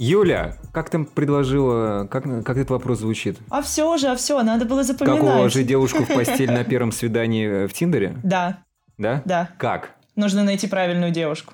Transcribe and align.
Юля, 0.00 0.56
как 0.72 0.88
там 0.88 1.04
предложила, 1.04 2.06
как, 2.10 2.24
как 2.24 2.56
этот 2.56 2.70
вопрос 2.70 3.00
звучит? 3.00 3.36
А 3.50 3.60
все 3.60 3.98
же, 3.98 4.08
а 4.08 4.16
все, 4.16 4.42
надо 4.42 4.64
было 4.64 4.82
запоминать. 4.82 5.20
Как 5.20 5.28
уложить 5.28 5.66
девушку 5.66 6.04
в 6.04 6.08
постель 6.08 6.50
на 6.50 6.64
первом 6.70 6.90
свидании 6.90 7.66
в 7.66 7.72
Тиндере? 7.74 8.16
Да. 8.24 8.64
Да? 8.96 9.20
Да. 9.26 9.50
Как? 9.58 9.90
Нужно 10.16 10.42
найти 10.42 10.66
правильную 10.66 11.12
девушку. 11.12 11.52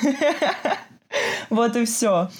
Вот 1.48 1.76
и 1.76 1.84
все. 1.84 2.30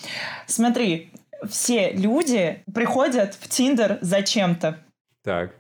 Смотри, 0.46 1.11
все 1.48 1.93
люди 1.93 2.62
приходят 2.75 3.34
в 3.34 3.48
Тиндер 3.48 3.98
зачем-то. 4.03 4.79
Так. 5.23 5.55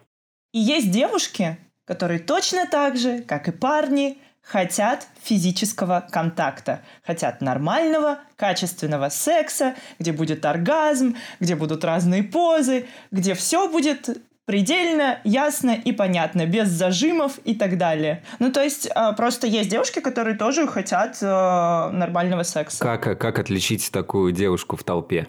И 0.52 0.58
есть 0.58 0.90
девушки, 0.90 1.56
которые 1.84 2.18
точно 2.18 2.66
так 2.66 2.96
же, 2.96 3.22
как 3.22 3.48
и 3.48 3.52
парни, 3.52 4.18
хотят 4.46 5.06
физического 5.22 6.06
контакта, 6.10 6.80
хотят 7.04 7.40
нормального, 7.40 8.20
качественного 8.36 9.08
секса, 9.08 9.74
где 9.98 10.12
будет 10.12 10.44
оргазм, 10.44 11.16
где 11.40 11.56
будут 11.56 11.84
разные 11.84 12.22
позы, 12.22 12.86
где 13.10 13.34
все 13.34 13.68
будет 13.68 14.08
предельно 14.44 15.18
ясно 15.24 15.72
и 15.72 15.90
понятно, 15.90 16.46
без 16.46 16.68
зажимов 16.68 17.38
и 17.44 17.54
так 17.54 17.76
далее. 17.76 18.22
Ну, 18.38 18.52
то 18.52 18.62
есть, 18.62 18.88
а, 18.94 19.12
просто 19.12 19.48
есть 19.48 19.68
девушки, 19.68 19.98
которые 19.98 20.36
тоже 20.36 20.68
хотят 20.68 21.18
э, 21.20 21.26
нормального 21.26 22.44
секса. 22.44 22.78
Как, 22.78 23.18
как 23.18 23.38
отличить 23.40 23.90
такую 23.90 24.30
девушку 24.30 24.76
в 24.76 24.84
толпе? 24.84 25.26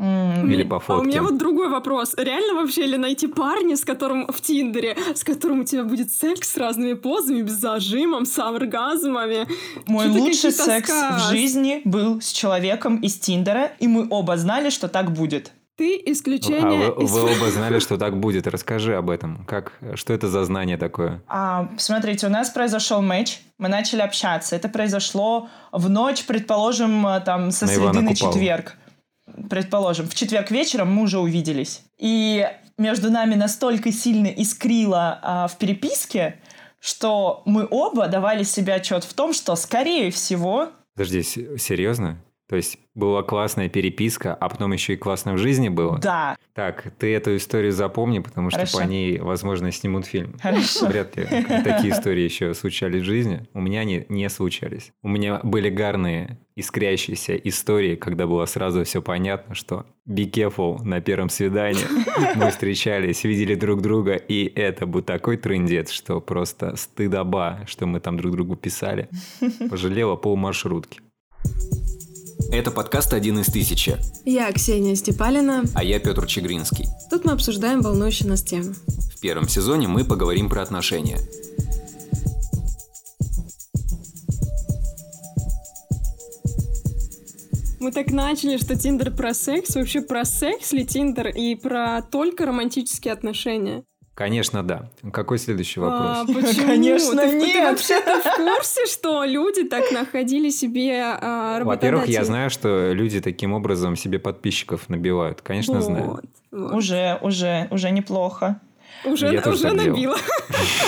Или 0.00 0.62
по 0.62 0.80
фотке. 0.80 0.92
А 0.92 0.98
у 0.98 1.02
меня 1.04 1.22
вот 1.22 1.36
другой 1.36 1.68
вопрос. 1.68 2.14
Реально 2.16 2.54
вообще 2.54 2.86
ли 2.86 2.96
найти 2.96 3.26
парня, 3.26 3.76
с 3.76 3.84
которым 3.84 4.26
в 4.28 4.40
Тиндере, 4.40 4.96
с 5.14 5.24
которым 5.24 5.60
у 5.60 5.64
тебя 5.64 5.84
будет 5.84 6.10
секс 6.10 6.52
с 6.52 6.56
разными 6.56 6.94
позами, 6.94 7.42
без 7.42 7.54
зажимом, 7.54 8.24
с 8.24 8.38
оргазмами? 8.38 9.46
Мой 9.86 10.08
лучший 10.08 10.52
секс 10.52 10.88
сказ. 10.88 11.22
в 11.22 11.30
жизни 11.30 11.82
был 11.84 12.20
с 12.20 12.32
человеком 12.32 12.96
из 12.96 13.18
Тиндера, 13.18 13.72
и 13.78 13.88
мы 13.88 14.06
оба 14.08 14.36
знали, 14.36 14.70
что 14.70 14.88
так 14.88 15.12
будет. 15.12 15.52
Ты 15.76 16.00
исключение. 16.06 16.88
А 16.88 16.92
вы, 16.92 17.04
из... 17.04 17.10
вы 17.10 17.22
оба 17.22 17.50
знали, 17.50 17.78
что 17.78 17.96
так 17.96 18.18
будет. 18.18 18.46
Расскажи 18.46 18.94
об 18.96 19.10
этом. 19.10 19.44
Как, 19.46 19.72
что 19.94 20.12
это 20.12 20.28
за 20.28 20.44
знание 20.44 20.76
такое? 20.76 21.22
А, 21.26 21.70
смотрите, 21.78 22.26
у 22.26 22.30
нас 22.30 22.50
произошел 22.50 23.02
матч. 23.02 23.40
Мы 23.58 23.68
начали 23.68 24.00
общаться. 24.00 24.56
Это 24.56 24.68
произошло 24.68 25.48
в 25.72 25.88
ночь, 25.88 26.24
предположим, 26.24 27.06
там 27.24 27.50
со 27.50 27.66
на 27.66 27.72
среды 27.72 28.00
на 28.00 28.14
четверг 28.14 28.76
предположим, 29.48 30.08
в 30.08 30.14
четверг 30.14 30.50
вечером 30.50 30.92
мы 30.92 31.02
уже 31.02 31.18
увиделись. 31.18 31.82
И 31.98 32.46
между 32.78 33.10
нами 33.10 33.34
настолько 33.34 33.92
сильно 33.92 34.28
искрило 34.28 35.18
а, 35.22 35.48
в 35.48 35.58
переписке, 35.58 36.40
что 36.80 37.42
мы 37.44 37.66
оба 37.70 38.08
давали 38.08 38.42
себе 38.42 38.74
отчет 38.74 39.04
в 39.04 39.12
том, 39.14 39.32
что, 39.32 39.54
скорее 39.56 40.10
всего... 40.10 40.70
Подожди, 40.94 41.22
серьезно? 41.22 42.22
То 42.50 42.56
есть 42.56 42.78
была 42.96 43.22
классная 43.22 43.68
переписка, 43.68 44.34
а 44.34 44.48
потом 44.48 44.72
еще 44.72 44.94
и 44.94 44.96
классно 44.96 45.34
в 45.34 45.38
жизни 45.38 45.68
было? 45.68 46.00
Да. 46.00 46.36
Так, 46.52 46.92
ты 46.98 47.14
эту 47.14 47.36
историю 47.36 47.70
запомни, 47.70 48.18
потому 48.18 48.50
что 48.50 48.58
Хорошо. 48.58 48.78
по 48.78 48.82
ней, 48.82 49.20
возможно, 49.20 49.70
снимут 49.70 50.04
фильм. 50.04 50.36
Хорошо. 50.42 50.88
Вряд 50.88 51.16
ли 51.16 51.26
такие 51.62 51.92
истории 51.92 52.24
еще 52.24 52.52
случались 52.54 53.02
в 53.02 53.04
жизни. 53.04 53.46
У 53.54 53.60
меня 53.60 53.82
они 53.82 54.04
не 54.08 54.28
случались. 54.28 54.90
У 55.04 55.08
меня 55.08 55.38
были 55.44 55.70
гарные, 55.70 56.40
искрящиеся 56.56 57.36
истории, 57.36 57.94
когда 57.94 58.26
было 58.26 58.46
сразу 58.46 58.82
все 58.82 59.00
понятно, 59.00 59.54
что 59.54 59.86
be 60.08 60.28
careful 60.28 60.82
на 60.82 61.00
первом 61.00 61.28
свидании. 61.28 61.86
Мы 62.34 62.50
встречались, 62.50 63.22
видели 63.22 63.54
друг 63.54 63.80
друга, 63.80 64.16
и 64.16 64.52
это 64.56 64.86
был 64.86 65.02
такой 65.02 65.36
трендец, 65.36 65.92
что 65.92 66.20
просто 66.20 66.74
стыдоба, 66.74 67.60
что 67.68 67.86
мы 67.86 68.00
там 68.00 68.16
друг 68.16 68.32
другу 68.32 68.56
писали. 68.56 69.08
Пожалела 69.70 70.16
пол 70.16 70.34
маршрутки. 70.34 71.00
Это 72.52 72.72
подкаст 72.72 73.12
«Один 73.12 73.38
из 73.38 73.46
тысячи». 73.46 73.96
Я 74.24 74.50
Ксения 74.52 74.96
Степалина. 74.96 75.62
А 75.72 75.84
я 75.84 76.00
Петр 76.00 76.26
Чегринский. 76.26 76.86
Тут 77.08 77.24
мы 77.24 77.30
обсуждаем 77.30 77.80
волнующие 77.80 78.28
нас 78.28 78.42
темы. 78.42 78.74
В 79.14 79.20
первом 79.20 79.48
сезоне 79.48 79.86
мы 79.86 80.04
поговорим 80.04 80.48
про 80.48 80.60
отношения. 80.60 81.18
Мы 87.78 87.92
так 87.92 88.10
начали, 88.10 88.56
что 88.56 88.76
Тиндер 88.76 89.12
про 89.12 89.32
секс. 89.32 89.76
Вообще 89.76 90.00
про 90.00 90.24
секс 90.24 90.72
ли 90.72 90.84
Тиндер 90.84 91.28
и 91.28 91.54
про 91.54 92.02
только 92.02 92.46
романтические 92.46 93.12
отношения? 93.12 93.84
Конечно, 94.20 94.62
да. 94.62 94.90
Какой 95.14 95.38
следующий 95.38 95.80
вопрос? 95.80 96.18
А, 96.18 96.24
почему? 96.26 96.66
Конечно, 96.66 97.22
ты, 97.22 97.36
нет. 97.36 97.52
Ты 97.54 97.62
вообще-то 97.62 98.20
в 98.20 98.36
курсе, 98.36 98.84
что 98.84 99.24
люди 99.24 99.64
так 99.64 99.90
находили 99.92 100.50
себе 100.50 101.02
а, 101.02 101.64
Во-первых, 101.64 102.06
я 102.06 102.22
знаю, 102.24 102.50
что 102.50 102.92
люди 102.92 103.22
таким 103.22 103.54
образом 103.54 103.96
себе 103.96 104.18
подписчиков 104.18 104.90
набивают. 104.90 105.40
Конечно, 105.40 105.76
вот, 105.76 105.84
знаю. 105.84 106.20
Вот. 106.50 106.72
Уже, 106.74 107.18
уже, 107.22 107.66
уже 107.70 107.90
неплохо. 107.90 108.60
Уже, 109.06 109.32
Я 109.32 109.40
уже 109.40 109.72
набила. 109.72 110.18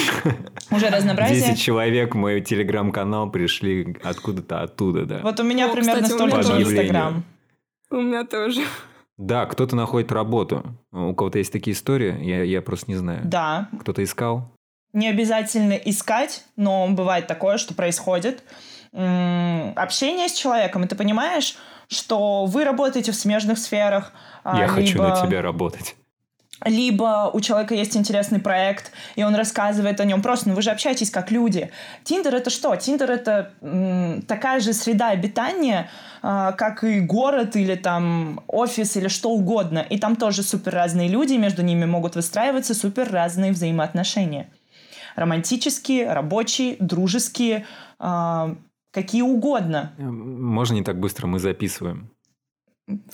Уже 0.70 0.90
разнообразие. 0.90 1.52
10 1.52 1.58
человек 1.58 2.14
в 2.14 2.18
мой 2.18 2.42
телеграм-канал 2.42 3.30
пришли 3.30 3.96
откуда-то 4.02 4.60
оттуда, 4.60 5.06
да. 5.06 5.20
Вот 5.22 5.40
у 5.40 5.42
меня 5.42 5.68
примерно 5.68 6.06
столько 6.06 6.42
же. 6.42 6.60
Инстаграм. 6.60 7.24
У 7.90 7.96
меня 7.96 8.24
тоже. 8.24 8.60
Да, 9.18 9.46
кто-то 9.46 9.76
находит 9.76 10.10
работу. 10.12 10.62
У 10.90 11.14
кого-то 11.14 11.38
есть 11.38 11.52
такие 11.52 11.74
истории, 11.74 12.24
я, 12.24 12.42
я 12.42 12.62
просто 12.62 12.90
не 12.90 12.96
знаю. 12.96 13.20
Да. 13.24 13.68
Кто-то 13.80 14.02
искал? 14.02 14.50
Не 14.92 15.08
обязательно 15.08 15.72
искать, 15.74 16.44
но 16.56 16.86
бывает 16.88 17.26
такое, 17.26 17.56
что 17.58 17.74
происходит. 17.74 18.42
М, 18.92 19.72
Общение 19.76 20.28
с 20.28 20.32
человеком, 20.34 20.84
и 20.84 20.86
ты 20.86 20.94
понимаешь, 20.96 21.56
что 21.88 22.44
вы 22.46 22.64
работаете 22.64 23.12
в 23.12 23.14
смежных 23.16 23.58
сферах. 23.58 24.12
а, 24.44 24.58
я 24.58 24.66
хочу 24.68 24.98
на 25.00 25.14
либо- 25.14 25.26
тебя 25.26 25.40
работать. 25.42 25.96
Либо 26.64 27.30
у 27.32 27.40
человека 27.40 27.74
есть 27.74 27.96
интересный 27.96 28.38
проект, 28.38 28.92
и 29.16 29.24
он 29.24 29.34
рассказывает 29.34 30.00
о 30.00 30.04
нем 30.04 30.22
просто, 30.22 30.48
ну 30.48 30.54
вы 30.54 30.62
же 30.62 30.70
общаетесь 30.70 31.10
как 31.10 31.30
люди. 31.30 31.70
Тиндер 32.04 32.34
это 32.34 32.50
что? 32.50 32.74
Тиндер 32.76 33.10
это 33.10 33.52
м, 33.60 34.22
такая 34.22 34.60
же 34.60 34.72
среда 34.72 35.08
обитания, 35.08 35.90
а, 36.22 36.52
как 36.52 36.84
и 36.84 37.00
город 37.00 37.56
или 37.56 37.74
там 37.74 38.42
офис 38.46 38.96
или 38.96 39.08
что 39.08 39.30
угодно. 39.30 39.80
И 39.90 39.98
там 39.98 40.16
тоже 40.16 40.42
супер 40.42 40.72
разные 40.72 41.08
люди, 41.08 41.34
между 41.34 41.62
ними 41.62 41.84
могут 41.84 42.14
выстраиваться 42.14 42.74
супер 42.74 43.10
разные 43.10 43.52
взаимоотношения. 43.52 44.48
Романтические, 45.16 46.12
рабочие, 46.12 46.76
дружеские, 46.78 47.66
а, 47.98 48.54
какие 48.92 49.22
угодно. 49.22 49.92
Э, 49.98 50.02
Можно 50.02 50.74
не 50.74 50.82
так 50.84 50.98
быстро, 51.00 51.26
мы 51.26 51.38
записываем. 51.38 52.11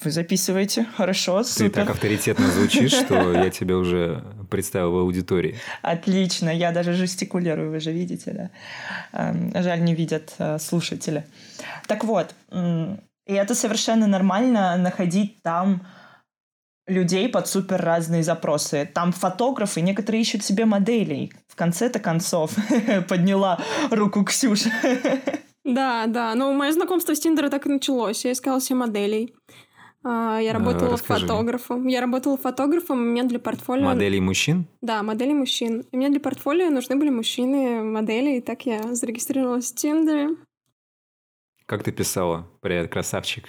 Вы 0.03 0.11
записываете? 0.11 0.87
Хорошо, 0.97 1.43
Ты 1.43 1.49
супер. 1.49 1.71
так 1.71 1.91
авторитетно 1.91 2.47
звучишь, 2.49 2.93
что 2.93 3.33
я 3.45 3.51
тебя 3.51 3.77
уже 3.77 4.23
представил 4.51 4.93
в 4.93 4.97
аудитории. 4.99 5.57
Отлично, 5.83 6.51
я 6.51 6.73
даже 6.73 6.95
жестикулирую, 6.95 7.71
вы 7.71 7.81
же 7.81 7.93
видите, 7.93 8.33
да. 8.33 8.51
Эм, 9.13 9.53
Жаль, 9.55 9.83
не 9.83 9.95
видят 9.95 10.35
э, 10.39 10.59
слушатели. 10.59 11.25
Так 11.87 12.05
вот, 12.05 12.35
и 12.53 13.33
это 13.33 13.55
совершенно 13.55 14.07
нормально 14.07 14.77
находить 14.79 15.43
там 15.43 15.87
людей 16.87 17.29
под 17.29 17.47
супер 17.47 17.81
разные 17.81 18.23
запросы. 18.23 18.91
Там 18.93 19.13
фотографы, 19.13 19.83
некоторые 19.83 20.23
ищут 20.23 20.43
себе 20.43 20.65
моделей. 20.65 21.33
В 21.47 21.55
конце-то 21.55 21.99
концов 21.99 22.53
подняла 23.09 23.59
руку 23.91 24.25
Ксюша. 24.25 24.71
Да, 25.65 26.07
да. 26.07 26.35
Но 26.35 26.51
мое 26.55 26.73
знакомство 26.73 27.15
с 27.15 27.21
Тиндера 27.21 27.51
так 27.51 27.67
и 27.67 27.69
началось. 27.69 28.25
Я 28.25 28.33
искала 28.33 28.59
себе 28.59 28.77
моделей. 28.77 29.35
А, 30.05 30.39
Я 30.41 30.53
Да, 30.53 30.59
работала 30.61 30.93
расскажи. 30.93 31.27
фотографом. 31.27 31.87
Я 31.89 32.01
работала 32.01 32.37
фотографом, 32.37 32.99
и 33.03 33.11
мне 33.11 33.25
для 33.25 33.39
портфолио... 33.39 33.85
Моделей 33.85 34.21
мужчин? 34.21 34.67
Да, 34.81 35.03
модели 35.03 35.33
мужчин. 35.33 35.85
И 35.91 35.97
мне 35.97 36.09
для 36.09 36.21
портфолио 36.21 36.71
нужны 36.71 36.97
были 36.97 37.11
мужчины, 37.11 37.83
модели, 37.83 38.39
и 38.39 38.41
так 38.41 38.65
я 38.67 38.95
зарегистрировалась 38.95 39.73
в 39.73 39.75
Тиндере. 39.75 40.37
Как 41.67 41.83
ты 41.83 41.93
писала? 41.93 42.49
Привет, 42.61 42.91
красавчик. 42.91 43.45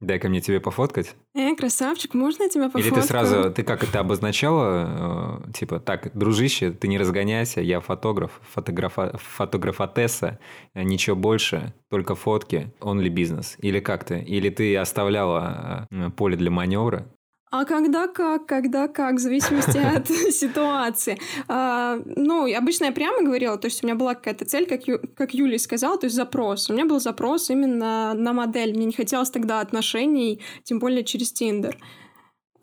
Дай-ка 0.00 0.28
мне 0.28 0.40
тебе 0.42 0.60
пофоткать. 0.60 1.14
Э, 1.34 1.54
красавчик, 1.56 2.12
можно 2.12 2.42
я 2.42 2.48
тебя 2.50 2.64
Или 2.64 2.70
пофоткаю? 2.70 2.94
ты 3.02 3.08
сразу, 3.08 3.50
ты 3.50 3.62
как 3.62 3.82
это 3.82 4.00
обозначала? 4.00 5.42
э, 5.48 5.52
Типа, 5.52 5.80
так, 5.80 6.10
дружище, 6.16 6.70
ты 6.70 6.86
не 6.88 6.98
разгоняйся, 6.98 7.62
я 7.62 7.80
фотограф, 7.80 8.40
фотографа, 8.52 9.16
фотографотесса, 9.18 10.38
э, 10.74 10.82
ничего 10.82 11.16
больше, 11.16 11.72
только 11.88 12.14
фотки, 12.14 12.72
only 12.80 13.08
бизнес. 13.08 13.56
Или 13.58 13.80
как 13.80 14.04
ты? 14.04 14.18
Или 14.20 14.50
ты 14.50 14.76
оставляла 14.76 15.86
э, 15.90 16.10
поле 16.10 16.36
для 16.36 16.50
маневра? 16.50 17.06
А 17.50 17.64
когда 17.64 18.08
как, 18.08 18.46
когда 18.46 18.88
как, 18.88 19.14
в 19.16 19.18
зависимости 19.18 19.78
от 19.96 20.08
ситуации. 20.08 21.16
А, 21.48 22.00
ну, 22.04 22.52
обычно 22.56 22.86
я 22.86 22.92
прямо 22.92 23.22
говорила, 23.22 23.56
то 23.56 23.66
есть 23.66 23.82
у 23.82 23.86
меня 23.86 23.94
была 23.94 24.14
какая-то 24.14 24.44
цель, 24.44 24.66
как, 24.66 24.88
Ю- 24.88 25.00
как 25.14 25.32
Юлия 25.32 25.58
сказала, 25.58 25.96
то 25.96 26.06
есть 26.06 26.16
запрос. 26.16 26.68
У 26.68 26.72
меня 26.72 26.86
был 26.86 26.98
запрос 27.00 27.48
именно 27.50 28.14
на 28.14 28.32
модель. 28.32 28.74
Мне 28.74 28.86
не 28.86 28.92
хотелось 28.92 29.30
тогда 29.30 29.60
отношений, 29.60 30.42
тем 30.64 30.80
более 30.80 31.04
через 31.04 31.32
Тиндер. 31.32 31.76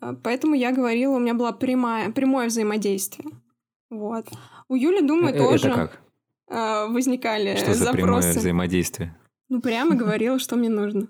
А, 0.00 0.14
Поэтому 0.22 0.54
я 0.54 0.70
говорила, 0.70 1.14
у 1.14 1.18
меня 1.18 1.34
было 1.34 1.52
прямое, 1.52 2.10
прямое 2.10 2.48
взаимодействие. 2.48 3.30
Вот. 3.90 4.26
У 4.68 4.76
Юли, 4.76 5.00
думаю, 5.00 5.34
Э, 5.34 5.38
тоже 5.38 5.68
Это 5.68 5.76
как? 5.76 6.00
а, 6.50 6.86
возникали 6.88 7.56
Что 7.56 7.72
за 7.74 7.92
прямое 7.92 8.20
запросы. 8.20 8.40
взаимодействие? 8.40 9.16
Ну, 9.48 9.60
прямо 9.60 9.94
говорила, 9.94 10.38
что 10.38 10.56
мне 10.56 10.68
нужно. 10.68 11.08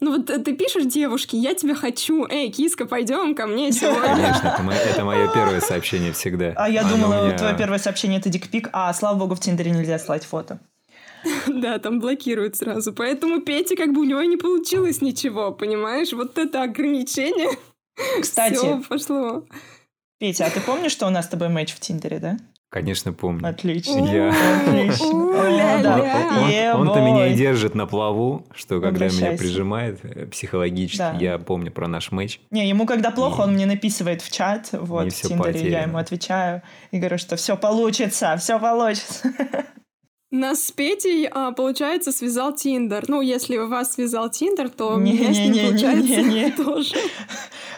Ну 0.00 0.16
вот 0.16 0.28
э, 0.30 0.38
ты 0.38 0.54
пишешь 0.54 0.84
девушке, 0.86 1.38
я 1.38 1.54
тебя 1.54 1.74
хочу, 1.74 2.26
эй, 2.26 2.50
киска, 2.50 2.84
пойдем 2.84 3.34
ко 3.34 3.46
мне 3.46 3.72
сегодня. 3.72 4.14
Конечно, 4.16 4.48
это 4.48 4.62
мое, 4.62 4.76
это 4.78 5.04
мое 5.04 5.28
первое 5.34 5.60
сообщение 5.60 6.12
всегда. 6.12 6.52
А 6.56 6.68
я 6.68 6.80
Оно 6.82 6.90
думала, 6.96 7.26
меня- 7.26 7.38
твое 7.38 7.56
первое 7.56 7.78
сообщение 7.78 8.18
это 8.20 8.28
дикпик, 8.28 8.68
а 8.72 8.92
слава 8.92 9.16
богу, 9.18 9.34
в 9.34 9.40
Тиндере 9.40 9.70
нельзя 9.70 9.98
слать 9.98 10.24
фото. 10.24 10.60
Да, 11.46 11.78
там 11.78 12.00
блокируют 12.00 12.56
сразу. 12.56 12.92
Поэтому 12.92 13.40
Пете 13.40 13.76
как 13.76 13.92
бы 13.92 14.00
у 14.00 14.04
него 14.04 14.20
и 14.20 14.26
не 14.26 14.36
получилось 14.36 15.00
ничего, 15.00 15.52
понимаешь? 15.52 16.12
Вот 16.12 16.36
это 16.38 16.62
ограничение. 16.62 17.50
Кстати, 18.20 18.54
Все 18.56 18.82
пошло. 18.88 19.44
Петя, 20.18 20.46
а 20.46 20.50
ты 20.50 20.60
помнишь, 20.60 20.92
что 20.92 21.06
у 21.06 21.10
нас 21.10 21.26
с 21.26 21.28
тобой 21.28 21.48
матч 21.48 21.72
в 21.72 21.80
Тиндере, 21.80 22.18
да? 22.18 22.36
Конечно, 22.74 23.12
помню. 23.12 23.48
Отлично. 23.48 24.04
Я- 24.04 24.34
Отлично. 24.66 25.06
Он- 26.74 26.88
Он-то 26.88 27.00
меня 27.02 27.28
и 27.28 27.34
держит 27.34 27.76
на 27.76 27.86
плаву, 27.86 28.44
что 28.52 28.80
когда 28.80 29.06
меня 29.06 29.36
прижимает 29.36 30.00
э, 30.02 30.26
психологически, 30.26 30.98
Да. 30.98 31.16
я 31.20 31.38
помню 31.38 31.70
про 31.70 31.86
наш 31.86 32.10
матч. 32.10 32.40
Не, 32.50 32.68
ему 32.68 32.84
когда 32.84 33.12
плохо, 33.12 33.42
он 33.42 33.54
мне 33.54 33.66
написывает 33.66 34.22
в 34.22 34.32
чат, 34.32 34.70
вот, 34.72 35.12
в 35.12 35.22
Тиндере, 35.22 35.70
я 35.70 35.82
ему 35.82 35.98
отвечаю 35.98 36.62
и 36.90 36.98
говорю, 36.98 37.16
что 37.16 37.36
все 37.36 37.56
получится, 37.56 38.36
все 38.40 38.58
получится. 38.58 39.32
Нас 40.36 40.64
с 40.64 40.72
Петей, 40.72 41.28
а, 41.30 41.52
получается, 41.52 42.10
связал 42.10 42.52
Тиндер. 42.52 43.04
Ну, 43.06 43.20
если 43.20 43.56
вас 43.56 43.92
связал 43.94 44.28
Тиндер, 44.28 44.68
то 44.68 44.96
меня 44.96 45.32
с 45.32 45.38
ним, 45.38 45.52
Не-не-не-не-не-не. 45.52 46.50
получается, 46.50 46.64
тоже. 46.64 46.96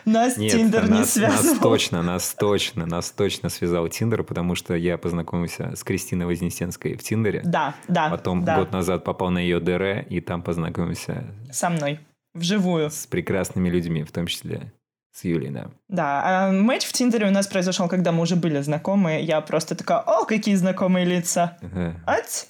Нас 0.07 0.39
Нет, 0.39 0.53
Тиндер 0.53 0.85
не 0.85 0.91
нас, 0.91 1.01
нас 1.01 1.13
связывал. 1.41 1.61
точно, 1.61 2.03
нас 2.03 2.35
точно, 2.39 2.87
нас 2.87 3.11
точно 3.11 3.51
связал 3.51 3.87
Тиндер, 3.89 4.23
потому 4.25 4.55
что 4.55 4.75
я 4.75 4.97
познакомился 4.97 5.77
с 5.77 5.85
Кристиной 5.85 6.25
Вознесенской 6.25 6.97
в 6.97 7.03
Тиндере. 7.03 7.43
Да, 7.45 7.75
да, 7.89 8.09
Потом 8.09 8.43
да, 8.43 8.57
год 8.57 8.73
назад 8.73 9.05
попал 9.05 9.29
на 9.31 9.39
ее 9.39 9.61
ДР, 9.61 10.07
и 10.09 10.21
там 10.23 10.41
познакомился 10.43 11.27
со 11.53 11.69
мной, 11.69 12.01
вживую. 12.33 12.91
с 12.91 13.07
прекрасными 13.07 13.69
людьми, 13.69 14.03
в 14.03 14.13
том 14.13 14.27
числе 14.29 14.73
с 15.17 15.25
Юлей, 15.25 15.51
да. 15.51 15.71
Да, 15.89 16.23
а 16.25 16.53
матч 16.53 16.85
в 16.85 16.93
Тиндере 16.93 17.27
у 17.27 17.31
нас 17.31 17.47
произошел, 17.47 17.89
когда 17.89 18.13
мы 18.13 18.23
уже 18.23 18.37
были 18.37 18.61
знакомы. 18.61 19.19
Я 19.23 19.41
просто 19.41 19.75
такая, 19.75 20.01
о, 20.01 20.27
какие 20.27 20.55
знакомые 20.57 21.07
лица. 21.07 21.57
Ага. 21.63 21.95
Ать! 22.07 22.49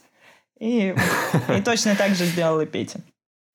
И, 0.58 0.92
и 1.56 1.62
точно 1.62 1.94
так 1.94 2.16
же 2.16 2.24
сделал 2.24 2.60
и 2.60 2.66
Петя. 2.66 3.00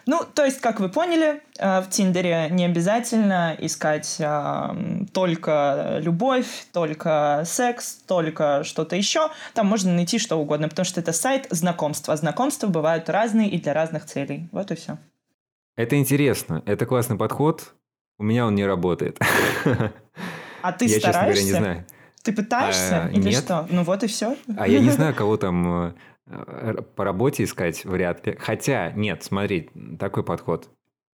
Ну, 0.05 0.21
то 0.33 0.45
есть, 0.45 0.61
как 0.61 0.79
вы 0.79 0.87
поняли, 0.87 1.41
э, 1.59 1.81
в 1.81 1.89
Тиндере 1.89 2.47
не 2.51 2.65
обязательно 2.65 3.55
искать 3.59 4.15
э, 4.19 5.05
только 5.13 5.99
любовь, 6.01 6.67
только 6.71 7.43
секс, 7.45 7.95
только 8.07 8.63
что-то 8.63 8.95
еще. 8.95 9.29
Там 9.53 9.67
можно 9.67 9.93
найти 9.93 10.19
что 10.19 10.37
угодно, 10.37 10.69
потому 10.69 10.85
что 10.85 11.01
это 11.01 11.11
сайт 11.11 11.47
знакомства. 11.49 12.15
Знакомства 12.15 12.67
бывают 12.67 13.09
разные 13.09 13.49
и 13.49 13.59
для 13.59 13.73
разных 13.73 14.05
целей. 14.05 14.47
Вот 14.53 14.71
и 14.71 14.75
все. 14.75 14.97
Это 15.75 15.97
интересно, 15.97 16.63
это 16.65 16.85
классный 16.85 17.17
подход. 17.17 17.73
У 18.21 18.23
меня 18.23 18.45
он 18.45 18.53
не 18.53 18.67
работает. 18.67 19.17
А 20.61 20.71
ты 20.73 20.85
я, 20.85 20.99
честно 20.99 21.11
говоря, 21.11 21.33
стараешься? 21.33 21.43
не 21.43 21.51
знаю. 21.51 21.85
Ты 22.21 22.33
пытаешься? 22.33 23.05
А, 23.05 23.09
Или 23.09 23.29
нет. 23.29 23.43
что? 23.43 23.67
Ну 23.71 23.81
вот 23.81 24.03
и 24.03 24.07
все. 24.07 24.37
А 24.55 24.67
я 24.67 24.77
не 24.79 24.89
знаю, 24.91 25.15
кого 25.15 25.37
там 25.37 25.95
э, 26.27 26.81
по 26.95 27.03
работе 27.03 27.43
искать, 27.43 27.83
вряд 27.83 28.23
ли. 28.27 28.37
Хотя, 28.39 28.91
нет, 28.91 29.23
смотри, 29.23 29.71
такой 29.97 30.23
подход. 30.23 30.69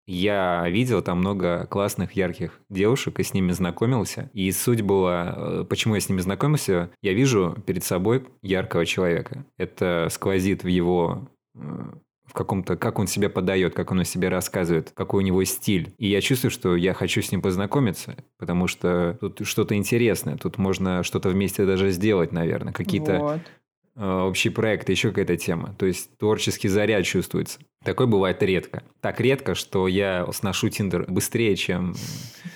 Я 0.09 0.69
видел 0.69 1.01
там 1.01 1.19
много 1.19 1.69
классных, 1.69 2.15
ярких 2.15 2.61
девушек 2.69 3.21
и 3.21 3.23
с 3.23 3.35
ними 3.35 3.53
знакомился. 3.53 4.29
И 4.33 4.51
суть 4.51 4.83
была, 4.83 5.33
э, 5.37 5.65
почему 5.69 5.95
я 5.95 6.01
с 6.01 6.09
ними 6.09 6.23
знакомился, 6.23 6.91
я 7.03 7.13
вижу 7.13 7.57
перед 7.69 7.85
собой 7.85 8.27
яркого 8.43 8.85
человека. 8.85 9.47
Это 9.59 10.09
сквозит 10.11 10.65
в 10.65 10.67
его 10.67 11.29
э, 11.55 11.61
каком-то, 12.37 12.77
как 12.77 12.99
он 12.99 13.07
себя 13.07 13.31
подает, 13.31 13.75
как 13.75 13.91
он 13.91 14.01
о 14.01 14.05
себе 14.05 14.29
рассказывает, 14.29 14.93
какой 14.95 15.25
у 15.25 15.27
него 15.27 15.43
стиль. 15.45 15.95
И 15.99 16.07
я 16.09 16.21
чувствую, 16.21 16.51
что 16.51 16.77
я 16.77 16.93
хочу 16.95 17.23
с 17.23 17.33
ним 17.33 17.41
познакомиться, 17.41 18.17
потому 18.39 18.69
что 18.69 19.17
тут 19.21 19.47
что-то 19.47 19.75
интересное, 19.75 20.37
тут 20.37 20.59
можно 20.59 21.03
что-то 21.03 21.31
вместе 21.31 21.65
даже 21.65 21.91
сделать, 21.91 22.33
наверное, 22.33 22.73
какие-то 22.73 23.19
Вот. 23.19 23.41
э, 23.97 24.21
общий 24.21 24.51
проект, 24.51 24.89
еще 24.91 25.09
какая-то 25.09 25.37
тема. 25.37 25.75
То 25.79 25.87
есть 25.87 26.17
творческий 26.19 26.69
заряд 26.69 27.05
чувствуется. 27.05 27.59
Такое 27.83 28.07
бывает 28.07 28.43
редко. 28.43 28.83
Так 29.01 29.21
редко, 29.21 29.55
что 29.55 29.89
я 29.89 30.27
сношу 30.33 30.69
Тиндер 30.69 31.07
быстрее, 31.09 31.57
чем, 31.57 31.95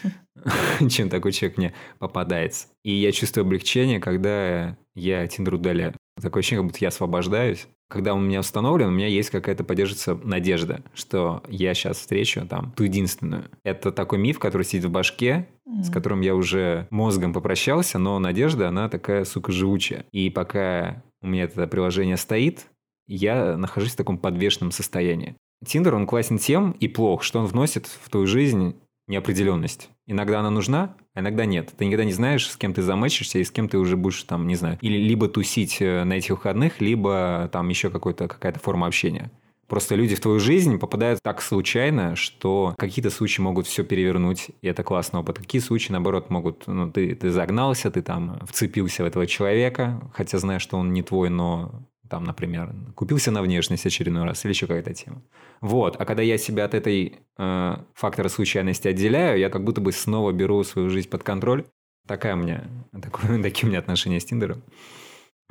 чем 0.91 1.09
такой 1.09 1.33
человек 1.33 1.57
мне 1.57 1.75
попадается. 1.99 2.69
И 2.85 2.93
я 2.93 3.13
чувствую 3.13 3.45
облегчение, 3.47 3.99
когда 4.01 4.77
я 4.95 5.27
Тиндер 5.27 5.55
удаляю. 5.55 5.95
Такое 6.21 6.41
ощущение, 6.41 6.63
как 6.63 6.73
будто 6.73 6.85
я 6.85 6.89
освобождаюсь. 6.89 7.67
Когда 7.89 8.15
он 8.15 8.23
у 8.23 8.27
меня 8.27 8.41
установлен, 8.41 8.89
у 8.89 8.93
меня 8.93 9.07
есть 9.07 9.31
какая-то 9.31 9.65
поддерживается 9.65 10.15
надежда, 10.15 10.83
что 10.95 11.43
я 11.49 11.75
сейчас 11.75 11.99
встречу 11.99 12.47
там 12.47 12.73
ту 12.77 12.85
единственную. 12.85 13.47
Это 13.65 13.91
такой 13.91 14.19
миф, 14.19 14.39
который 14.39 14.63
сидит 14.63 14.85
в 14.85 14.91
башке, 14.91 15.49
с 15.67 15.91
которым 15.91 16.21
я 16.21 16.35
уже 16.35 16.87
мозгом 16.91 17.33
попрощался, 17.33 17.99
но 17.99 18.19
надежда, 18.19 18.69
она 18.69 18.89
такая, 18.89 19.25
сука, 19.25 19.53
живучая. 19.53 20.05
И 20.13 20.31
пока 20.31 21.03
у 21.23 21.27
меня 21.27 21.45
это 21.45 21.67
приложение 21.67 22.17
стоит, 22.17 22.67
я 23.07 23.57
нахожусь 23.57 23.93
в 23.93 23.97
таком 23.97 24.19
подвешенном 24.19 24.71
состоянии. 24.71 25.37
Тиндер, 25.65 25.95
он 25.95 26.07
классен 26.07 26.39
тем 26.39 26.73
и 26.73 26.89
плох, 26.89 27.23
что 27.23 27.41
он 27.41 27.47
вносит 27.47 27.87
в 27.87 28.09
твою 28.09 28.27
жизнь 28.27 28.77
неопределенность. 29.11 29.91
Иногда 30.07 30.41
она 30.41 30.51
нужна, 30.51 30.97
а 31.15 31.21
иногда 31.21 31.45
нет. 31.45 31.73
Ты 31.77 31.85
никогда 31.85 32.05
не 32.05 32.13
знаешь, 32.13 32.49
с 32.49 32.57
кем 32.57 32.73
ты 32.73 32.81
замечишься 32.83 33.39
и 33.39 33.45
с 33.45 33.51
кем 33.51 33.69
ты 33.69 33.77
уже 33.77 33.97
будешь 33.97 34.23
там, 34.23 34.47
не 34.47 34.55
знаю, 34.55 34.79
или 34.81 34.97
либо 34.97 35.29
тусить 35.29 35.79
э, 35.81 36.05
на 36.05 36.15
этих 36.15 36.31
выходных, 36.31 36.81
либо 36.81 37.51
там 37.53 37.69
еще 37.69 37.91
какой-то, 37.91 38.29
какая-то 38.29 38.59
форма 38.59 38.87
общения. 38.87 39.31
Просто 39.71 39.95
люди 39.95 40.17
в 40.17 40.21
твою 40.21 40.41
жизнь 40.41 40.81
попадают 40.81 41.21
так 41.23 41.41
случайно, 41.41 42.17
что 42.17 42.75
какие-то 42.77 43.11
случаи 43.11 43.41
могут 43.41 43.69
все 43.69 43.85
перевернуть, 43.85 44.51
и 44.63 44.67
это 44.67 44.83
классный 44.83 45.21
опыт. 45.21 45.39
Какие 45.39 45.61
случаи, 45.61 45.93
наоборот, 45.93 46.29
могут... 46.29 46.67
Ну, 46.67 46.91
ты, 46.91 47.15
ты 47.15 47.31
загнался, 47.31 47.89
ты 47.93 48.03
там 48.03 48.41
вцепился 48.49 49.05
в 49.05 49.07
этого 49.07 49.29
человека, 49.29 50.01
хотя 50.13 50.39
знаешь, 50.39 50.63
что 50.63 50.77
он 50.77 50.93
не 50.93 51.05
твой, 51.05 51.31
но 51.31 51.87
там, 52.11 52.25
например, 52.25 52.75
купился 52.97 53.31
на 53.31 53.41
внешность 53.41 53.87
очередной 53.87 54.25
раз 54.25 54.45
или 54.45 54.53
еще 54.53 54.67
какая-то 54.67 54.93
тема. 54.93 55.23
Вот. 55.61 55.97
А 55.99 56.05
когда 56.05 56.23
я 56.25 56.39
себя 56.39 56.65
от 56.65 56.75
этой 56.75 57.21
э, 57.39 57.77
фактора 57.95 58.29
случайности 58.29 58.89
отделяю, 58.89 59.39
я 59.39 59.49
как 59.49 59.63
будто 59.63 59.81
бы 59.81 59.93
снова 59.93 60.33
беру 60.33 60.63
свою 60.65 60.91
жизнь 60.91 61.09
под 61.09 61.23
контроль. 61.23 61.65
Такая 62.09 62.35
у 62.35 62.39
меня, 62.39 62.65
такое, 63.03 63.41
такие 63.43 63.67
у 63.67 63.69
меня 63.69 63.79
отношения 63.79 64.19
с 64.19 64.25
Тиндером. 64.25 64.63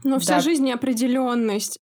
Но 0.04 0.20
вся 0.20 0.36
Да. 0.36 0.40
жизнь 0.42 0.66
неопределенность. 0.66 1.80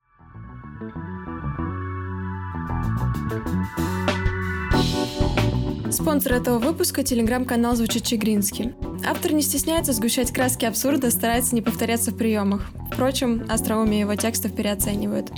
Спонсор 5.93 6.33
этого 6.33 6.59
выпуска– 6.59 7.03
телеграм-канал 7.05 7.77
«Звучит 7.77 8.05
Чигринский». 8.05 8.73
Автор 9.07 9.33
не 9.35 9.43
стесняется 9.43 9.93
сгущать 9.93 10.33
краски 10.33 10.65
абсурда, 10.65 11.11
старается 11.11 11.55
не 11.55 11.61
повторяться 11.61 12.13
в 12.13 12.17
приемах. 12.17 12.71
Впрочем, 12.91 13.45
остроумие 13.51 14.01
его 14.01 14.15
текстов 14.15 14.55
переоценивают. 14.55 15.31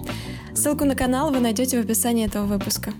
Ссылку 0.54 0.84
на 0.84 0.94
канал 0.94 1.32
вы 1.32 1.40
найдете 1.40 1.80
в 1.80 1.84
описании 1.84 2.26
этого 2.26 2.46
выпуска. 2.46 2.92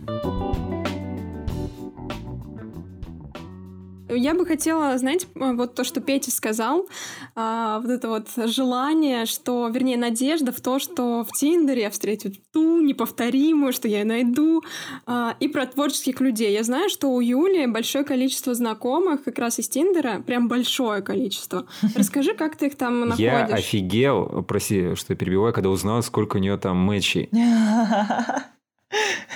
Я 4.14 4.34
бы 4.34 4.46
хотела, 4.46 4.96
знаете, 4.98 5.26
вот 5.34 5.74
то, 5.74 5.84
что 5.84 6.00
Петя 6.00 6.30
сказал, 6.30 6.88
а, 7.34 7.80
вот 7.80 7.90
это 7.90 8.08
вот 8.08 8.28
желание, 8.48 9.26
что, 9.26 9.68
вернее, 9.68 9.96
надежда 9.96 10.52
в 10.52 10.60
то, 10.60 10.78
что 10.78 11.24
в 11.24 11.32
Тиндере 11.32 11.82
я 11.82 11.90
встречу 11.90 12.32
ту 12.52 12.80
неповторимую, 12.80 13.72
что 13.72 13.88
я 13.88 13.98
ее 14.00 14.04
найду, 14.04 14.62
а, 15.06 15.36
и 15.40 15.48
про 15.48 15.66
творческих 15.66 16.20
людей. 16.20 16.52
Я 16.52 16.62
знаю, 16.62 16.88
что 16.88 17.10
у 17.10 17.20
Юли 17.20 17.66
большое 17.66 18.04
количество 18.04 18.54
знакомых 18.54 19.24
как 19.24 19.38
раз 19.38 19.58
из 19.58 19.68
Тиндера, 19.68 20.20
прям 20.20 20.48
большое 20.48 21.02
количество. 21.02 21.66
Расскажи, 21.94 22.34
как 22.34 22.56
ты 22.56 22.66
их 22.66 22.76
там 22.76 23.00
находишь? 23.00 23.20
Я 23.20 23.44
офигел, 23.44 24.42
прости, 24.46 24.94
что 24.94 25.14
перебиваю, 25.14 25.52
когда 25.52 25.70
узнал, 25.70 26.02
сколько 26.02 26.36
у 26.36 26.40
нее 26.40 26.56
там 26.56 26.76
матчей. 26.76 27.28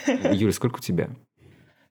Юля, 0.07 0.53
сколько 0.53 0.77
у 0.77 0.81
тебя? 0.81 1.11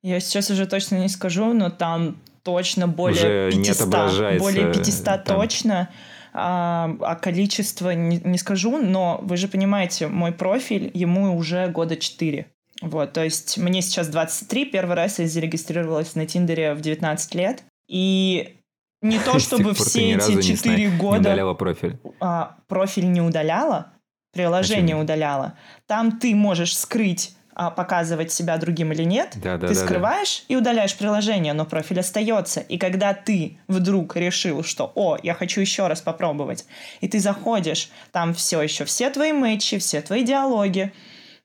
Я 0.03 0.19
сейчас 0.19 0.49
уже 0.49 0.67
точно 0.67 0.97
не 0.99 1.09
скажу, 1.09 1.53
но 1.53 1.69
там 1.69 2.17
точно 2.47 2.87
более 2.87 3.49
Уже 3.49 3.57
не 3.57 3.65
500. 3.65 3.87
отображается 3.87 4.39
более 4.39 4.73
500 4.73 5.03
там. 5.05 5.21
точно. 5.23 5.89
А, 6.33 6.95
а 7.01 7.15
количество 7.15 7.91
не, 7.91 8.21
не 8.23 8.37
скажу, 8.37 8.77
но 8.77 9.19
вы 9.21 9.35
же 9.35 9.49
понимаете, 9.49 10.07
мой 10.07 10.31
профиль, 10.31 10.89
ему 10.93 11.35
уже 11.35 11.67
года 11.67 11.97
4. 11.97 12.45
Вот, 12.83 13.11
то 13.11 13.23
есть 13.23 13.57
мне 13.57 13.81
сейчас 13.81 14.07
23, 14.07 14.65
первый 14.65 14.95
раз 14.95 15.19
я 15.19 15.27
зарегистрировалась 15.27 16.15
на 16.15 16.25
Тиндере 16.25 16.73
в 16.73 16.79
19 16.81 17.35
лет. 17.35 17.63
И 17.89 18.55
не 19.01 19.19
то, 19.19 19.39
чтобы 19.45 19.73
все 19.73 20.13
эти 20.13 20.31
не 20.31 20.41
4 20.43 20.57
сна- 20.57 20.75
Не 20.75 20.87
года 20.87 21.19
удаляла 21.19 21.53
профиль. 21.53 21.97
а, 22.21 22.55
профиль 22.67 23.11
не 23.11 23.21
удаляла, 23.21 23.91
приложение 24.31 24.95
Почему? 24.95 25.01
удаляла. 25.01 25.55
Там 25.85 26.17
ты 26.19 26.33
можешь 26.35 26.77
скрыть, 26.77 27.35
а, 27.59 27.71
показывать 27.71 28.31
себя 28.31 28.55
другим 28.57 28.91
или 28.91 29.01
нет. 29.01 29.31
Да, 29.41 29.57
да, 29.57 29.67
ты 29.67 29.73
да, 29.73 29.79
да. 29.79 29.85
скрываешь 29.87 30.43
и 30.47 30.55
удаляешь 30.55 30.95
приложение, 30.95 31.53
но 31.53 31.65
профиль 31.65 31.99
остается. 31.99 32.59
И 32.59 32.77
когда 32.77 33.15
ты 33.15 33.57
вдруг 33.67 34.15
решил, 34.15 34.63
что 34.63 34.91
«О, 34.93 35.17
я 35.23 35.33
хочу 35.33 35.59
еще 35.59 35.87
раз 35.87 36.01
попробовать», 36.01 36.67
и 37.01 37.07
ты 37.07 37.19
заходишь, 37.19 37.89
там 38.11 38.35
все 38.35 38.61
еще, 38.61 38.85
все 38.85 39.09
твои 39.09 39.31
мэтчи, 39.31 39.79
все 39.79 40.03
твои 40.03 40.23
диалоги, 40.23 40.93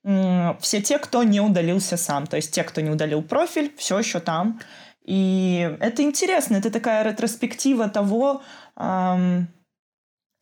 все 0.05 0.83
те, 0.83 0.99
кто 0.99 1.23
не 1.23 1.41
удалился 1.41 1.97
сам. 1.97 2.27
То 2.27 2.37
есть 2.37 2.53
те, 2.53 2.63
кто 2.63 2.83
не 2.83 2.91
удалил 2.91 3.23
профиль, 3.23 3.73
все 3.79 3.99
еще 3.99 4.21
там. 4.21 4.61
И 5.07 5.75
это 5.81 6.03
интересно, 6.03 6.57
это 6.57 6.71
такая 6.71 7.05
ретроспектива 7.05 7.89
того, 7.89 8.43
эм, 8.77 9.49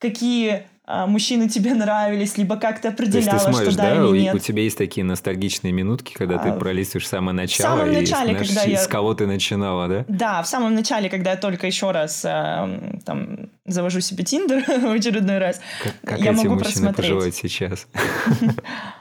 какие 0.00 0.66
мужчины 1.06 1.49
тебе 1.49 1.75
нравились, 1.75 2.37
либо 2.38 2.56
как 2.56 2.80
ты 2.80 2.88
определяла, 2.88 3.25
То 3.28 3.35
есть 3.35 3.44
ты 3.47 3.52
смотришь, 3.52 3.73
что 3.75 3.82
да, 3.82 3.94
да, 3.94 4.09
или 4.09 4.20
нет. 4.23 4.35
У 4.35 4.38
тебя 4.38 4.62
есть 4.62 4.78
такие 4.78 5.04
ностальгичные 5.04 5.73
минутки, 5.73 6.12
когда 6.12 6.38
ты 6.38 6.49
А, 6.50 6.52
пролистываешь 6.52 7.06
самое 7.09 7.35
начало, 7.37 7.78
самом 7.78 7.92
и 7.92 8.00
начале, 8.00 8.30
знаешь, 8.32 8.49
когда 8.49 8.62
я- 8.64 8.78
с 8.78 8.87
кого 8.88 9.14
ты 9.14 9.26
начинала, 9.26 9.88
да? 9.88 10.04
Да, 10.09 10.42
в 10.42 10.47
самом 10.49 10.75
начале, 10.75 11.09
когда 11.09 11.30
я 11.30 11.37
только 11.37 11.66
еще 11.66 11.90
раз 11.90 12.23
эм, 12.25 13.00
там 13.04 13.50
завожу 13.66 14.00
себе 14.00 14.25
Тиндер 14.25 14.62
в 14.66 14.90
очередной 14.92 15.38
раз, 15.38 15.61
Как, 15.82 15.94
как 16.04 16.18
я 16.20 16.32
эти 16.32 16.37
могу 16.44 16.54
мужчины 16.56 16.92
просмотреть. 16.92 17.35
сейчас? 17.37 17.87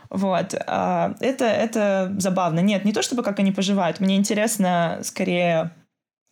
Вот. 0.09 0.55
а, 0.65 1.13
Это, 1.19 1.45
это 1.45 2.15
забавно. 2.17 2.59
Нет, 2.61 2.83
не 2.85 2.93
то 2.93 3.01
чтобы 3.01 3.23
как 3.23 3.39
они 3.39 3.51
поживают. 3.51 3.99
Мне 3.99 4.15
интересно 4.15 4.99
скорее, 5.03 5.71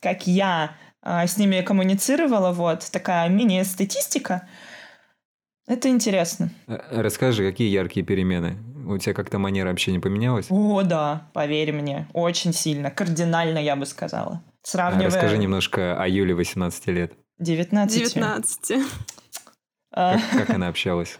как 0.01 0.25
я 0.27 0.71
а, 1.03 1.27
с 1.27 1.37
ними 1.37 1.61
коммуницировала. 1.61 2.51
Вот. 2.51 2.87
Такая 2.91 3.29
мини-статистика. 3.29 4.47
Это 5.67 5.89
интересно. 5.89 6.49
Э, 6.67 6.77
Расскажи, 7.01 7.47
какие 7.49 7.69
яркие 7.69 8.05
перемены? 8.05 8.57
У 8.87 8.97
тебя 8.97 9.13
как-то 9.13 9.37
манера 9.37 9.69
общения 9.69 9.99
поменялась? 9.99 10.47
О, 10.49 10.81
да, 10.83 11.27
поверь 11.33 11.73
мне. 11.73 12.07
Очень 12.13 12.53
сильно. 12.53 12.89
Кардинально, 12.89 13.57
я 13.57 13.75
бы 13.75 13.85
сказала. 13.85 14.41
А 14.45 14.67
Сравнивая... 14.67 15.07
Расскажи 15.07 15.37
немножко 15.37 16.01
о 16.01 16.07
Юле 16.07 16.33
18 16.33 16.87
лет. 16.87 17.13
19. 17.39 17.99
19. 17.99 18.71
А, 19.91 20.13
Как, 20.13 20.47
как 20.47 20.49
она 20.55 20.69
общалась? 20.69 21.19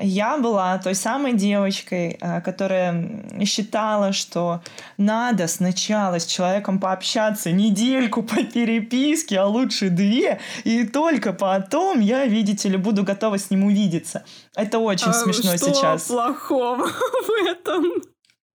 Я 0.00 0.36
была 0.38 0.76
той 0.78 0.94
самой 0.94 1.32
девочкой, 1.34 2.18
а, 2.20 2.40
которая 2.40 3.24
считала, 3.44 4.12
что 4.12 4.60
надо 4.98 5.46
сначала 5.46 6.18
с 6.18 6.26
человеком 6.26 6.80
пообщаться 6.80 7.52
недельку 7.52 8.22
по 8.22 8.42
переписке, 8.42 9.38
а 9.38 9.46
лучше 9.46 9.90
две, 9.90 10.40
и 10.64 10.84
только 10.84 11.32
потом 11.32 12.00
я, 12.00 12.26
видите 12.26 12.68
ли, 12.68 12.76
буду 12.76 13.04
готова 13.04 13.38
с 13.38 13.50
ним 13.50 13.64
увидеться. 13.64 14.24
Это 14.56 14.80
очень 14.80 15.10
А 15.10 15.12
смешно 15.12 15.56
что 15.56 15.72
сейчас. 15.72 16.08
плохого 16.08 16.86
в 16.88 17.46
этом? 17.46 17.84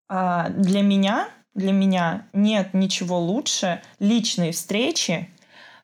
А, 0.08 0.48
для 0.48 0.82
меня, 0.82 1.28
для 1.54 1.72
меня 1.72 2.26
нет 2.32 2.72
ничего 2.72 3.18
лучше 3.18 3.82
личной 3.98 4.52
встречи 4.52 5.28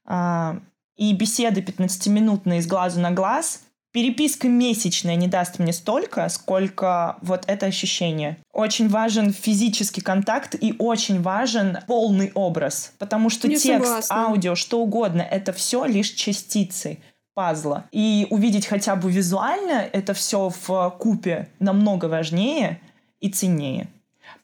а, 0.05 0.57
и 0.97 1.13
беседы 1.13 1.61
15-минутные 1.61 2.63
с 2.63 2.67
глазу 2.67 3.01
на 3.01 3.11
глаз. 3.11 3.63
Переписка 3.93 4.49
месячная 4.49 5.17
не 5.17 5.29
даст 5.29 5.59
мне 5.59 5.75
столько, 5.75 6.27
сколько 6.31 7.19
вот 7.21 7.45
это 7.47 7.67
ощущение. 7.67 8.39
Очень 8.53 8.89
важен 8.89 9.33
физический 9.35 10.01
контакт 10.01 10.55
и 10.59 10.75
очень 10.79 11.21
важен 11.21 11.79
полный 11.87 12.33
образ, 12.35 12.95
потому 12.99 13.29
что 13.29 13.49
Не 13.49 13.57
текст, 13.57 13.85
согласна. 13.87 14.27
аудио, 14.29 14.55
что 14.55 14.81
угодно, 14.81 15.21
это 15.21 15.53
все 15.53 15.85
лишь 15.85 16.11
частицы 16.11 17.01
пазла. 17.35 17.85
И 17.93 18.27
увидеть 18.31 18.67
хотя 18.67 18.97
бы 18.97 19.13
визуально 19.13 19.87
это 19.93 20.15
все 20.15 20.51
в 20.67 20.91
купе 20.99 21.49
намного 21.59 22.07
важнее 22.07 22.81
и 23.21 23.29
ценнее. 23.29 23.89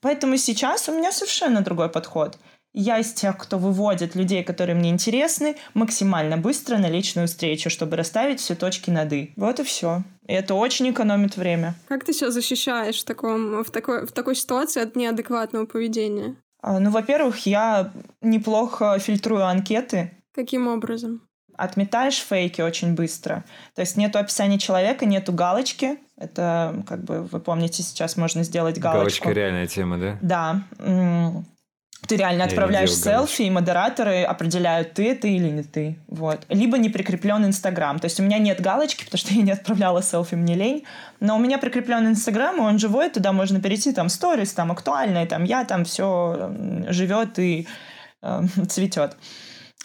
Поэтому 0.03 0.37
сейчас 0.37 0.89
у 0.91 0.93
меня 0.93 1.11
совершенно 1.11 1.63
другой 1.63 1.89
подход. 1.89 2.39
Я 2.75 2.99
из 2.99 3.13
тех, 3.13 3.37
кто 3.39 3.59
выводит 3.59 4.15
людей, 4.15 4.45
которые 4.45 4.77
мне 4.77 4.91
интересны, 4.91 5.57
максимально 5.75 6.37
быстро 6.37 6.79
на 6.79 6.89
личную 6.89 7.27
встречу, 7.27 7.71
чтобы 7.71 7.97
расставить 7.97 8.41
все 8.41 8.55
точки 8.55 8.91
над 8.91 9.13
«и». 9.13 9.33
Вот 9.37 9.59
и 9.59 9.65
все. 9.65 10.05
И 10.27 10.33
это 10.33 10.55
очень 10.55 10.91
экономит 10.91 11.37
время. 11.37 11.75
Как 11.89 12.05
ты 12.05 12.13
себя 12.13 12.31
защищаешь 12.31 13.01
в, 13.01 13.05
таком, 13.05 13.65
в, 13.65 13.71
такой, 13.71 14.07
в 14.07 14.13
такой 14.13 14.37
ситуации 14.37 14.83
от 14.83 14.97
неадекватного 14.97 15.67
поведения? 15.67 16.37
А, 16.63 16.79
Ну, 16.79 16.91
во-первых, 16.91 17.47
я 17.47 17.93
неплохо 18.21 18.99
фильтрую 18.99 19.47
анкеты, 19.47 20.13
Каким 20.35 20.69
образом? 20.69 21.23
отметаешь 21.57 22.19
фейки 22.19 22.61
очень 22.61 22.95
быстро. 22.95 23.45
То 23.75 23.83
есть 23.83 23.97
нету 23.97 24.19
описания 24.19 24.59
человека, 24.59 25.05
нету 25.07 25.33
галочки. 25.33 25.99
Это, 26.17 26.85
как 26.87 27.03
бы, 27.03 27.23
вы 27.25 27.41
помните, 27.41 27.83
сейчас 27.83 28.17
можно 28.17 28.45
сделать 28.45 28.79
галочку. 28.79 29.25
Галочка 29.25 29.31
реальная 29.33 29.67
тема, 29.67 29.99
да? 29.99 30.19
Да. 30.23 30.63
Ты 32.07 32.17
реально 32.17 32.43
Я 32.43 32.47
отправляешь 32.47 32.95
селфи, 32.95 33.43
и 33.43 33.51
модераторы 33.51 34.23
определяют, 34.23 34.95
ты 34.95 35.11
это 35.11 35.27
или 35.29 35.49
не 35.49 35.63
ты. 35.63 35.99
Вот. 36.07 36.47
Либо 36.49 36.79
не 36.79 36.89
прикреплен 36.89 37.45
Инстаграм. 37.45 37.99
То 37.99 38.07
есть 38.07 38.19
у 38.21 38.23
меня 38.23 38.39
нет 38.39 38.61
галочки, 38.61 39.05
потому 39.05 39.19
что 39.19 39.35
я 39.35 39.43
не 39.43 39.53
отправляла 39.53 40.03
селфи, 40.03 40.35
мне 40.35 40.55
лень. 40.55 40.85
Но 41.21 41.37
у 41.37 41.39
меня 41.39 41.59
прикреплен 41.59 42.07
Инстаграм, 42.09 42.57
и 42.57 42.61
он 42.61 42.79
живой, 42.79 43.11
туда 43.11 43.33
можно 43.33 43.61
перейти, 43.61 43.93
там 43.93 44.09
сторис, 44.09 44.53
там 44.53 44.73
актуальные, 44.73 45.27
там 45.27 45.45
я, 45.45 45.65
там 45.65 45.85
все 45.85 46.51
живет 46.89 47.39
и 47.39 47.67
э, 48.23 48.43
цветет. 48.69 49.17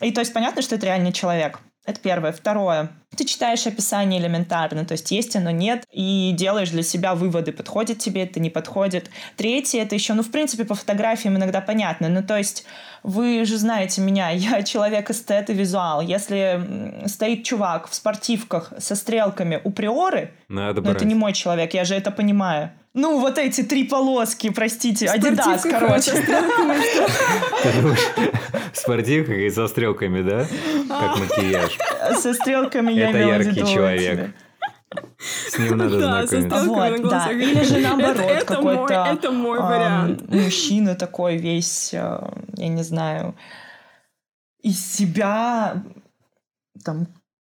И 0.02 0.12
то 0.12 0.22
есть 0.22 0.34
понятно, 0.34 0.62
что 0.62 0.76
это 0.76 0.86
реальный 0.86 1.12
человек. 1.12 1.60
Это 1.86 2.00
первое. 2.00 2.32
Второе. 2.32 2.90
Ты 3.18 3.26
читаешь 3.26 3.66
описание 3.68 4.20
элементарно, 4.20 4.86
то 4.86 4.94
есть 4.94 5.12
есть 5.12 5.36
оно, 5.36 5.52
нет, 5.52 5.86
и 5.92 6.32
делаешь 6.34 6.70
для 6.70 6.84
себя 6.84 7.16
выводы, 7.16 7.52
подходит 7.52 8.00
тебе 8.00 8.24
это, 8.24 8.40
не 8.40 8.50
подходит. 8.50 9.10
Третье, 9.38 9.82
это 9.82 9.96
еще, 9.96 10.14
ну, 10.14 10.24
в 10.24 10.32
принципе, 10.32 10.66
по 10.66 10.76
фотографиям 10.76 11.38
иногда 11.38 11.62
понятно, 11.62 12.10
ну, 12.10 12.24
то 12.24 12.38
есть 12.38 12.66
вы 13.04 13.46
же 13.46 13.58
знаете 13.58 14.02
меня, 14.02 14.30
я 14.32 14.64
человек 14.64 15.10
эстет 15.10 15.50
и 15.50 15.54
визуал. 15.54 16.02
Если 16.02 17.08
стоит 17.08 17.44
чувак 17.44 17.90
в 17.90 17.94
спортивках 17.94 18.74
со 18.78 18.96
стрелками 18.96 19.62
у 19.64 19.72
приоры, 19.72 20.32
Надо 20.48 20.82
ну, 20.82 20.90
это 20.90 21.00
брать. 21.00 21.10
не 21.10 21.16
мой 21.16 21.34
человек, 21.34 21.74
я 21.74 21.86
же 21.86 21.96
это 21.96 22.12
понимаю. 22.12 22.72
Ну, 22.96 23.20
вот 23.20 23.40
эти 23.40 23.64
три 23.64 23.86
полоски, 23.86 24.52
простите, 24.52 25.08
Спортивка 25.08 25.52
Адидас, 25.52 25.64
короче. 25.64 26.12
спортивках 28.74 29.36
и 29.36 29.50
со 29.50 29.68
стрелками, 29.68 30.22
да? 30.22 30.46
Как 30.88 31.20
макияж. 31.20 31.78
Со 32.20 32.34
стрелками 32.34 32.92
Это 33.10 33.18
яркий 33.20 33.60
человек. 33.66 34.36
С 35.50 35.58
ним 35.58 35.78
надо 35.78 36.00
Да, 36.00 36.26
знакомиться. 36.28 36.66
Вот, 36.66 37.10
да. 37.10 37.32
Или 37.32 37.64
же 37.64 37.80
наоборот, 37.80 38.18
Это- 38.18 38.24
это 38.54 38.62
мой- 38.62 38.76
какой-то 38.76 39.08
это 39.12 39.32
мой 39.32 39.60
вариант. 39.60 40.30
мужчина 40.30 40.96
такой 40.96 41.38
весь, 41.38 41.94
э, 41.94 42.20
я 42.58 42.68
не 42.68 42.84
знаю, 42.84 43.34
из 44.62 44.80
себя, 44.94 45.82
там, 46.86 47.08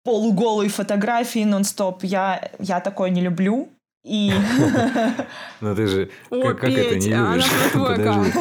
полуголые 0.04 0.68
фотографии 0.68 1.44
нон-стоп. 1.44 2.04
Я, 2.04 2.50
я 2.58 2.80
такое 2.80 3.10
не 3.10 3.20
люблю. 3.22 3.68
И 4.04 4.32
Но 5.60 5.74
ты 5.74 5.86
же... 5.86 6.10
Как, 6.30 6.64
это 6.64 6.96
не 6.98 7.08
любишь? 7.08 7.50
Подожди. 7.72 8.32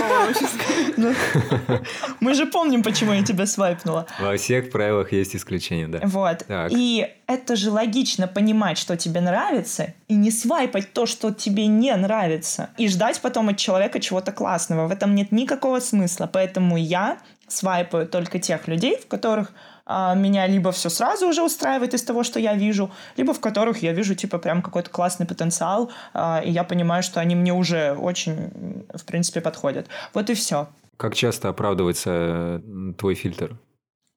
Ну, 1.00 1.14
мы 2.20 2.34
же 2.34 2.46
помним, 2.46 2.84
почему 2.84 3.14
я 3.14 3.24
тебя 3.24 3.46
свайпнула. 3.46 4.06
Во 4.20 4.36
всех 4.38 4.72
правилах 4.72 5.12
есть 5.12 5.36
исключения, 5.36 5.88
да. 5.88 6.00
Вот. 6.04 6.46
Так. 6.48 6.72
И 6.72 7.08
это 7.28 7.56
же 7.56 7.72
логично 7.72 8.28
понимать, 8.28 8.78
что 8.78 8.98
тебе 8.98 9.22
нравится, 9.22 9.94
и 10.08 10.16
не 10.16 10.32
свайпать 10.32 10.94
то, 10.94 11.06
что 11.06 11.32
тебе 11.32 11.68
не 11.68 11.96
нравится, 11.96 12.70
и 12.78 12.88
ждать 12.88 13.22
потом 13.22 13.50
от 13.50 13.58
человека 13.58 14.00
чего-то 14.00 14.32
классного. 14.32 14.88
В 14.88 14.92
этом 14.92 15.16
нет 15.16 15.32
никакого 15.32 15.80
смысла. 15.80 16.30
Поэтому 16.32 16.78
я 16.78 17.18
свайпаю 17.48 18.08
только 18.08 18.40
тех 18.40 18.68
людей, 18.68 18.98
в 18.98 19.08
которых 19.08 19.52
а, 19.92 20.14
меня 20.14 20.46
либо 20.46 20.72
все 20.72 20.90
сразу 20.90 21.28
уже 21.28 21.42
устраивает 21.42 21.96
из 21.96 22.04
того, 22.04 22.24
что 22.24 22.40
я 22.40 22.54
вижу, 22.54 22.92
либо 23.18 23.34
в 23.34 23.40
которых 23.40 23.82
я 23.82 23.92
вижу, 23.92 24.14
типа, 24.14 24.38
прям 24.38 24.62
какой-то 24.62 24.92
классный 24.92 25.26
потенциал, 25.26 25.92
а, 26.14 26.42
и 26.46 26.52
я 26.52 26.64
понимаю, 26.64 27.02
что 27.02 27.20
они 27.20 27.36
мне 27.36 27.52
уже 27.52 27.94
очень, 27.94 28.86
в 28.94 29.04
принципе, 29.04 29.42
подходят. 29.42 29.88
Вот 30.14 30.30
и 30.30 30.36
все. 30.36 30.68
Как 31.00 31.16
часто 31.16 31.48
оправдывается 31.48 32.62
твой 32.98 33.16
фильтр? 33.16 33.58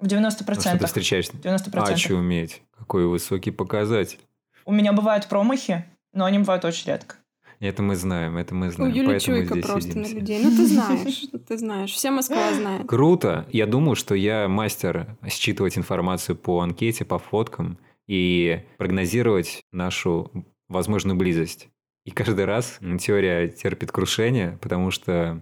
В 0.01 0.07
90%. 0.07 0.43
Ну, 0.49 0.61
что 0.61 0.79
ты 0.79 0.87
встречаешься? 0.87 1.33
90%. 1.35 1.71
А, 1.77 1.97
что 1.97 2.17
уметь? 2.17 2.61
Какой 2.77 3.07
высокий 3.07 3.53
показатель. 3.53 4.19
У 4.65 4.73
меня 4.73 4.93
бывают 4.93 5.29
промахи, 5.29 5.85
но 6.13 6.25
они 6.25 6.41
бывают 6.41 6.65
очень 6.65 6.89
редко. 6.89 7.15
Это 7.61 7.85
мы 7.85 7.95
знаем, 7.95 8.37
это 8.37 8.57
мы 8.57 8.67
У 8.67 8.71
знаем. 8.73 8.93
Юли 8.93 9.07
поэтому 9.07 9.37
чуйка 9.37 9.55
здесь 9.55 9.65
просто 9.65 9.91
сидим 9.91 10.03
на 10.03 10.07
людей. 10.09 10.43
Ну, 10.43 10.51
ты 10.51 10.67
знаешь, 10.67 11.25
ты 11.49 11.59
знаешь. 11.59 11.93
Вся 11.93 12.11
Москва 12.11 12.53
знает. 12.57 12.89
Круто. 12.89 13.47
Я 13.53 13.67
думаю, 13.67 13.95
что 13.95 14.17
я 14.17 14.49
мастер 14.49 15.17
считывать 15.29 15.79
информацию 15.79 16.35
по 16.35 16.63
анкете, 16.63 17.05
по 17.05 17.21
фоткам 17.21 17.79
и 18.09 18.65
прогнозировать 18.77 19.63
нашу 19.71 20.33
возможную 20.69 21.17
близость. 21.17 21.69
И 22.05 22.11
каждый 22.11 22.45
раз 22.45 22.81
теория 22.99 23.47
терпит 23.47 23.93
крушение, 23.93 24.59
потому 24.61 24.91
что 24.91 25.41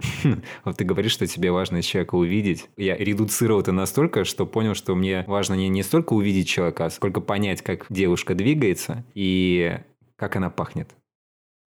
вот 0.64 0.76
ты 0.76 0.84
говоришь, 0.84 1.12
что 1.12 1.26
тебе 1.26 1.50
важно 1.50 1.82
человека 1.82 2.14
увидеть. 2.16 2.68
Я 2.76 2.96
редуцировал 2.96 3.60
это 3.60 3.72
настолько, 3.72 4.24
что 4.24 4.46
понял, 4.46 4.74
что 4.74 4.94
мне 4.94 5.24
важно 5.26 5.54
не, 5.54 5.68
не 5.68 5.82
столько 5.82 6.14
увидеть 6.14 6.48
человека, 6.48 6.86
а 6.86 6.90
сколько 6.90 7.20
понять, 7.20 7.62
как 7.62 7.86
девушка 7.90 8.34
двигается 8.34 9.04
и 9.14 9.78
как 10.16 10.36
она 10.36 10.50
пахнет. 10.50 10.94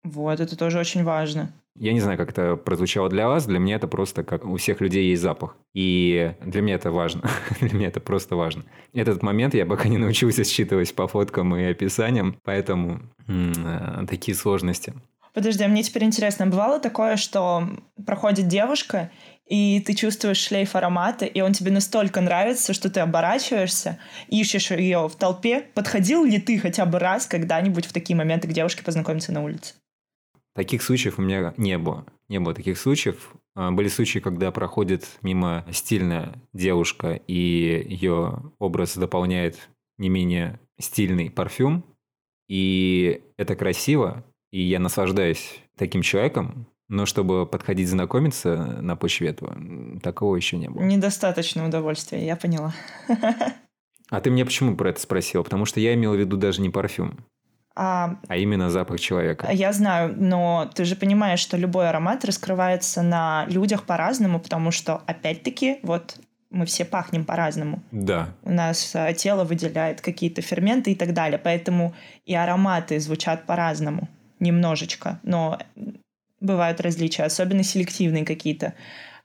Вот, 0.05 0.41
это 0.41 0.57
тоже 0.57 0.79
очень 0.79 1.03
важно. 1.03 1.53
Я 1.77 1.93
не 1.93 2.01
знаю, 2.01 2.17
как 2.17 2.31
это 2.31 2.55
прозвучало 2.55 3.09
для 3.09 3.27
вас. 3.27 3.47
Для 3.47 3.59
меня 3.59 3.77
это 3.77 3.89
просто 3.89 4.23
как 4.23 4.45
у 4.45 4.57
всех 4.57 4.81
людей 4.81 5.09
есть 5.09 5.23
запах. 5.23 5.57
И 5.73 6.35
для 6.45 6.63
меня 6.63 6.77
это 6.77 6.93
важно. 6.93 7.29
для 7.61 7.73
меня 7.73 7.89
это 7.89 8.01
просто 8.01 8.37
важно. 8.37 8.65
Этот 8.93 9.23
момент 9.23 9.55
я 9.55 9.67
пока 9.67 9.89
не 9.89 9.99
научился 9.99 10.45
считывать 10.45 10.95
по 10.95 11.09
фоткам 11.09 11.57
и 11.57 11.65
описаниям, 11.65 12.37
поэтому 12.45 13.01
м, 13.27 13.53
э, 13.57 14.07
такие 14.07 14.37
сложности. 14.37 14.95
Подожди, 15.35 15.65
а 15.65 15.69
мне 15.69 15.83
теперь 15.83 16.05
интересно, 16.05 16.47
бывало 16.47 16.79
такое, 16.79 17.17
что 17.17 17.69
проходит 18.07 18.47
девушка, 18.47 19.11
и 19.47 19.81
ты 19.81 19.93
чувствуешь 19.95 20.39
шлейф 20.39 20.77
аромата, 20.77 21.27
и 21.27 21.41
он 21.41 21.53
тебе 21.53 21.73
настолько 21.73 22.21
нравится, 22.21 22.73
что 22.73 22.89
ты 22.89 23.01
оборачиваешься, 23.01 23.99
ищешь 24.29 24.71
ее 24.71 25.09
в 25.09 25.17
толпе. 25.17 25.67
Подходил 25.75 26.25
ли 26.25 26.41
ты 26.41 26.59
хотя 26.59 26.87
бы 26.87 27.01
раз 27.01 27.27
когда-нибудь 27.27 27.85
в 27.85 27.93
такие 27.93 28.17
моменты 28.17 28.47
к 28.47 28.53
девушке 28.53 28.85
познакомиться 28.85 29.33
на 29.33 29.43
улице? 29.43 29.75
Таких 30.55 30.83
случаев 30.83 31.19
у 31.19 31.23
меня 31.23 31.53
не 31.57 31.79
было. 31.79 32.07
Не 32.29 32.39
было 32.39 32.55
таких 32.55 32.79
случаев. 32.79 33.35
А, 33.57 33.73
были 33.73 33.89
случаи, 33.89 34.21
когда 34.21 34.53
проходит 34.53 35.05
мимо 35.21 35.67
стильная 35.73 36.33
девушка, 36.53 37.21
и 37.27 37.85
ее 37.89 38.53
образ 38.61 38.97
дополняет 38.97 39.69
не 39.99 40.09
менее 40.09 40.61
стильный 40.79 41.29
парфюм. 41.29 41.85
И 42.49 43.21
это 43.37 43.57
красиво, 43.57 44.25
и 44.55 44.63
я 44.63 44.79
наслаждаюсь 44.79 45.61
таким 45.77 46.03
человеком, 46.03 46.69
но 46.87 47.07
чтобы 47.07 47.45
подходить 47.45 47.89
знакомиться 47.89 48.55
на 48.57 48.95
почве 48.95 49.31
этого, 49.31 49.57
такого 50.01 50.37
еще 50.37 50.57
не 50.57 50.69
было. 50.69 50.81
Недостаточно 50.81 51.67
удовольствия, 51.67 52.25
я 52.25 52.37
поняла. 52.37 52.73
А 54.11 54.21
ты 54.21 54.31
мне 54.31 54.45
почему 54.45 54.77
про 54.77 54.91
это 54.91 55.01
спросила? 55.01 55.43
Потому 55.43 55.65
что 55.65 55.81
я 55.81 55.95
имел 55.95 56.13
в 56.13 56.17
виду 56.17 56.37
даже 56.37 56.61
не 56.61 56.69
парфюм. 56.69 57.25
А, 57.75 58.19
а 58.29 58.37
именно 58.37 58.69
запах 58.71 59.01
человека. 59.01 59.49
Я 59.51 59.73
знаю, 59.73 60.15
но 60.17 60.71
ты 60.73 60.85
же 60.85 60.95
понимаешь, 60.95 61.41
что 61.41 61.57
любой 61.57 61.89
аромат 61.89 62.25
раскрывается 62.25 63.03
на 63.03 63.47
людях 63.49 63.85
по-разному, 63.85 64.39
потому 64.39 64.71
что, 64.71 65.03
опять-таки, 65.07 65.79
вот 65.83 66.21
мы 66.51 66.67
все 66.67 66.85
пахнем 66.85 67.25
по-разному. 67.25 67.83
Да. 67.91 68.29
У 68.43 68.51
нас 68.51 68.95
а, 68.95 69.15
тело 69.15 69.43
выделяет 69.43 70.03
какие-то 70.03 70.43
ферменты 70.43 70.93
и 70.93 70.95
так 70.95 71.15
далее, 71.15 71.41
поэтому 71.43 71.95
и 72.27 72.35
ароматы 72.35 73.01
звучат 73.01 73.47
по-разному 73.47 74.07
немножечко, 74.41 75.21
но 75.23 75.59
бывают 76.41 76.81
различия, 76.81 77.25
особенно 77.25 77.63
селективные 77.63 78.25
какие-то. 78.25 78.75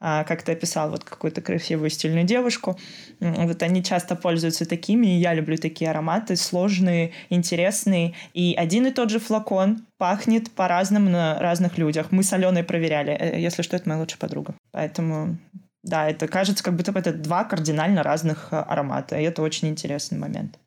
А, 0.02 0.24
как 0.24 0.44
ты 0.44 0.54
описал 0.54 0.92
вот 0.92 1.04
какую-то 1.04 1.42
красивую 1.42 1.90
стильную 1.90 2.24
девушку. 2.24 2.80
Вот 3.20 3.62
они 3.62 3.84
часто 3.84 4.16
пользуются 4.16 4.66
такими, 4.66 5.08
и 5.08 5.20
я 5.20 5.34
люблю 5.34 5.58
такие 5.58 5.92
ароматы, 5.92 6.38
сложные, 6.38 7.12
интересные. 7.30 8.14
И 8.34 8.56
один 8.58 8.86
и 8.86 8.92
тот 8.92 9.10
же 9.10 9.20
флакон 9.20 9.86
пахнет 9.98 10.52
по-разному 10.52 11.10
на 11.10 11.38
разных 11.40 11.78
людях. 11.78 12.08
Мы 12.12 12.24
с 12.24 12.32
Аленой 12.32 12.64
проверяли. 12.64 13.12
Э, 13.12 13.40
если 13.40 13.62
что, 13.62 13.76
это 13.76 13.90
моя 13.90 14.00
лучшая 14.00 14.20
подруга. 14.20 14.56
Поэтому 14.72 15.38
да, 15.84 16.10
это 16.10 16.28
кажется, 16.30 16.64
как 16.64 16.76
будто 16.76 16.94
бы 16.94 17.00
это 17.00 17.12
два 17.12 17.44
кардинально 17.44 18.02
разных 18.02 18.50
э, 18.52 18.56
аромата. 18.56 19.20
И 19.20 19.24
это 19.24 19.42
очень 19.42 19.68
интересный 19.68 20.18
момент. 20.18 20.58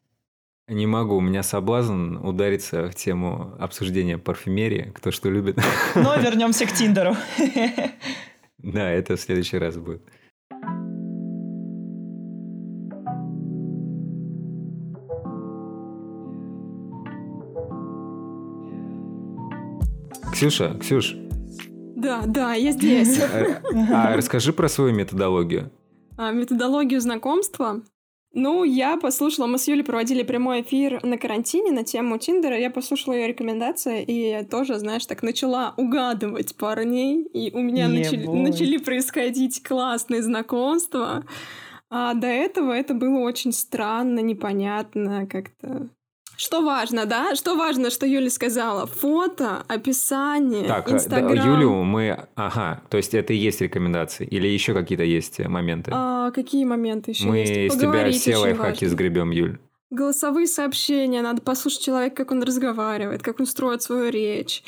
Не 0.73 0.87
могу, 0.87 1.17
у 1.17 1.21
меня 1.21 1.43
соблазн 1.43 2.17
удариться 2.17 2.89
в 2.89 2.95
тему 2.95 3.55
обсуждения 3.59 4.17
парфюмерии, 4.17 4.91
кто 4.95 5.11
что 5.11 5.29
любит. 5.29 5.59
Но 5.95 6.17
вернемся 6.17 6.67
к 6.67 6.73
Тиндеру. 6.73 7.15
Да, 8.59 8.89
это 8.89 9.17
в 9.17 9.21
следующий 9.21 9.59
раз 9.59 9.77
будет. 9.77 10.03
Ксюша, 20.33 20.79
Ксюш. 20.81 21.17
Да, 21.97 22.23
да, 22.25 22.55
я 22.55 22.71
здесь. 22.71 23.21
А, 23.21 24.13
а 24.13 24.17
расскажи 24.17 24.53
про 24.53 24.69
свою 24.69 24.95
методологию. 24.95 25.73
А, 26.17 26.31
методологию 26.31 27.01
знакомства? 27.01 27.83
Ну, 28.35 28.65
я 28.65 28.97
послушала, 28.97 29.47
мы 29.47 29.59
с 29.59 29.69
Юлей 29.69 29.85
проводили 29.85 30.23
прямой 30.23 30.63
эфир 30.63 31.05
на 31.05 31.19
карантине 31.19 31.71
на 31.71 31.85
тему 31.85 32.19
Тиндера, 32.19 32.59
я 32.59 32.71
послушала 32.71 33.13
ее 33.15 33.29
рекомендации 33.29 34.03
и 34.03 34.45
тоже, 34.45 34.79
знаешь, 34.79 35.05
так 35.05 35.23
начала 35.23 35.75
угадывать 35.77 36.57
парней, 36.57 37.25
и 37.25 37.51
у 37.55 37.61
меня 37.61 37.89
начали, 37.89 38.27
начали 38.27 38.79
происходить 38.79 39.63
классные 39.63 40.23
знакомства. 40.23 41.25
А 41.91 42.15
до 42.15 42.27
этого 42.27 42.73
это 42.73 42.95
было 42.95 43.19
очень 43.19 43.53
странно, 43.53 44.21
непонятно, 44.21 45.27
как-то 45.27 45.91
что 46.37 46.63
важно, 46.63 47.07
да? 47.07 47.35
Что 47.35 47.57
важно, 47.57 47.91
что 47.91 48.07
Юля 48.07 48.31
сказала? 48.31 48.87
Фото, 48.87 49.65
описание, 49.69 50.65
так, 50.65 50.89
э, 50.91 50.95
Инстаграм. 50.95 51.37
Да, 51.37 51.45
Юлю 51.45 51.83
мы... 51.83 52.27
Ага, 52.35 52.83
то 52.89 52.97
есть 52.97 53.15
это 53.15 53.33
и 53.33 53.37
есть 53.37 53.61
рекомендации? 53.61 54.27
Или 54.27 54.49
еще 54.49 54.75
какие-то 54.75 55.05
есть 55.05 55.41
э, 55.41 55.49
моменты? 55.49 55.91
А, 55.95 56.31
какие 56.31 56.65
моменты 56.65 57.13
еще 57.13 57.27
мы 57.27 57.39
есть? 57.39 57.75
Мы 57.75 57.79
с 57.79 57.81
тебя 57.81 58.11
все 58.11 58.37
лайфхаки 58.37 58.87
сгребем, 58.87 59.31
Юль. 59.31 59.59
Голосовые 59.91 60.47
сообщения, 60.47 61.21
надо 61.21 61.43
послушать 61.43 61.83
человека, 61.83 62.17
как 62.17 62.33
он 62.33 62.43
разговаривает, 62.43 63.23
как 63.23 63.41
он 63.41 63.47
строит 63.47 63.83
свою 63.83 64.11
речь. 64.11 64.65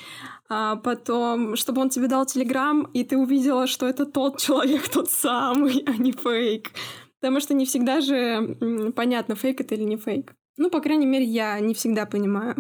А 0.50 0.77
потом, 0.77 1.57
чтобы 1.57 1.81
он 1.81 1.88
тебе 1.88 2.09
дал 2.09 2.27
телеграм, 2.27 2.83
и 2.92 3.05
ты 3.05 3.16
увидела, 3.16 3.66
что 3.66 3.88
это 3.88 4.05
тот 4.05 4.38
человек, 4.40 4.88
тот 4.88 5.11
самый, 5.11 5.83
а 5.87 5.92
не 5.92 6.12
фейк. 6.12 6.72
Потому 7.20 7.40
что 7.40 7.55
не 7.55 7.64
всегда 7.64 8.03
же 8.03 8.92
понятно, 8.94 9.35
фейк 9.35 9.62
это 9.62 9.74
или 9.74 9.85
не 9.85 9.96
фейк. 9.96 10.35
Ну, 10.57 10.71
по 10.71 10.81
крайней 10.81 11.07
мере, 11.07 11.25
я 11.25 11.59
не 11.61 11.75
всегда 11.75 12.07
понимаю. 12.07 12.57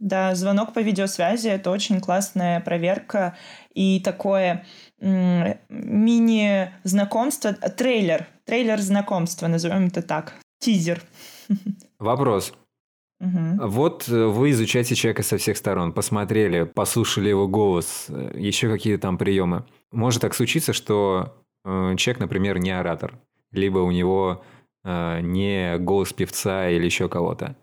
Да, 0.00 0.36
звонок 0.36 0.74
по 0.74 0.78
видеосвязи— 0.78 1.48
это 1.50 1.72
очень 1.72 2.00
классная 2.00 2.60
проверка 2.60 3.36
и 3.74 4.00
такое 4.00 4.64
мини-знакомство, 5.00 7.52
трейлер, 7.52 8.28
трейлер 8.44 8.80
знакомства, 8.80 9.48
назовем 9.48 9.88
это 9.88 10.02
так, 10.02 10.34
тизер. 10.60 11.02
Вопрос. 11.98 12.54
Угу. 13.20 13.68
Вот 13.68 14.08
э, 14.08 14.26
вы 14.26 14.52
изучаете 14.52 14.94
человека 14.94 15.24
со 15.24 15.38
всех 15.38 15.56
сторон, 15.56 15.92
посмотрели, 15.92 16.62
послушали 16.62 17.30
его 17.30 17.48
голос, 17.48 18.06
э, 18.08 18.30
еще 18.36 18.70
какие-то 18.70 19.02
там 19.02 19.18
приемы. 19.18 19.64
Может 19.90 20.22
так 20.22 20.34
случиться, 20.34 20.72
что 20.72 21.34
э, 21.64 21.96
человек, 21.96 22.20
например, 22.20 22.60
не 22.60 22.70
оратор, 22.70 23.18
либо 23.50 23.78
у 23.78 23.90
него 23.90 24.44
не 25.22 25.78
голос 25.78 26.12
певца 26.12 26.68
или 26.68 26.84
еще 26.84 27.08
кого-то. 27.08 27.56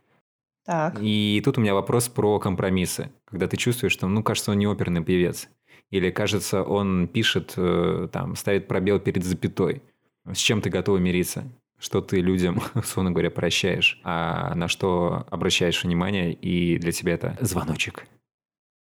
Так. 0.66 0.98
И 1.00 1.42
тут 1.46 1.58
у 1.58 1.62
меня 1.62 1.76
вопрос 1.76 2.10
про 2.10 2.40
компромиссы. 2.40 3.12
Когда 3.26 3.48
ты 3.48 3.56
чувствуешь, 3.56 3.94
что, 3.94 4.08
ну, 4.08 4.24
кажется, 4.24 4.52
он 4.52 4.58
не 4.58 4.68
оперный 4.68 5.04
певец. 5.04 5.48
Или, 5.92 6.10
кажется, 6.10 6.64
он 6.64 7.08
пишет, 7.08 7.54
э, 7.58 8.08
там, 8.12 8.36
ставит 8.36 8.68
пробел 8.68 9.00
перед 9.00 9.24
запятой. 9.24 9.84
С 10.26 10.38
чем 10.38 10.62
ты 10.62 10.72
готова 10.72 10.98
мириться? 10.98 11.44
Что 11.78 12.02
ты 12.02 12.20
людям, 12.20 12.62
условно 12.74 13.12
говоря, 13.12 13.30
прощаешь, 13.30 14.00
а 14.04 14.56
на 14.56 14.68
что 14.68 15.28
обращаешь 15.30 15.84
внимание, 15.84 16.34
и 16.34 16.80
для 16.80 16.92
тебя 16.92 17.14
это 17.14 17.38
звоночек. 17.42 18.08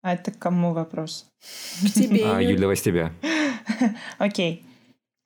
А 0.01 0.13
это 0.13 0.31
кому 0.31 0.73
вопрос? 0.73 1.27
К 1.81 1.93
тебе. 1.93 2.25
А, 2.25 2.41
Юль, 2.41 2.60
давай 2.60 2.75
с 2.75 2.81
тебя. 2.81 3.13
Окей. 4.17 4.63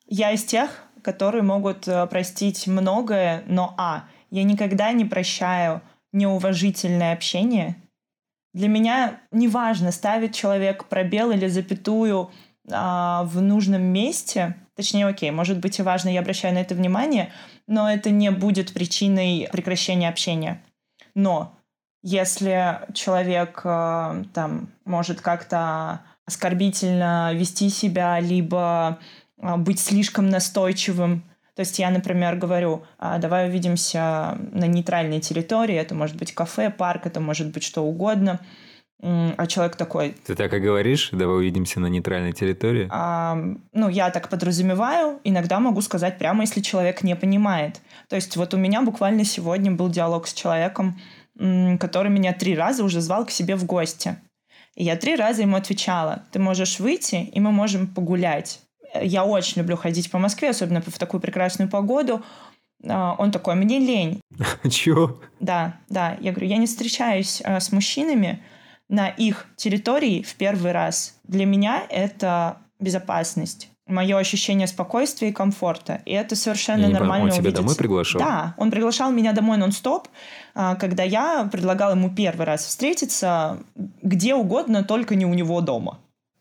Я 0.08 0.32
из 0.32 0.43
тех, 0.43 0.69
которые 1.02 1.44
могут 1.44 1.88
э, 1.88 2.06
простить 2.08 2.68
многое, 2.68 3.44
но 3.48 3.74
а, 3.78 4.06
я 4.32 4.44
никогда 4.44 4.92
не 4.92 5.06
прощаю 5.06 5.82
неуважительное 6.12 7.14
общение. 7.14 7.76
Для 8.54 8.68
меня 8.68 9.20
неважно, 9.32 9.92
ставит 9.92 10.34
человек 10.34 10.86
пробел 10.86 11.32
или 11.32 11.48
запятую 11.48 12.32
а, 12.72 13.24
в 13.24 13.42
нужном 13.42 13.82
месте, 13.82 14.56
точнее, 14.76 15.08
окей, 15.08 15.32
может 15.32 15.60
быть 15.60 15.80
и 15.80 15.84
важно, 15.84 16.10
я 16.10 16.22
обращаю 16.22 16.54
на 16.54 16.60
это 16.60 16.76
внимание, 16.76 17.32
но 17.68 17.90
это 17.90 18.10
не 18.10 18.32
будет 18.32 18.74
причиной 18.74 19.48
прекращения 19.52 20.10
общения. 20.10 20.62
Но 21.16 21.56
если 22.02 22.80
человек 22.94 23.62
э, 23.64 24.24
там 24.34 24.70
может 24.86 25.22
как-то 25.22 26.02
оскорбительно 26.26 27.34
вести 27.34 27.70
себя, 27.70 28.20
либо 28.20 28.60
а, 28.60 29.00
быть 29.39 29.80
слишком 29.80 30.30
настойчивым. 30.30 31.23
То 31.56 31.62
есть 31.62 31.80
я, 31.80 31.89
например, 31.89 32.38
говорю, 32.38 32.84
«А, 32.97 33.17
давай 33.17 33.49
увидимся 33.49 34.38
на 34.52 34.65
нейтральной 34.65 35.19
территории, 35.19 35.75
это 35.75 35.93
может 35.93 36.15
быть 36.15 36.34
кафе, 36.34 36.69
парк, 36.69 37.06
это 37.06 37.19
может 37.19 37.52
быть 37.52 37.63
что 37.63 37.84
угодно. 37.84 38.39
А 39.02 39.47
человек 39.47 39.78
такой... 39.78 40.15
Ты 40.25 40.36
так 40.36 40.54
и 40.54 40.60
говоришь, 40.60 41.10
давай 41.13 41.38
увидимся 41.38 41.80
на 41.80 41.88
нейтральной 41.88 42.34
территории? 42.34 42.89
А, 42.91 43.38
ну, 43.71 43.88
я 43.88 44.10
так 44.10 44.28
подразумеваю, 44.28 45.21
иногда 45.23 45.60
могу 45.62 45.82
сказать 45.82 46.17
прямо, 46.17 46.41
если 46.41 46.60
человек 46.60 47.02
не 47.04 47.15
понимает. 47.15 47.80
То 48.10 48.17
есть 48.17 48.36
вот 48.36 48.54
у 48.54 48.58
меня 48.58 48.82
буквально 48.82 49.23
сегодня 49.23 49.71
был 49.71 49.88
диалог 49.89 50.28
с 50.28 50.34
человеком, 50.34 50.99
который 51.80 52.12
меня 52.12 52.34
три 52.34 52.56
раза 52.56 52.84
уже 52.84 52.99
звал 52.99 53.25
к 53.25 53.32
себе 53.32 53.56
в 53.56 53.65
гости. 53.65 54.17
И 54.75 54.84
я 54.84 54.97
три 54.97 55.15
раза 55.15 55.43
ему 55.43 55.56
отвечала, 55.56 56.23
ты 56.32 56.39
можешь 56.39 56.80
выйти, 56.80 57.15
и 57.15 57.39
мы 57.39 57.52
можем 57.52 57.88
погулять. 57.88 58.62
Я 59.02 59.25
очень 59.25 59.62
люблю 59.62 59.78
ходить 59.78 60.10
по 60.12 60.17
Москве, 60.17 60.49
особенно 60.49 60.82
в 60.82 60.97
такую 60.97 61.21
прекрасную 61.21 61.69
погоду. 61.69 62.23
А, 62.88 63.15
он 63.17 63.32
такой, 63.32 63.56
мне 63.56 63.80
лень. 63.80 64.21
Чего? 64.69 65.19
Да, 65.39 65.80
да. 65.89 66.17
Я 66.21 66.32
говорю, 66.32 66.47
я 66.47 66.58
не 66.58 66.65
встречаюсь 66.65 67.41
а, 67.43 67.60
с 67.60 67.71
мужчинами 67.71 68.43
на 68.88 69.08
их 69.10 69.45
территории 69.56 70.23
в 70.23 70.36
первый 70.36 70.71
раз. 70.71 71.19
Для 71.23 71.45
меня 71.45 71.84
это 71.89 72.58
безопасность. 72.80 73.69
мое 73.88 74.17
ощущение 74.17 74.67
спокойствия 74.67 75.30
и 75.30 75.34
комфорта. 75.34 76.02
И 76.06 76.13
это 76.13 76.36
совершенно 76.36 76.86
я 76.86 76.89
нормально 76.89 77.25
Он 77.25 77.32
тебя 77.32 77.41
увидеть. 77.41 77.58
домой 77.58 77.75
приглашал? 77.75 78.21
Да, 78.21 78.54
он 78.58 78.71
приглашал 78.71 79.12
меня 79.12 79.34
домой 79.34 79.58
нон-стоп, 79.58 80.08
а, 80.56 80.75
когда 80.75 81.04
я 81.04 81.47
предлагала 81.52 81.91
ему 81.91 82.10
первый 82.10 82.45
раз 82.45 82.65
встретиться 82.65 83.60
где 83.75 84.34
угодно, 84.36 84.84
только 84.84 85.15
не 85.15 85.25
у 85.25 85.34
него 85.34 85.60
дома. 85.62 85.99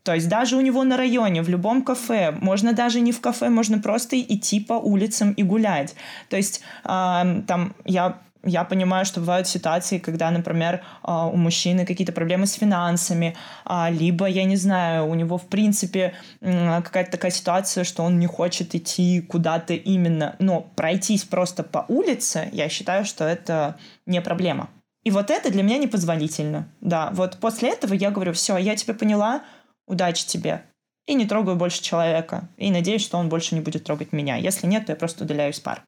То 0.09 0.15
есть 0.15 0.27
даже 0.27 0.57
у 0.57 0.63
него 0.63 0.85
на 0.85 0.97
районе, 0.97 1.43
в 1.43 1.51
любом 1.51 1.83
кафе, 1.83 2.31
можно 2.41 2.73
даже 2.73 3.01
не 3.01 3.13
в 3.13 3.21
кафе, 3.21 3.51
можно 3.51 3.79
просто 3.79 4.19
идти 4.19 4.59
по 4.59 4.73
улицам 4.73 5.33
и 5.33 5.43
гулять. 5.43 5.95
То 6.31 6.39
есть 6.39 6.63
э, 6.85 7.43
там 7.47 7.75
я 7.85 8.19
я 8.43 8.65
понимаю, 8.65 9.05
что 9.05 9.21
бывают 9.21 9.47
ситуации, 9.47 9.99
когда, 9.99 10.31
например, 10.31 10.81
а, 11.03 11.27
у 11.27 11.37
мужчины 11.37 11.85
какие-то 11.85 12.13
проблемы 12.13 12.47
с 12.47 12.55
финансами, 12.55 13.37
а, 13.65 13.91
либо, 13.91 14.27
я 14.27 14.45
не 14.45 14.57
знаю, 14.57 15.07
у 15.09 15.15
него, 15.15 15.37
в 15.37 15.49
принципе, 15.49 16.15
какая-то 16.41 17.11
такая 17.11 17.33
ситуация, 17.33 17.85
что 17.85 18.05
он 18.05 18.19
не 18.19 18.27
хочет 18.27 18.75
идти 18.75 19.21
куда-то 19.21 19.75
именно, 19.75 20.37
но 20.39 20.61
пройтись 20.77 21.25
просто 21.25 21.65
по 21.65 21.85
улице, 21.89 22.49
я 22.53 22.69
считаю, 22.71 23.05
что 23.05 23.25
это 23.25 23.77
не 24.07 24.23
проблема. 24.23 24.71
И 25.09 25.11
вот 25.11 25.31
это 25.31 25.51
для 25.51 25.63
меня 25.63 25.79
непозволительно. 25.79 26.69
Да, 26.81 27.11
вот 27.13 27.39
после 27.41 27.71
этого 27.71 27.95
я 27.95 28.11
говорю, 28.11 28.33
все, 28.33 28.59
я 28.59 28.77
тебя 28.77 28.95
поняла, 28.95 29.43
удачи 29.89 30.27
тебе. 30.27 30.65
И 31.07 31.15
не 31.15 31.27
трогаю 31.27 31.57
больше 31.57 31.83
человека. 31.83 32.49
И 32.57 32.71
надеюсь, 32.71 33.03
что 33.03 33.19
он 33.19 33.29
больше 33.29 33.55
не 33.55 33.61
будет 33.61 33.85
трогать 33.85 34.13
меня. 34.13 34.37
Если 34.37 34.67
нет, 34.67 34.87
то 34.87 34.93
я 34.93 34.97
просто 34.97 35.25
удаляюсь 35.25 35.59
пар. 35.59 35.83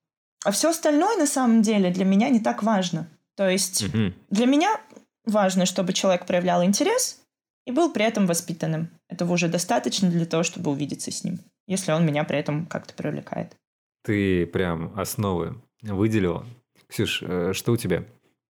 А 0.44 0.50
все 0.50 0.70
остальное 0.70 1.16
на 1.18 1.26
самом 1.26 1.62
деле 1.62 1.90
для 1.90 2.04
меня 2.04 2.30
не 2.30 2.40
так 2.40 2.62
важно. 2.62 3.08
То 3.36 3.48
есть 3.48 3.84
угу. 3.84 4.12
для 4.30 4.46
меня 4.46 4.80
важно, 5.24 5.66
чтобы 5.66 5.92
человек 5.92 6.26
проявлял 6.26 6.64
интерес 6.64 7.20
и 7.66 7.72
был 7.72 7.92
при 7.92 8.04
этом 8.04 8.26
воспитанным. 8.26 8.90
Этого 9.08 9.34
уже 9.34 9.48
достаточно 9.48 10.08
для 10.10 10.26
того, 10.26 10.42
чтобы 10.42 10.70
увидеться 10.70 11.10
с 11.10 11.24
ним, 11.24 11.40
если 11.66 11.92
он 11.92 12.06
меня 12.06 12.24
при 12.24 12.38
этом 12.38 12.66
как-то 12.66 12.94
привлекает. 12.94 13.54
Ты 14.02 14.46
прям 14.46 14.98
основы 14.98 15.60
выделила. 15.82 16.46
Ксюш, 16.88 17.22
э, 17.22 17.52
что 17.52 17.72
у 17.72 17.76
тебя? 17.76 18.04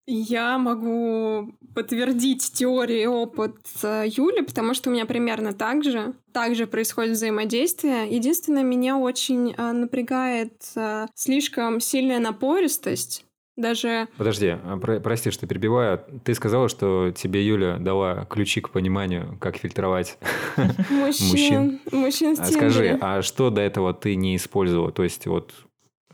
Я 0.09 0.57
могу 0.57 1.51
подтвердить 1.75 2.53
теорию 2.53 3.01
и 3.01 3.05
опыт 3.07 3.57
э, 3.83 4.05
Юли, 4.07 4.41
потому 4.41 4.73
что 4.73 4.89
у 4.89 4.93
меня 4.93 5.05
примерно 5.05 5.51
так 5.51 5.83
же. 5.83 6.13
Также 6.31 6.65
происходит 6.65 7.11
взаимодействие. 7.11 8.07
Единственное, 8.09 8.63
меня 8.63 8.97
очень 8.97 9.53
э, 9.53 9.71
напрягает 9.73 10.53
э, 10.77 11.07
слишком 11.13 11.81
сильная 11.81 12.19
напористость. 12.19 13.25
Даже... 13.57 14.07
Подожди, 14.17 14.55
а, 14.63 14.77
про- 14.77 15.01
прости, 15.01 15.29
что 15.29 15.45
перебиваю. 15.45 15.99
Ты 16.23 16.35
сказала, 16.35 16.69
что 16.69 17.11
тебе 17.11 17.45
Юля 17.45 17.77
дала 17.77 18.25
ключи 18.29 18.61
к 18.61 18.69
пониманию, 18.69 19.35
как 19.41 19.57
фильтровать 19.57 20.17
мужчин. 20.89 21.81
Мужчин 21.91 22.35
а 22.39 22.45
Скажи, 22.45 22.97
а 23.01 23.21
что 23.23 23.49
до 23.49 23.59
этого 23.59 23.93
ты 23.93 24.15
не 24.15 24.37
использовала? 24.37 24.91
То 24.91 25.03
есть 25.03 25.25
вот 25.27 25.53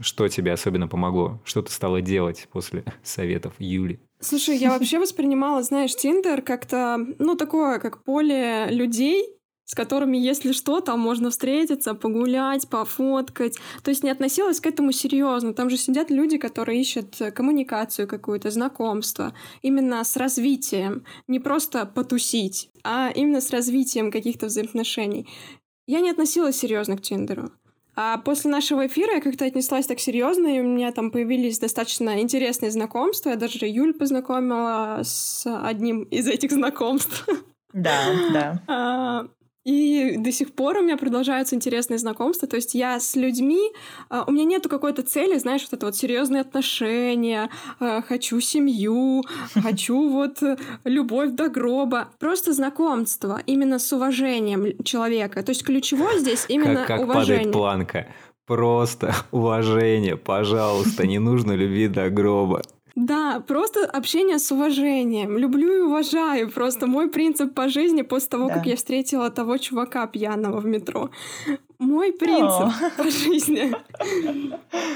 что 0.04 0.28
тебе 0.28 0.54
особенно 0.54 0.88
помогло? 0.88 1.42
Что 1.44 1.62
ты 1.62 1.72
стала 1.72 2.02
делать 2.02 2.48
после 2.52 2.84
советов 3.04 3.54
Юли? 3.58 4.00
Слушай, 4.20 4.58
я 4.58 4.70
вообще 4.70 5.00
воспринимала, 5.00 5.64
знаешь, 5.64 5.96
Тиндер 5.96 6.42
как-то, 6.42 6.98
ну, 7.20 7.36
такое, 7.36 7.80
как 7.80 8.04
поле 8.04 8.68
людей, 8.70 9.26
с 9.66 9.76
которыми, 9.76 10.18
если 10.18 10.52
что, 10.52 10.82
там 10.82 11.00
можно 11.00 11.30
встретиться, 11.30 11.94
погулять, 11.94 12.68
пофоткать. 12.70 13.58
То 13.82 13.90
есть 13.90 14.04
не 14.04 14.10
относилась 14.10 14.60
к 14.60 14.68
этому 14.68 14.92
серьезно. 14.92 15.54
Там 15.54 15.70
же 15.70 15.78
сидят 15.78 16.12
люди, 16.12 16.38
которые 16.38 16.82
ищут 16.82 17.18
коммуникацию 17.34 18.08
какую-то, 18.08 18.52
знакомство. 18.52 19.34
Именно 19.62 20.04
с 20.04 20.18
развитием. 20.18 21.06
Не 21.28 21.40
просто 21.40 21.86
потусить, 21.86 22.70
а 22.84 23.10
именно 23.16 23.42
с 23.42 23.52
развитием 23.52 24.12
каких-то 24.12 24.48
взаимоотношений. 24.48 25.28
Я 25.88 26.02
не 26.02 26.12
относилась 26.12 26.58
серьезно 26.58 26.98
к 26.98 27.02
Тиндеру. 27.02 27.52
А 27.96 28.18
после 28.18 28.50
нашего 28.50 28.88
эфира 28.88 29.14
я 29.14 29.22
как-то 29.22 29.46
отнеслась 29.46 29.86
так 29.86 30.00
серьезно, 30.00 30.48
и 30.48 30.60
у 30.60 30.64
меня 30.64 30.92
там 30.92 31.12
появились 31.12 31.60
достаточно 31.60 32.20
интересные 32.22 32.72
знакомства. 32.72 33.30
Я 33.30 33.36
даже 33.36 33.60
Юль 33.68 33.94
познакомила 33.94 35.02
с 35.04 35.46
одним 35.46 36.04
из 36.04 36.28
этих 36.28 36.52
знакомств. 36.52 37.28
Да, 37.74 38.12
да. 38.32 39.28
И 39.66 40.16
до 40.18 40.32
сих 40.32 40.54
пор 40.54 40.78
у 40.78 40.82
меня 40.82 40.98
продолжаются 40.98 41.56
интересные 41.56 41.98
знакомства. 41.98 42.48
То 42.48 42.58
есть 42.58 42.76
я 42.76 43.00
с 43.00 43.16
людьми, 43.16 43.72
а, 44.10 44.26
у 44.28 44.32
меня 44.32 44.44
нету 44.44 44.68
какой-то 44.68 45.04
цели, 45.04 45.38
знаешь, 45.38 45.62
вот 45.62 45.74
это 45.74 45.86
вот 45.86 45.96
серьезные 45.96 46.42
отношения, 46.42 47.50
а, 47.80 48.02
хочу 48.02 48.42
семью, 48.42 49.24
хочу 49.64 50.10
вот 50.10 50.44
любовь 50.84 51.32
до 51.32 51.50
гроба. 51.50 52.10
Просто 52.20 52.52
знакомство 52.52 53.42
именно 53.46 53.80
с 53.80 53.94
уважением 53.94 54.84
человека. 54.84 55.44
То 55.44 55.52
есть 55.52 55.64
ключевое 55.64 56.20
здесь 56.20 56.46
именно 56.50 56.86
как, 56.86 56.88
как 56.88 57.02
уважение. 57.02 57.38
падает 57.38 57.54
планка. 57.54 58.08
Просто 58.46 59.16
уважение, 59.32 60.18
пожалуйста, 60.18 61.08
не 61.08 61.20
нужно 61.20 61.54
любви 61.54 61.88
до 61.88 62.10
гроба. 62.10 62.62
Да, 62.96 63.40
просто 63.40 63.86
общение 63.86 64.38
с 64.38 64.52
уважением. 64.52 65.38
Люблю 65.38 65.78
и 65.78 65.82
уважаю. 65.82 66.52
Просто 66.52 66.86
мой 66.86 67.10
принцип 67.10 67.56
по 67.56 67.68
жизни 67.68 68.04
после 68.04 68.30
того, 68.30 68.48
да. 68.48 68.56
как 68.56 68.68
я 68.68 68.76
встретила 68.76 69.32
того 69.32 69.58
чувака 69.58 70.06
пьяного 70.06 70.60
в 70.60 70.66
метро. 70.66 71.10
Мой 71.80 72.14
принцип 72.14 72.68
О. 72.68 72.74
по 72.98 73.10
жизни. 73.10 73.74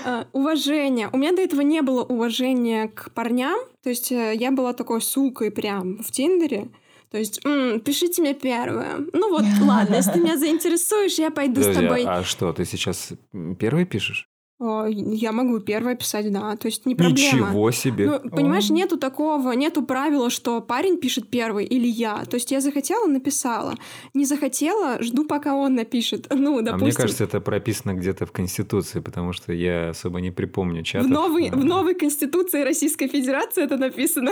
А, 0.06 0.28
уважение. 0.32 1.10
У 1.12 1.18
меня 1.18 1.34
до 1.34 1.42
этого 1.42 1.62
не 1.62 1.82
было 1.82 2.04
уважения 2.04 2.88
к 2.88 3.12
парням. 3.12 3.60
То 3.82 3.90
есть 3.90 4.12
э, 4.12 4.36
я 4.36 4.52
была 4.52 4.74
такой 4.74 5.02
сукой 5.02 5.50
прям 5.50 5.98
в 5.98 6.12
Тиндере. 6.12 6.70
То 7.10 7.18
есть, 7.18 7.44
м-м, 7.46 7.80
пишите 7.80 8.22
мне 8.22 8.34
первое. 8.34 8.98
Ну 9.14 9.32
вот, 9.32 9.44
ладно, 9.66 9.96
если 9.96 10.12
ты 10.12 10.20
меня 10.20 10.38
заинтересуешь, 10.38 11.18
я 11.18 11.32
пойду 11.32 11.62
Подожди, 11.62 11.74
с 11.74 11.82
тобой. 11.82 12.04
А 12.06 12.24
что, 12.24 12.54
ты 12.54 12.66
сейчас 12.66 13.14
первый 13.58 13.86
пишешь? 13.86 14.30
Я 14.60 15.32
могу 15.34 15.60
первое 15.60 15.96
писать, 15.96 16.32
да, 16.32 16.56
то 16.56 16.68
есть 16.68 16.88
не 16.88 16.96
проблема. 16.96 17.50
Ничего 17.50 17.72
себе. 17.72 18.08
Ну, 18.08 18.30
понимаешь, 18.32 18.72
нету 18.72 18.98
такого, 18.98 19.52
нету 19.52 19.84
правила, 19.84 20.32
что 20.32 20.62
парень 20.62 20.98
пишет 20.98 21.30
первый 21.30 21.66
или 21.66 21.86
я. 21.86 22.26
То 22.26 22.38
есть 22.38 22.50
я 22.50 22.60
захотела, 22.60 23.06
написала. 23.06 23.76
Не 24.16 24.26
захотела, 24.26 25.02
жду, 25.04 25.26
пока 25.26 25.56
он 25.56 25.76
напишет. 25.76 26.28
Ну, 26.48 26.62
допустим. 26.62 26.76
А 26.76 26.86
мне 26.86 26.94
кажется, 26.94 27.24
это 27.26 27.42
прописано 27.42 27.94
где-то 27.94 28.26
в 28.26 28.32
Конституции, 28.32 29.00
потому 29.00 29.34
что 29.34 29.52
я 29.52 29.90
особо 29.90 30.22
не 30.22 30.32
припомню 30.32 30.84
чатов. 30.84 31.08
В 31.08 31.12
новой, 31.12 31.50
в 31.50 31.66
новой 31.66 31.94
Конституции 31.94 32.62
Российской 32.64 33.08
Федерации 33.08 33.64
это 33.64 33.76
написано. 33.76 34.32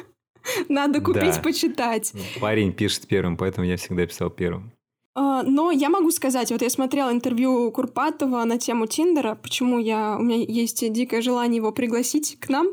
Надо 0.68 1.00
купить, 1.00 1.36
да. 1.36 1.42
почитать. 1.42 2.12
Парень 2.40 2.72
пишет 2.72 3.06
первым, 3.08 3.36
поэтому 3.36 3.66
я 3.66 3.76
всегда 3.76 4.06
писал 4.06 4.30
первым. 4.30 4.72
А, 5.22 5.42
но 5.42 5.70
я 5.70 5.90
могу 5.90 6.10
сказать, 6.12 6.50
вот 6.50 6.62
я 6.62 6.70
смотрела 6.70 7.12
интервью 7.12 7.70
Курпатова 7.72 8.42
на 8.44 8.56
тему 8.56 8.86
Тиндера, 8.86 9.34
почему 9.34 9.78
я, 9.78 10.16
у 10.18 10.22
меня 10.22 10.42
есть 10.42 10.90
дикое 10.92 11.20
желание 11.20 11.56
его 11.56 11.72
пригласить 11.72 12.40
к 12.40 12.48
нам. 12.48 12.68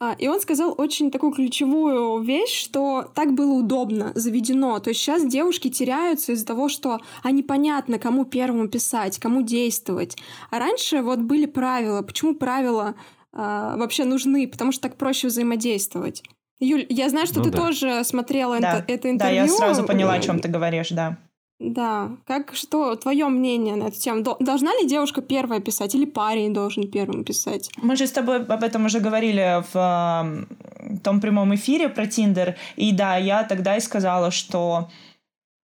А, 0.00 0.14
и 0.18 0.26
он 0.26 0.40
сказал 0.40 0.74
очень 0.78 1.10
такую 1.10 1.32
ключевую 1.32 2.22
вещь, 2.22 2.64
что 2.64 3.10
так 3.14 3.34
было 3.34 3.52
удобно, 3.52 4.12
заведено. 4.14 4.78
То 4.78 4.88
есть 4.88 5.00
сейчас 5.02 5.26
девушки 5.26 5.68
теряются 5.68 6.32
из-за 6.32 6.46
того, 6.46 6.70
что 6.70 6.98
а 7.22 7.30
непонятно, 7.30 7.98
кому 7.98 8.24
первому 8.24 8.68
писать, 8.68 9.18
кому 9.18 9.42
действовать. 9.42 10.16
А 10.50 10.58
раньше 10.58 11.02
вот 11.02 11.18
были 11.18 11.44
правила. 11.44 12.00
Почему 12.00 12.36
правила 12.36 12.94
а, 13.34 13.76
вообще 13.76 14.04
нужны? 14.06 14.48
Потому 14.48 14.72
что 14.72 14.88
так 14.88 14.96
проще 14.96 15.28
взаимодействовать. 15.28 16.22
Юль, 16.58 16.86
я 16.88 17.10
знаю, 17.10 17.26
что 17.26 17.40
ну, 17.40 17.44
ты 17.44 17.50
да. 17.50 17.58
тоже 17.58 18.04
смотрела 18.04 18.58
да. 18.60 18.82
это 18.88 19.10
интервью. 19.10 19.18
Да, 19.18 19.30
я 19.30 19.46
сразу 19.46 19.84
поняла, 19.84 20.14
о 20.14 20.20
чем 20.20 20.40
ты 20.40 20.48
говоришь, 20.48 20.88
да. 20.88 21.18
Да. 21.58 22.10
Как 22.26 22.54
что, 22.54 22.94
твое 22.96 23.28
мнение 23.28 23.76
на 23.76 23.84
эту 23.84 23.98
тему? 23.98 24.22
Должна 24.40 24.72
ли 24.74 24.86
девушка 24.86 25.22
первая 25.22 25.60
писать 25.60 25.94
или 25.94 26.04
парень 26.04 26.52
должен 26.52 26.90
первым 26.90 27.24
писать? 27.24 27.70
Мы 27.76 27.96
же 27.96 28.06
с 28.06 28.12
тобой 28.12 28.44
об 28.44 28.62
этом 28.62 28.84
уже 28.84 29.00
говорили 29.00 29.64
в 29.72 30.46
э, 30.90 30.96
том 31.02 31.20
прямом 31.20 31.54
эфире 31.54 31.88
про 31.88 32.06
Тиндер. 32.06 32.56
И 32.76 32.92
да, 32.92 33.16
я 33.16 33.42
тогда 33.42 33.76
и 33.76 33.80
сказала, 33.80 34.30
что 34.30 34.90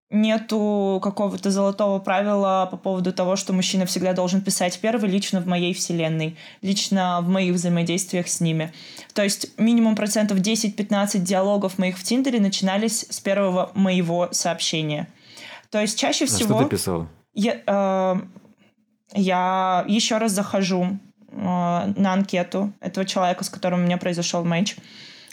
нету 0.10 1.00
какого-то 1.04 1.52
золотого 1.52 2.00
правила 2.00 2.68
по 2.70 2.78
поводу 2.78 3.12
того, 3.12 3.36
что 3.36 3.54
мужчина 3.54 3.86
всегда 3.86 4.14
должен 4.14 4.42
писать 4.42 4.80
первый 4.82 5.10
лично 5.10 5.42
в 5.42 5.48
моей 5.48 5.74
вселенной, 5.74 6.38
лично 6.62 7.20
в 7.22 7.30
моих 7.30 7.54
взаимодействиях 7.54 8.28
с 8.28 8.40
ними. 8.40 8.74
То 9.14 9.24
есть 9.24 9.58
минимум 9.58 9.96
процентов 9.96 10.40
10-15 10.40 11.20
диалогов 11.20 11.78
моих 11.78 11.98
в 11.98 12.04
Тиндере 12.04 12.40
начинались 12.40 13.06
с 13.10 13.20
первого 13.20 13.72
моего 13.74 14.30
сообщения. 14.32 15.08
То 15.70 15.82
есть 15.82 15.98
чаще 16.00 16.26
всего... 16.26 16.56
А 16.56 16.60
что 16.60 16.70
ты 16.70 16.76
писал? 16.76 17.08
Я, 17.34 17.62
э, 17.66 18.16
я 19.14 19.86
еще 19.88 20.18
раз 20.18 20.32
захожу 20.32 20.98
э, 21.30 21.36
на 21.36 22.14
анкету 22.14 22.74
этого 22.80 23.06
человека, 23.06 23.44
с 23.44 23.50
которым 23.50 23.82
у 23.82 23.84
меня 23.84 23.98
произошел 23.98 24.44
матч, 24.44 24.76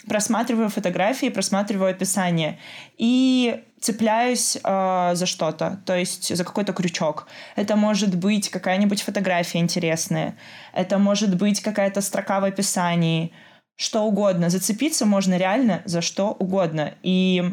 просматриваю 0.07 0.69
фотографии, 0.69 1.29
просматриваю 1.29 1.91
описание 1.91 2.59
и 2.97 3.63
цепляюсь 3.79 4.57
э, 4.63 5.11
за 5.15 5.25
что-то, 5.25 5.81
то 5.85 5.95
есть 5.95 6.35
за 6.35 6.43
какой-то 6.43 6.73
крючок. 6.73 7.27
Это 7.55 7.75
может 7.75 8.15
быть 8.15 8.49
какая-нибудь 8.49 9.01
фотография 9.01 9.59
интересная, 9.59 10.37
это 10.73 10.97
может 10.97 11.35
быть 11.35 11.61
какая-то 11.61 12.01
строка 12.01 12.39
в 12.39 12.43
описании, 12.43 13.31
что 13.75 14.03
угодно. 14.03 14.49
Зацепиться 14.49 15.05
можно 15.05 15.37
реально 15.37 15.81
за 15.85 16.01
что 16.01 16.31
угодно. 16.31 16.93
И 17.03 17.43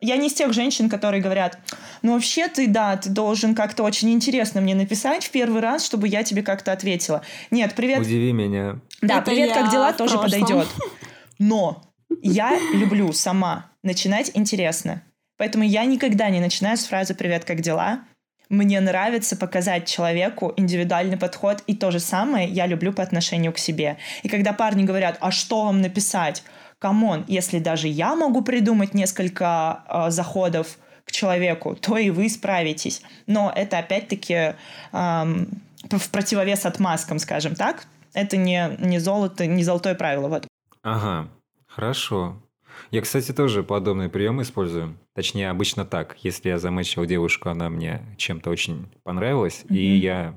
Я 0.00 0.16
не 0.16 0.26
из 0.28 0.34
тех 0.34 0.52
женщин, 0.52 0.88
которые 0.88 1.22
говорят, 1.22 1.58
ну 2.02 2.12
вообще 2.14 2.48
ты, 2.48 2.66
да, 2.66 2.96
ты 2.96 3.08
должен 3.08 3.54
как-то 3.54 3.82
очень 3.82 4.10
интересно 4.10 4.60
мне 4.60 4.74
написать 4.74 5.24
в 5.24 5.30
первый 5.30 5.62
раз, 5.62 5.84
чтобы 5.84 6.06
я 6.08 6.22
тебе 6.22 6.42
как-то 6.42 6.72
ответила. 6.72 7.22
Нет, 7.50 7.74
привет. 7.74 8.00
Удиви 8.00 8.32
меня. 8.32 8.78
Да, 9.00 9.18
Это 9.18 9.30
привет, 9.30 9.54
как 9.54 9.70
дела, 9.70 9.92
тоже 9.92 10.18
прошлом. 10.18 10.40
подойдет. 10.40 10.68
Но 11.38 11.82
я 12.22 12.58
люблю 12.74 13.12
сама 13.12 13.70
начинать 13.82 14.30
интересно. 14.34 15.02
Поэтому 15.38 15.64
я 15.64 15.84
никогда 15.84 16.30
не 16.30 16.40
начинаю 16.40 16.76
с 16.76 16.84
фразы 16.84 17.14
«Привет, 17.14 17.44
как 17.44 17.60
дела?». 17.60 18.00
Мне 18.48 18.80
нравится 18.80 19.36
показать 19.36 19.88
человеку 19.88 20.52
индивидуальный 20.56 21.16
подход, 21.16 21.64
и 21.66 21.74
то 21.74 21.90
же 21.90 21.98
самое 21.98 22.48
я 22.48 22.66
люблю 22.66 22.92
по 22.92 23.02
отношению 23.02 23.52
к 23.52 23.58
себе. 23.58 23.96
И 24.22 24.28
когда 24.28 24.52
парни 24.52 24.84
говорят 24.84 25.18
«А 25.20 25.30
что 25.30 25.64
вам 25.64 25.80
написать?», 25.80 26.44
come 26.78 27.04
on, 27.04 27.24
если 27.28 27.58
даже 27.58 27.88
я 27.88 28.14
могу 28.14 28.42
придумать 28.42 28.94
несколько 28.94 29.82
э, 29.88 30.10
заходов 30.10 30.78
к 31.04 31.12
человеку, 31.12 31.76
то 31.76 31.96
и 31.96 32.10
вы 32.10 32.28
справитесь. 32.28 33.02
Но 33.26 33.52
это 33.54 33.78
опять-таки 33.78 34.54
эм, 34.92 35.48
в 35.90 36.10
противовес 36.10 36.66
отмазкам, 36.66 37.18
скажем 37.18 37.54
так. 37.54 37.86
Это 38.12 38.36
не, 38.36 38.76
не 38.80 38.98
золото, 38.98 39.46
не 39.46 39.62
золотое 39.62 39.94
правило. 39.94 40.28
Вот. 40.28 40.46
Ага, 40.82 41.28
хорошо. 41.66 42.42
Я, 42.90 43.00
кстати, 43.02 43.32
тоже 43.32 43.62
подобный 43.62 44.08
прием 44.08 44.42
использую. 44.42 44.98
Точнее, 45.14 45.50
обычно 45.50 45.84
так. 45.84 46.16
Если 46.22 46.48
я 46.48 46.58
замечил 46.58 47.04
девушку, 47.06 47.48
она 47.50 47.70
мне 47.70 48.02
чем-то 48.16 48.50
очень 48.50 48.86
понравилась, 49.02 49.64
и 49.68 49.92
Мгм. 49.92 50.00
я 50.00 50.34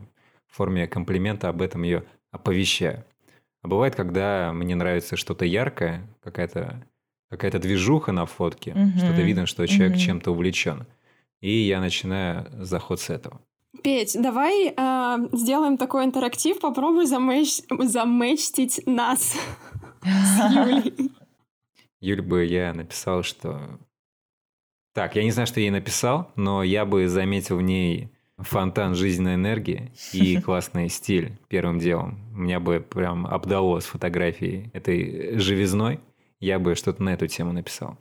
в 0.47 0.55
форме 0.55 0.87
комплимента 0.87 1.49
об 1.49 1.61
этом 1.61 1.83
ее 1.83 2.03
оповещаю. 2.31 3.03
А 3.61 3.67
бывает, 3.67 3.95
когда 3.95 4.51
мне 4.53 4.75
нравится 4.75 5.15
что-то 5.17 5.45
яркое, 5.45 6.07
какая-то 6.21 6.85
какая-то 7.29 7.59
движуха 7.59 8.11
на 8.11 8.25
фотке, 8.25 8.73
Мгм. 8.73 8.97
что-то 8.97 9.21
видно, 9.21 9.45
что 9.45 9.67
человек 9.67 9.91
Мгм. 9.91 9.99
чем-то 9.99 10.31
увлечен. 10.31 10.87
И 11.41 11.51
я 11.51 11.79
начинаю 11.79 12.47
заход 12.65 12.99
с 12.99 13.09
этого. 13.11 13.39
Петь, 13.83 14.17
давай 14.19 14.73
а, 14.75 15.19
сделаем 15.31 15.77
такой 15.77 16.05
интерактив, 16.05 16.59
попробуй 16.59 17.05
замэч... 17.05 17.61
замэчтить 17.69 18.81
нас 18.87 19.37
с 20.01 20.53
Юлей. 20.55 21.11
Юль 22.01 22.21
бы 22.21 22.45
я 22.45 22.73
написал, 22.73 23.21
что... 23.23 23.77
Так, 24.95 25.15
я 25.15 25.23
не 25.23 25.31
знаю, 25.31 25.45
что 25.47 25.59
я 25.59 25.65
ей 25.67 25.71
написал, 25.71 26.31
но 26.35 26.63
я 26.63 26.83
бы 26.85 27.07
заметил 27.07 27.57
в 27.57 27.61
ней 27.61 28.09
фонтан 28.41 28.95
жизненной 28.95 29.35
энергии 29.35 29.91
и 30.13 30.37
классный 30.41 30.89
стиль 30.89 31.37
первым 31.47 31.79
делом. 31.79 32.19
Меня 32.33 32.59
бы 32.59 32.79
прям 32.79 33.25
обдало 33.25 33.79
с 33.79 33.85
фотографией 33.85 34.69
этой 34.73 35.37
живизной. 35.37 35.99
Я 36.39 36.59
бы 36.59 36.75
что-то 36.75 37.03
на 37.03 37.09
эту 37.09 37.27
тему 37.27 37.51
написал. 37.51 37.97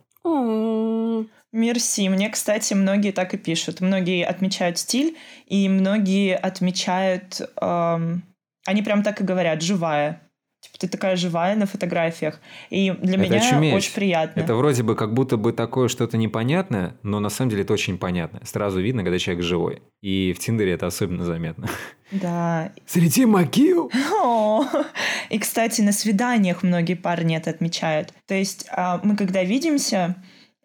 Мерси. 1.51 2.09
Мне, 2.09 2.29
кстати, 2.29 2.73
многие 2.73 3.11
так 3.11 3.33
и 3.33 3.37
пишут. 3.37 3.81
Многие 3.81 4.25
отмечают 4.25 4.77
стиль, 4.77 5.17
и 5.47 5.67
многие 5.67 6.35
отмечают... 6.35 7.41
эм, 7.59 8.23
они 8.65 8.83
прям 8.83 9.01
так 9.03 9.19
и 9.21 9.23
говорят, 9.23 9.61
живая. 9.61 10.28
Типа, 10.71 10.79
ты 10.79 10.87
такая 10.87 11.15
живая 11.15 11.55
на 11.55 11.65
фотографиях. 11.65 12.39
И 12.69 12.91
для 12.91 13.15
Это 13.15 13.23
меня 13.23 13.37
очуметь. 13.37 13.73
очень 13.73 13.93
приятно. 13.93 14.39
Это 14.39 14.55
вроде 14.55 14.83
бы 14.83 14.95
как 14.95 15.13
будто 15.13 15.37
бы 15.37 15.51
такое 15.53 15.87
что-то 15.87 16.17
непонятное, 16.17 16.95
но 17.03 17.19
на 17.19 17.29
самом 17.29 17.49
деле 17.51 17.63
это 17.63 17.73
очень 17.73 17.97
понятно. 17.97 18.41
Сразу 18.45 18.79
видно, 18.79 19.03
когда 19.03 19.17
человек 19.19 19.43
живой. 19.43 19.81
И 20.01 20.33
в 20.33 20.39
Тиндере 20.39 20.73
это 20.73 20.87
особенно 20.87 21.25
заметно. 21.25 21.67
Да. 22.11 22.71
Среди 22.85 23.25
могил! 23.25 23.91
О, 24.21 24.65
И, 25.29 25.37
кстати, 25.39 25.81
на 25.81 25.91
свиданиях 25.91 26.63
многие 26.63 26.95
парни 26.95 27.37
это 27.37 27.49
отмечают. 27.49 28.13
То 28.27 28.33
есть 28.33 28.65
а, 28.71 28.99
мы 29.03 29.15
когда 29.15 29.43
видимся, 29.43 30.15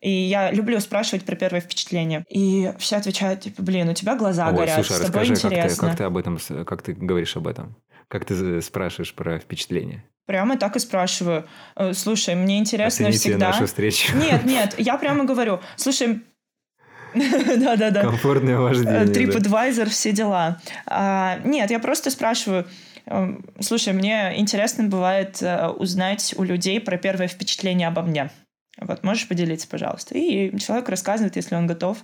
и 0.04 0.10
я 0.10 0.50
люблю 0.50 0.78
спрашивать 0.80 1.24
про 1.24 1.34
первое 1.34 1.62
впечатление. 1.62 2.24
И 2.28 2.70
все 2.78 2.96
отвечают, 2.96 3.40
типа, 3.40 3.62
блин, 3.62 3.88
у 3.88 3.94
тебя 3.94 4.16
глаза 4.16 4.48
Ой, 4.48 4.54
горят, 4.54 4.74
слушай, 4.84 4.92
с 5.02 5.06
тобой 5.06 5.22
расскажи, 5.22 5.34
как 5.34 5.40
ты, 5.40 5.46
интересно. 5.56 5.88
как 5.88 5.96
ты 5.96 6.04
об 6.04 6.16
этом, 6.18 6.38
как 6.66 6.82
ты 6.82 6.92
говоришь 6.92 7.36
об 7.38 7.46
этом? 7.46 7.74
Как 8.08 8.26
ты 8.26 8.34
э, 8.34 8.60
спрашиваешь 8.60 9.14
про 9.14 9.38
впечатление? 9.38 10.04
Прямо 10.26 10.58
так 10.58 10.76
и 10.76 10.78
спрашиваю. 10.78 11.46
«Э, 11.74 11.94
Слушай, 11.94 12.34
мне 12.34 12.58
интересно 12.58 13.08
Оцените 13.08 13.30
всегда... 13.30 13.48
нашу 13.48 13.66
встречу. 13.66 14.14
Нет, 14.16 14.44
нет, 14.44 14.74
я 14.78 14.98
прямо 14.98 15.24
говорю, 15.24 15.60
слушай, 15.76 16.20
да-да-да, 17.14 18.02
Комфортное 18.02 18.56
Э, 18.56 18.60
вождение. 18.60 19.04
да. 19.06 19.12
TripAdvisor, 19.12 19.88
все 19.88 20.12
дела. 20.12 20.60
А, 20.86 21.38
Нет, 21.44 21.70
я 21.70 21.78
просто 21.78 22.10
спрашиваю, 22.10 22.66
эм, 23.06 23.44
слушай, 23.60 23.92
мне 23.94 24.34
интересно 24.36 24.84
бывает 24.84 25.38
э, 25.40 25.68
узнать 25.68 26.34
у 26.36 26.42
людей 26.42 26.78
про 26.80 26.98
первое 26.98 27.28
впечатление 27.28 27.88
обо 27.88 28.02
мне. 28.02 28.30
Вот, 28.80 29.02
можешь 29.04 29.28
поделиться, 29.28 29.68
пожалуйста? 29.68 30.16
И 30.16 30.56
человек 30.58 30.88
рассказывает, 30.88 31.36
если 31.36 31.54
он 31.54 31.66
готов, 31.66 31.98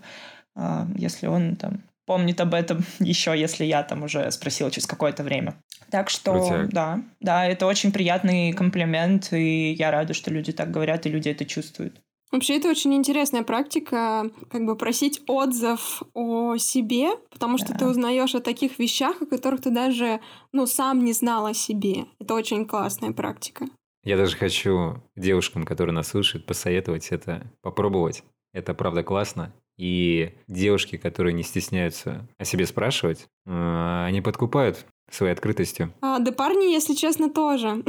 а, 0.55 0.87
если 0.97 1.27
он 1.27 1.57
там 1.57 1.83
помнит 2.07 2.41
об 2.41 2.55
этом 2.55 2.85
еще, 3.01 3.39
если 3.39 3.65
я 3.65 3.83
там 3.83 4.03
уже 4.03 4.31
спросила 4.31 4.71
через 4.71 4.87
какое-то 4.87 5.23
время. 5.23 5.55
Так 5.91 6.11
что, 6.11 6.33
Крутяк. 6.33 6.69
да, 6.71 7.01
да, 7.21 7.47
это 7.47 7.67
очень 7.67 7.93
приятный 7.93 8.53
комплимент, 8.53 9.33
и 9.33 9.73
я 9.73 9.91
рада, 9.91 10.15
что 10.15 10.31
люди 10.31 10.53
так 10.53 10.71
говорят, 10.71 11.07
и 11.07 11.11
люди 11.11 11.29
это 11.29 11.45
чувствуют. 11.45 12.01
Вообще, 12.33 12.59
это 12.59 12.69
очень 12.69 12.95
интересная 12.95 13.43
практика, 13.43 14.31
как 14.53 14.65
бы 14.65 14.77
просить 14.77 15.21
отзыв 15.27 16.03
о 16.15 16.57
себе, 16.59 17.09
потому 17.33 17.59
что 17.59 17.73
Да. 17.73 17.79
ты 17.81 17.87
узнаешь 17.87 18.37
о 18.37 18.41
таких 18.41 18.79
вещах, 18.79 19.21
о 19.21 19.27
которых 19.27 19.63
ты 19.63 19.71
даже, 19.71 20.21
ну, 20.53 20.67
сам 20.67 21.05
не 21.05 21.13
знал 21.13 21.47
о 21.47 21.55
себе. 21.55 22.07
Это 22.21 22.35
очень 22.35 22.67
классная 22.67 23.11
практика. 23.11 23.67
Я 24.03 24.17
даже 24.17 24.37
хочу 24.37 25.03
девушкам, 25.17 25.65
которые 25.65 25.95
нас 25.95 26.09
слушают, 26.09 26.47
посоветовать 26.47 27.09
это 27.09 27.51
попробовать. 27.61 28.25
Это 28.53 28.75
правда 28.75 29.03
классно. 29.03 29.53
И 29.77 30.35
девушки, 30.47 30.97
которые 30.97 31.33
не 31.33 31.43
стесняются 31.43 32.29
о 32.39 32.45
себе 32.45 32.67
спрашивать, 32.67 33.29
э, 33.47 34.05
они 34.07 34.21
подкупают 34.21 34.85
своей 35.11 35.33
открытостью. 35.33 35.93
А, 36.01 36.19
да 36.19 36.33
парни, 36.33 36.73
если 36.73 36.95
честно, 36.95 37.31
тоже. 37.31 37.83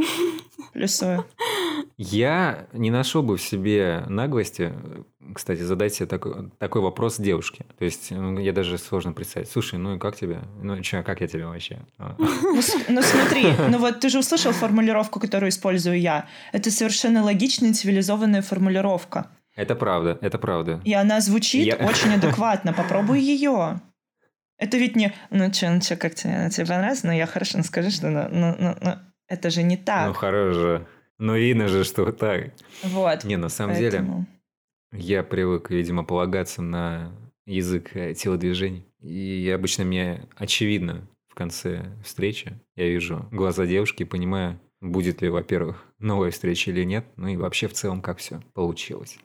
Плюсую. 0.73 1.25
Я 1.97 2.67
не 2.73 2.89
нашел 2.91 3.21
бы 3.23 3.38
в 3.38 3.41
себе 3.41 4.03
наглости, 4.07 4.73
кстати, 5.34 5.62
задать 5.62 5.93
себе 5.93 6.07
такой, 6.07 6.49
такой 6.57 6.81
вопрос 6.81 7.17
девушке. 7.17 7.65
То 7.77 7.86
есть 7.86 8.12
ну, 8.12 8.39
я 8.39 8.53
даже 8.53 8.77
сложно 8.77 9.13
представить. 9.13 9.49
Слушай, 9.49 9.79
ну 9.79 9.95
и 9.95 9.99
как 9.99 10.15
тебе? 10.15 10.41
Ну 10.62 10.84
что, 10.84 11.03
как 11.03 11.21
я 11.21 11.27
тебе 11.27 11.45
вообще? 11.45 11.79
А. 11.97 12.15
Ну, 12.17 12.62
ну 12.89 13.01
смотри, 13.01 13.53
ну 13.69 13.77
вот 13.77 13.99
ты 13.99 14.10
же 14.10 14.19
услышал 14.19 14.51
формулировку, 14.51 15.19
которую 15.19 15.49
использую 15.49 15.99
я. 15.99 16.27
Это 16.51 16.71
совершенно 16.71 17.23
логичная, 17.23 17.73
цивилизованная 17.73 18.41
формулировка. 18.41 19.27
Это 19.55 19.75
правда, 19.75 20.17
это 20.21 20.38
правда. 20.38 20.81
И 20.86 20.93
она 20.93 21.19
звучит 21.19 21.65
Я- 21.65 21.75
очень 21.75 22.13
адекватно. 22.13 22.73
Попробуй 22.73 23.19
ее. 23.19 23.81
Это 24.62 24.78
ведь 24.78 24.95
не, 24.95 25.12
ну 25.32 25.52
что, 25.52 25.71
ну 25.71 25.82
что, 25.82 25.95
как 25.95 26.13
тебе, 26.13 26.50
тебе 26.52 26.67
понравилось? 26.67 27.04
Ну 27.04 27.12
я 27.12 27.26
хорошо, 27.26 27.58
ну 27.58 27.63
скажи, 27.63 27.89
что, 27.89 28.10
ну, 28.10 28.28
ну, 28.30 28.56
ну, 28.60 28.76
ну, 28.80 28.91
это 29.28 29.50
же 29.50 29.63
не 29.63 29.76
Ну 29.76 29.84
так. 29.84 30.15
хорош 30.15 30.56
же. 30.56 30.88
Ну 31.17 31.36
видно 31.36 31.67
же, 31.67 31.84
что 31.84 32.12
так. 32.12 32.52
вот. 32.84 33.24
Не, 33.24 33.38
на 33.38 33.50
самом 33.50 33.76
деле, 33.76 33.97
Поэтому- 34.00 34.26
Я 34.93 35.24
привык, 35.24 35.71
видимо, 35.71 36.04
полагаться 36.04 36.62
на 36.62 37.12
язык 37.45 37.95
э, 37.95 38.13
телодвижений. 38.13 38.86
И 39.00 39.50
обычно 39.54 39.84
мне 39.84 40.28
очевидно 40.36 41.08
в 41.30 41.34
конце 41.34 41.86
встречи. 42.04 42.60
Я 42.76 42.88
вижу 42.88 43.28
глаза 43.32 43.65
девушки 43.65 44.04
и 44.04 44.06
понимаю, 44.06 44.60
будет 44.80 45.21
ли, 45.24 45.30
во-первых, 45.30 45.86
новая 45.97 46.30
встреча 46.32 46.69
или 46.71 46.84
нет, 46.84 47.06
ну 47.15 47.30
и 47.30 47.36
вообще 47.38 47.67
в 47.67 47.74
целом, 47.74 48.02
как 48.02 48.19
все 48.19 48.41
получилось. 48.54 49.17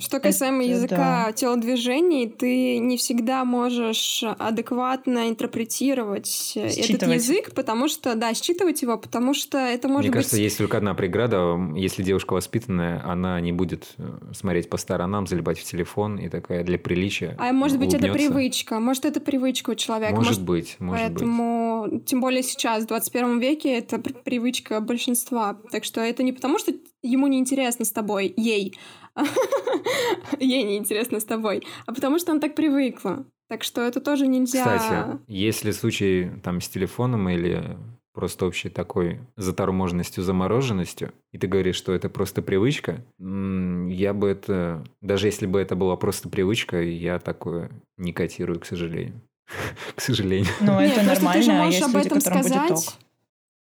Что 0.00 0.20
касаемо 0.20 0.62
Это 0.64 0.72
языка 0.72 1.24
да. 1.26 1.32
телодвижений, 1.32 2.28
ты 2.28 2.78
не 2.78 2.96
всегда 2.96 3.44
можешь 3.44 4.24
адекватно 4.38 5.28
интерпретировать 5.28 6.54
э, 6.56 6.66
этот 6.66 6.84
Считывать. 6.86 7.14
язык, 7.14 7.54
потому 7.54 7.88
что, 7.88 8.14
да, 8.14 8.32
считывать 8.34 8.82
его, 8.82 8.96
потому 8.98 9.34
что 9.34 9.58
это 9.58 9.88
может 9.88 10.02
Мне 10.04 10.10
быть... 10.10 10.14
кажется, 10.16 10.38
есть 10.38 10.58
только 10.58 10.78
одна 10.78 10.94
преграда. 10.94 11.56
Если 11.76 12.02
девушка 12.02 12.32
воспитанная, 12.32 13.04
она 13.04 13.40
не 13.40 13.52
будет 13.52 13.94
э, 13.98 14.32
смотреть 14.34 14.70
по 14.70 14.76
сторонам, 14.76 15.26
залипать 15.26 15.58
в 15.58 15.64
телефон 15.64 16.16
и 16.18 16.28
такая 16.28 16.64
для 16.64 16.78
приличия 16.78 17.36
А 17.38 17.52
может 17.52 17.78
быть, 17.78 17.94
это 17.94 18.06
улыбнется. 18.06 18.32
привычка, 18.32 18.80
может, 18.80 19.04
это 19.04 19.20
привычка 19.20 19.70
у 19.70 19.74
человека. 19.74 20.14
Может 20.14 20.42
быть, 20.42 20.76
может 20.80 21.04
быть. 21.12 21.12
Поэтому, 21.20 22.02
тем 22.06 22.20
более 22.20 22.42
сейчас, 22.42 22.84
в 22.84 22.86
21 22.88 23.38
веке, 23.40 23.78
это 23.78 23.98
пр- 23.98 24.14
привычка 24.24 24.80
большинства. 24.80 25.58
Так 25.70 25.84
что 25.84 26.00
это 26.00 26.22
не 26.22 26.32
потому, 26.32 26.58
что 26.58 26.72
ему 27.02 27.26
не 27.26 27.38
интересно 27.38 27.84
с 27.84 27.90
тобой, 27.92 28.32
ей, 28.36 28.74
ей 30.40 30.62
не 30.64 30.76
интересно 30.76 31.20
с 31.20 31.24
тобой, 31.24 31.62
а 31.86 31.92
потому 31.92 32.18
что 32.18 32.32
он 32.32 32.40
так 32.40 32.54
привыкла. 32.54 33.24
Так 33.48 33.64
что 33.64 33.82
это 33.82 34.00
тоже 34.00 34.26
нельзя... 34.26 34.64
Кстати, 34.64 35.18
если 35.26 35.72
случай 35.72 36.30
там 36.42 36.60
с 36.60 36.68
телефоном 36.68 37.28
или 37.28 37.76
просто 38.14 38.46
общей 38.46 38.68
такой 38.68 39.20
заторможенностью, 39.36 40.22
замороженностью, 40.22 41.12
и 41.32 41.38
ты 41.38 41.46
говоришь, 41.46 41.76
что 41.76 41.92
это 41.92 42.08
просто 42.08 42.42
привычка, 42.42 43.04
я 43.18 44.14
бы 44.14 44.28
это... 44.28 44.84
Даже 45.00 45.26
если 45.26 45.46
бы 45.46 45.60
это 45.60 45.76
была 45.76 45.96
просто 45.96 46.28
привычка, 46.28 46.82
я 46.82 47.18
такое 47.18 47.70
не 47.96 48.12
котирую, 48.12 48.60
к 48.60 48.66
сожалению. 48.66 49.20
К 49.94 50.00
сожалению. 50.00 50.50
Ну, 50.60 50.80
Нет, 50.80 50.96
это 50.96 51.02
нормально, 51.02 51.60
а 51.60 51.64
можешь 51.64 51.80
есть 51.80 51.86
об 51.86 51.94
люди, 51.94 52.06
этом 52.06 52.18
которым 52.18 52.42
будет 52.42 52.52
сказать. 52.52 52.70
ок. 52.88 52.94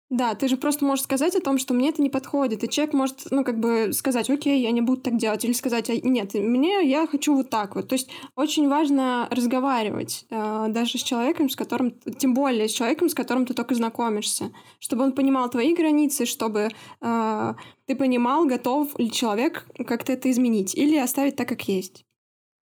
Да, 0.09 0.35
ты 0.35 0.47
же 0.47 0.55
просто 0.55 0.85
можешь 0.85 1.03
сказать 1.03 1.35
о 1.35 1.41
том, 1.41 1.57
что 1.57 1.73
мне 1.73 1.89
это 1.89 2.01
не 2.01 2.09
подходит, 2.09 2.63
и 2.63 2.69
человек 2.69 2.93
может, 2.93 3.27
ну, 3.29 3.43
как 3.43 3.59
бы 3.59 3.91
сказать, 3.91 4.29
окей, 4.29 4.61
я 4.61 4.71
не 4.71 4.79
буду 4.79 5.01
так 5.01 5.17
делать, 5.17 5.43
или 5.43 5.51
сказать, 5.51 5.89
«А, 5.89 5.93
нет, 5.97 6.33
мне, 6.33 6.87
я 6.89 7.07
хочу 7.07 7.35
вот 7.35 7.49
так 7.49 7.75
вот. 7.75 7.89
То 7.89 7.93
есть 7.93 8.09
очень 8.35 8.69
важно 8.69 9.27
разговаривать 9.31 10.25
э, 10.29 10.65
даже 10.69 10.97
с 10.97 11.03
человеком, 11.03 11.49
с 11.49 11.57
которым, 11.57 11.91
тем 11.91 12.33
более 12.33 12.69
с 12.69 12.71
человеком, 12.71 13.09
с 13.09 13.13
которым 13.13 13.45
ты 13.45 13.53
только 13.53 13.75
знакомишься, 13.75 14.53
чтобы 14.79 15.03
он 15.03 15.11
понимал 15.11 15.49
твои 15.49 15.75
границы, 15.75 16.25
чтобы 16.25 16.69
э, 17.01 17.53
ты 17.85 17.95
понимал, 17.95 18.45
готов 18.45 18.97
ли 18.97 19.11
человек 19.11 19.65
как-то 19.85 20.13
это 20.13 20.31
изменить 20.31 20.73
или 20.73 20.97
оставить 20.97 21.35
так, 21.35 21.49
как 21.49 21.67
есть. 21.67 22.05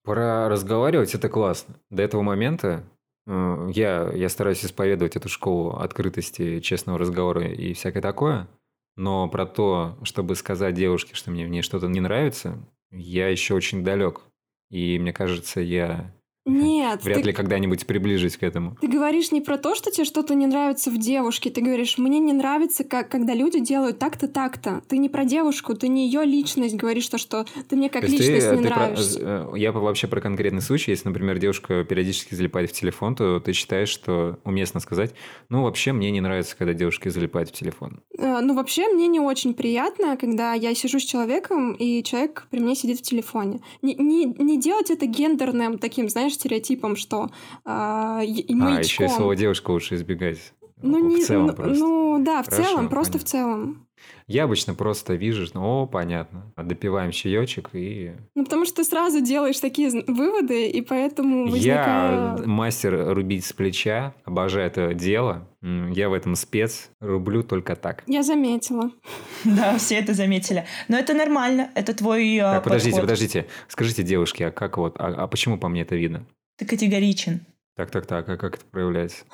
Про 0.06 0.48
разговаривать 0.48 1.14
это 1.14 1.28
классно. 1.28 1.76
До 1.90 2.04
этого 2.04 2.22
момента 2.22 2.84
я, 3.26 4.12
я 4.14 4.30
стараюсь 4.30 4.66
исповедовать 4.66 5.16
эту 5.16 5.30
школу 5.30 5.78
открытости, 5.78 6.60
честного 6.60 7.00
разговора 7.00 7.48
и 7.48 7.74
всякое 7.74 8.02
такое. 8.02 8.48
Но 8.96 9.28
про 9.30 9.46
то, 9.46 9.98
чтобы 10.04 10.36
сказать 10.36 10.76
девушке, 10.76 11.16
что 11.16 11.32
мне 11.32 11.46
в 11.46 11.50
ней 11.50 11.62
что-то 11.62 11.88
не 11.88 12.00
нравится, 12.00 12.60
я 12.92 13.28
еще 13.30 13.56
очень 13.56 13.84
далек. 13.84 14.22
И 14.70 15.00
мне 15.00 15.14
кажется, 15.14 15.62
я 15.62 16.14
нет. 16.46 17.04
Вряд 17.04 17.22
ты... 17.22 17.28
ли 17.28 17.34
когда-нибудь 17.34 17.86
приближусь 17.86 18.38
к 18.38 18.44
этому. 18.44 18.78
Ты 18.82 18.88
говоришь 18.88 19.32
не 19.32 19.42
про 19.42 19.58
то, 19.58 19.76
что 19.76 19.92
тебе 19.92 20.04
что-то 20.04 20.36
не 20.36 20.46
нравится 20.46 20.92
в 20.92 20.98
девушке. 20.98 21.50
Ты 21.50 21.62
говоришь, 21.62 21.98
мне 21.98 22.20
не 22.20 22.34
нравится, 22.34 22.84
как, 22.84 23.10
когда 23.10 23.34
люди 23.34 23.60
делают 23.60 24.00
так-то, 24.00 24.28
так-то. 24.28 24.82
Ты 24.90 24.98
не 24.98 25.08
про 25.08 25.24
девушку, 25.24 25.74
ты 25.74 25.88
не 25.88 26.06
ее 26.06 26.26
личность 26.26 26.76
говоришь, 26.76 27.08
то, 27.08 27.18
что 27.18 27.46
ты 27.70 27.76
мне 27.76 27.90
как 27.90 28.04
личность 28.04 28.48
ты, 28.48 28.56
не 28.56 28.64
ты 28.64 28.70
нравишься. 28.70 29.20
Про... 29.20 29.56
Э, 29.56 29.58
я 29.58 29.72
вообще 29.72 30.08
про 30.08 30.20
конкретный 30.20 30.62
случай. 30.62 30.92
Если, 30.92 31.08
например, 31.08 31.40
девушка 31.40 31.86
периодически 31.86 32.36
залипает 32.36 32.72
в 32.72 32.74
телефон, 32.74 33.16
то 33.16 33.40
ты 33.40 33.54
считаешь, 33.54 33.90
что 33.90 34.40
уместно 34.44 34.82
сказать, 34.82 35.14
ну, 35.50 35.64
вообще 35.64 35.94
мне 35.94 36.12
не 36.12 36.20
нравится, 36.20 36.56
когда 36.58 36.74
девушки 36.74 37.08
залипают 37.08 37.50
в 37.50 37.54
телефон. 37.54 38.02
А, 38.20 38.42
ну, 38.42 38.54
вообще 38.54 38.88
мне 38.90 39.08
не 39.08 39.20
очень 39.20 39.54
приятно, 39.54 40.18
когда 40.18 40.54
я 40.54 40.76
сижу 40.76 41.00
с 41.00 41.04
человеком, 41.04 41.74
и 41.74 42.04
человек 42.04 42.48
при 42.50 42.60
мне 42.60 42.76
сидит 42.76 43.00
в 43.00 43.02
телефоне. 43.02 43.62
Не, 43.82 43.96
не, 43.96 44.26
не 44.26 44.60
делать 44.60 44.92
это 44.92 45.06
гендерным 45.06 45.78
таким, 45.78 46.10
знаешь, 46.10 46.33
знаешь, 46.34 46.36
стереотипом, 46.36 46.96
что 46.96 47.26
э, 47.26 47.30
А, 47.66 48.22
еще 48.22 49.06
и 49.06 49.08
слово 49.08 49.36
девушка 49.36 49.72
лучше 49.72 49.96
избегать. 49.96 50.54
Ну, 50.82 51.10
в 51.10 51.18
не, 51.18 51.24
целом 51.24 51.48
ну, 51.48 51.54
просто. 51.54 51.80
ну 51.80 52.24
да, 52.24 52.44
в 52.44 52.50
Хорошо, 52.50 52.70
целом, 52.70 52.90
просто 52.90 53.14
понятно. 53.14 53.28
в 53.28 53.32
целом. 53.32 53.88
Я 54.28 54.46
обычно 54.46 54.74
просто 54.74 55.16
вижу, 55.16 55.46
ну, 55.54 55.84
о, 55.84 55.88
понятно. 55.88 56.54
Допиваем 56.58 57.12
чаечек 57.12 57.70
и... 57.74 58.14
Ну, 58.36 58.46
потому 58.46 58.66
что 58.66 58.78
ты 58.78 58.84
сразу 58.84 59.22
делаешь 59.22 59.60
такие 59.60 59.90
выводы, 60.08 60.68
и 60.68 60.82
поэтому 60.82 61.48
возникает... 61.50 62.40
Я 62.40 62.46
мастер 62.46 63.14
рубить 63.14 63.46
с 63.46 63.54
плеча, 63.54 64.14
обожаю 64.24 64.68
это 64.68 64.94
дело. 64.94 65.48
Я 65.62 66.10
в 66.10 66.14
этом 66.14 66.36
спец, 66.36 66.90
рублю 67.00 67.44
только 67.44 67.76
так. 67.76 68.04
Я 68.08 68.24
заметила. 68.24 68.92
Да, 69.46 69.78
все 69.78 69.96
это 69.96 70.14
заметили. 70.14 70.66
Но 70.88 70.98
это 70.98 71.14
нормально, 71.14 71.70
это 71.76 71.94
твой 71.94 72.38
Так, 72.40 72.64
подождите, 72.64 73.02
подождите. 73.02 73.46
Скажите, 73.68 74.02
девушки, 74.04 74.44
а 74.44 74.52
как 74.52 74.78
вот, 74.78 74.96
а, 74.98 75.08
а 75.08 75.28
почему 75.28 75.58
по 75.58 75.68
мне 75.68 75.82
это 75.82 75.96
видно? 75.96 76.26
Ты 76.58 76.66
категоричен. 76.66 77.42
Так, 77.76 77.90
так, 77.90 78.06
так, 78.06 78.30
а 78.30 78.38
как 78.38 78.56
это 78.56 78.66
проявляется? 78.66 79.26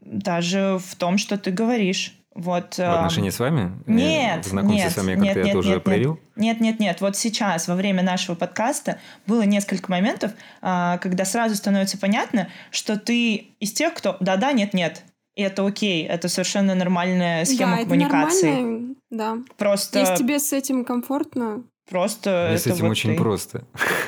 Даже 0.00 0.78
в 0.80 0.94
том, 0.96 1.18
что 1.18 1.36
ты 1.36 1.50
говоришь. 1.50 2.17
Вот, 2.38 2.76
в 2.78 2.80
отношении 2.80 3.30
с 3.30 3.40
вами? 3.40 3.72
Нет, 3.86 4.44
Знакомься 4.44 4.84
нет, 4.84 4.92
с 4.92 4.96
вами, 4.96 5.14
как 5.14 5.24
нет, 5.24 5.34
ты 5.34 5.40
нет, 5.40 5.48
это 5.48 5.58
уже 5.58 5.70
нет, 5.70 5.82
проявил? 5.82 6.20
Нет, 6.36 6.60
нет, 6.60 6.78
нет. 6.78 7.00
Вот 7.00 7.16
сейчас, 7.16 7.66
во 7.66 7.74
время 7.74 8.04
нашего 8.04 8.36
подкаста, 8.36 9.00
было 9.26 9.42
несколько 9.42 9.90
моментов, 9.90 10.30
а, 10.62 10.98
когда 10.98 11.24
сразу 11.24 11.56
становится 11.56 11.98
понятно, 11.98 12.48
что 12.70 12.96
ты 12.96 13.48
из 13.58 13.72
тех, 13.72 13.92
кто 13.92 14.16
да-да, 14.20 14.52
нет-нет. 14.52 15.02
И 15.34 15.42
это 15.42 15.66
окей, 15.66 16.06
это 16.06 16.28
совершенно 16.28 16.76
нормальная 16.76 17.44
схема 17.44 17.78
да, 17.78 17.82
коммуникации. 17.82 18.48
Это 18.50 18.60
нормально, 18.60 18.94
да. 19.10 19.36
Просто... 19.56 19.98
Если 19.98 20.14
тебе 20.14 20.38
с 20.38 20.52
этим 20.52 20.84
комфортно, 20.84 21.64
Просто 21.90 22.48
Мне 22.50 22.58
с 22.58 22.66
этим 22.66 22.84
вот 22.84 22.90
очень 22.90 23.12
ты. 23.12 23.16
просто. 23.16 23.64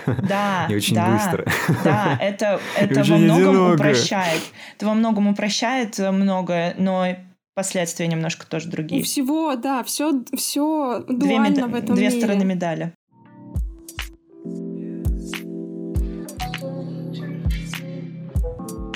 Да, 0.06 0.66
И 0.70 0.74
очень 0.74 0.94
да, 0.94 1.12
быстро. 1.12 1.46
Да, 1.82 2.18
это, 2.20 2.60
это 2.78 3.02
во 3.04 3.16
многом 3.16 3.72
упрощает. 3.72 4.42
Это 4.76 4.86
во 4.86 4.94
многом 4.94 5.28
упрощает 5.28 5.98
многое, 5.98 6.74
но 6.76 7.06
последствия 7.60 8.06
немножко 8.06 8.46
тоже 8.46 8.68
другие. 8.68 9.02
У 9.02 9.04
всего, 9.04 9.54
да, 9.54 9.82
все, 9.84 10.22
все 10.34 11.04
дуально 11.06 11.50
две, 11.50 11.66
в 11.66 11.74
этом 11.74 11.94
Две 11.94 12.08
мире. 12.08 12.18
стороны 12.18 12.44
медали. 12.46 12.94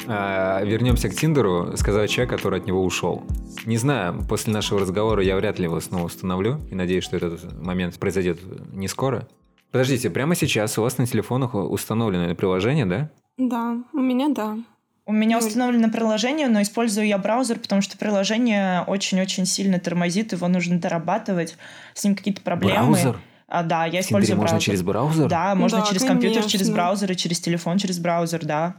А, 0.07 0.63
вернемся 0.65 1.11
к 1.11 1.15
Тиндеру, 1.15 1.77
сказал 1.77 2.07
человек, 2.07 2.31
который 2.31 2.61
от 2.61 2.67
него 2.67 2.83
ушел. 2.83 3.23
Не 3.67 3.77
знаю, 3.77 4.23
после 4.29 4.53
нашего 4.55 4.81
разговора 4.81 5.23
я 5.23 5.37
вряд 5.37 5.59
ли 5.59 5.65
его 5.65 5.79
снова 5.81 6.07
установлю, 6.07 6.59
и 6.71 6.75
надеюсь, 6.75 7.05
что 7.05 7.17
этот 7.17 7.61
момент 7.63 7.99
произойдет 7.99 8.39
не 8.73 8.89
скоро. 8.89 9.29
Подождите, 9.73 10.09
прямо 10.09 10.35
сейчас 10.35 10.79
у 10.79 10.83
вас 10.83 10.97
на 10.97 11.07
телефонах 11.07 11.55
установлено 11.55 12.25
это 12.25 12.35
приложение, 12.35 12.87
да? 12.87 13.11
Да, 13.37 13.77
у 13.93 13.99
меня 13.99 14.29
да. 14.31 14.57
У 15.07 15.13
меня 15.13 15.39
установлено 15.39 15.91
приложение, 15.91 16.49
но 16.49 16.63
использую 16.63 17.07
я 17.07 17.19
браузер, 17.19 17.59
потому 17.59 17.83
что 17.83 17.99
приложение 17.99 18.83
очень-очень 18.87 19.45
сильно 19.45 19.79
тормозит, 19.79 20.33
его 20.33 20.49
нужно 20.49 20.79
дорабатывать, 20.79 21.57
с 21.93 22.03
ним 22.05 22.17
какие-то 22.17 22.41
проблемы. 22.41 22.93
Браузер? 22.93 23.19
А, 23.47 23.63
да, 23.63 23.85
я 23.85 23.87
В 23.87 23.91
Тиндере 23.91 24.01
использую 24.07 24.37
можно 24.39 24.53
браузер. 24.55 24.65
через 24.67 24.83
браузер? 24.83 25.29
Да, 25.29 25.55
можно 25.55 25.79
Да, 25.81 25.85
через 25.87 26.03
конечно. 26.03 26.09
компьютер, 26.09 26.51
через 26.51 26.71
браузер, 26.71 27.13
и 27.13 27.17
через 27.17 27.39
телефон, 27.41 27.77
через 27.77 27.99
браузер, 27.99 28.45
да. 28.47 28.77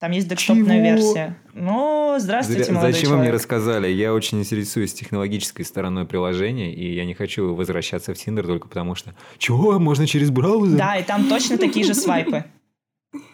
Там 0.00 0.12
есть 0.12 0.28
десктопная 0.28 0.76
Чего? 0.76 0.96
версия. 0.96 1.36
Ну, 1.54 2.16
здравствуйте, 2.18 2.64
Зря- 2.64 2.72
молодой 2.74 2.92
Зачем 2.92 3.10
вы 3.10 3.16
мне 3.16 3.24
человек. 3.26 3.34
рассказали? 3.40 3.88
Я 3.88 4.12
очень 4.14 4.38
интересуюсь 4.40 4.94
технологической 4.94 5.64
стороной 5.64 6.04
приложения, 6.06 6.72
и 6.72 6.94
я 6.94 7.04
не 7.04 7.14
хочу 7.14 7.54
возвращаться 7.54 8.14
в 8.14 8.16
Тиндер 8.18 8.46
только 8.46 8.68
потому 8.68 8.94
что... 8.94 9.14
Чего? 9.38 9.78
Можно 9.80 10.06
через 10.06 10.30
браузер? 10.30 10.78
Да, 10.78 10.96
и 10.96 11.02
там 11.02 11.28
точно 11.28 11.58
такие 11.58 11.84
же 11.84 11.94
свайпы. 11.94 12.44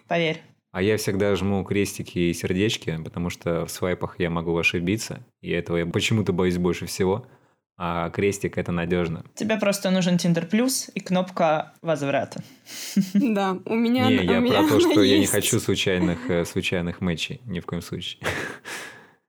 Поверь. 0.09 0.41
А 0.73 0.83
я 0.83 0.97
всегда 0.97 1.35
жму 1.35 1.65
крестики 1.65 2.19
и 2.19 2.33
сердечки, 2.33 2.99
потому 3.03 3.29
что 3.29 3.67
в 3.67 3.71
свайпах 3.71 4.17
я 4.19 4.31
могу 4.31 4.57
ошибиться, 4.57 5.27
и 5.43 5.51
этого 5.51 5.79
я 5.79 5.87
почему-то 5.87 6.33
боюсь 6.33 6.59
больше 6.59 6.87
всего. 6.87 7.27
А 7.83 8.11
крестик 8.11 8.59
это 8.59 8.73
надежно. 8.73 9.25
Тебе 9.35 9.57
просто 9.57 9.91
нужен 9.91 10.17
Tinder 10.17 10.45
Плюс 10.47 10.91
и 10.95 11.01
кнопка 11.01 11.73
возврата. 11.81 12.43
Да, 13.15 13.57
у 13.65 13.75
меня 13.75 14.07
Не, 14.07 14.17
я 14.17 14.43
про 14.43 14.69
то, 14.69 14.81
что 14.81 15.03
я 15.03 15.19
не 15.19 15.27
хочу 15.27 15.59
случайных, 15.59 16.29
э, 16.29 16.45
случайных 16.45 17.01
матчей, 17.01 17.41
ни 17.47 17.59
в 17.61 17.65
коем 17.65 17.81
случае. 17.81 18.23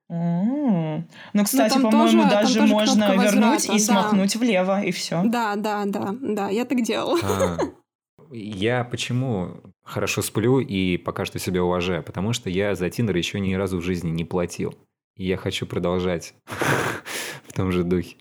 Ну, 0.09 1.43
кстати, 1.45 1.79
по-моему, 1.79 2.29
даже 2.29 2.61
можно 2.63 3.15
вернуть 3.15 3.69
и 3.69 3.79
смахнуть 3.79 4.35
влево, 4.35 4.83
и 4.83 4.91
все. 4.91 5.21
Да, 5.23 5.55
да, 5.55 5.83
да, 5.85 6.13
да, 6.21 6.49
я 6.49 6.65
так 6.65 6.83
делала. 6.83 7.17
А, 7.23 7.57
Я 8.33 8.83
почему 8.83 9.70
хорошо 9.83 10.21
сплю 10.21 10.59
и 10.59 10.97
пока 10.97 11.25
что 11.25 11.39
себя 11.39 11.63
уважаю? 11.63 12.03
Потому 12.03 12.33
что 12.33 12.49
я 12.49 12.75
за 12.75 12.89
Тиндер 12.89 13.15
еще 13.15 13.39
ни 13.39 13.53
разу 13.53 13.77
в 13.77 13.81
жизни 13.81 14.09
не 14.09 14.25
платил. 14.25 14.75
И 15.17 15.25
я 15.25 15.37
хочу 15.37 15.65
продолжать 15.65 16.33
в 17.47 17.53
том 17.53 17.71
же 17.71 17.83
духе. 17.83 18.15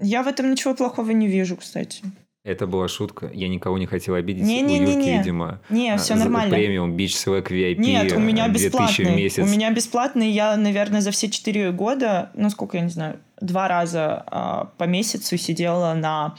Я 0.00 0.22
в 0.22 0.28
этом 0.28 0.50
ничего 0.50 0.74
плохого 0.74 1.10
не 1.10 1.28
вижу, 1.28 1.56
кстати. 1.56 2.02
Это 2.42 2.66
была 2.66 2.88
шутка. 2.88 3.30
Я 3.34 3.48
никого 3.48 3.76
не 3.76 3.84
хотел 3.84 4.14
обидеть. 4.14 4.44
Не-не-не-не. 4.44 4.86
У 4.86 4.98
Юрки, 4.98 5.18
видимо, 5.18 5.60
Не, 5.68 5.90
а, 5.92 5.98
все 5.98 6.14
нормально. 6.14 6.54
премиум 6.54 6.96
Beach 6.96 7.08
Swag 7.08 7.46
VIP 7.48 7.76
Нет, 7.76 8.12
у 8.12 8.18
меня 8.18 8.48
2000 8.48 8.70
в 8.70 8.72
бесплатный. 8.72 9.16
месяц. 9.16 9.42
У 9.42 9.46
меня 9.46 9.70
бесплатный. 9.70 10.30
Я, 10.30 10.56
наверное, 10.56 11.02
за 11.02 11.10
все 11.10 11.28
четыре 11.28 11.70
года, 11.70 12.30
ну 12.34 12.48
сколько, 12.48 12.78
я 12.78 12.84
не 12.84 12.88
знаю, 12.88 13.20
два 13.42 13.68
раза 13.68 14.24
а, 14.26 14.64
по 14.78 14.84
месяцу 14.84 15.36
сидела 15.36 15.92
на 15.92 16.34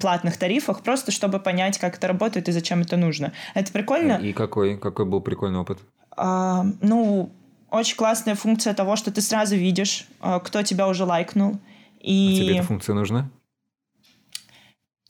платных 0.00 0.36
тарифах, 0.36 0.82
просто 0.82 1.10
чтобы 1.12 1.38
понять, 1.40 1.78
как 1.78 1.96
это 1.96 2.06
работает 2.08 2.48
и 2.48 2.52
зачем 2.52 2.82
это 2.82 2.96
нужно. 2.96 3.32
Это 3.54 3.72
прикольно. 3.72 4.14
И 4.14 4.32
какой, 4.32 4.76
какой 4.76 5.06
был 5.06 5.20
прикольный 5.20 5.58
опыт? 5.60 5.78
А, 6.16 6.64
ну, 6.82 7.32
очень 7.70 7.96
классная 7.96 8.34
функция 8.34 8.74
того, 8.74 8.96
что 8.96 9.10
ты 9.10 9.20
сразу 9.22 9.56
видишь, 9.56 10.06
а, 10.20 10.40
кто 10.40 10.62
тебя 10.62 10.88
уже 10.88 11.04
лайкнул. 11.04 11.58
И 12.00 12.34
А 12.34 12.44
тебе 12.44 12.56
эта 12.58 12.66
функция 12.66 12.94
нужна? 12.94 13.30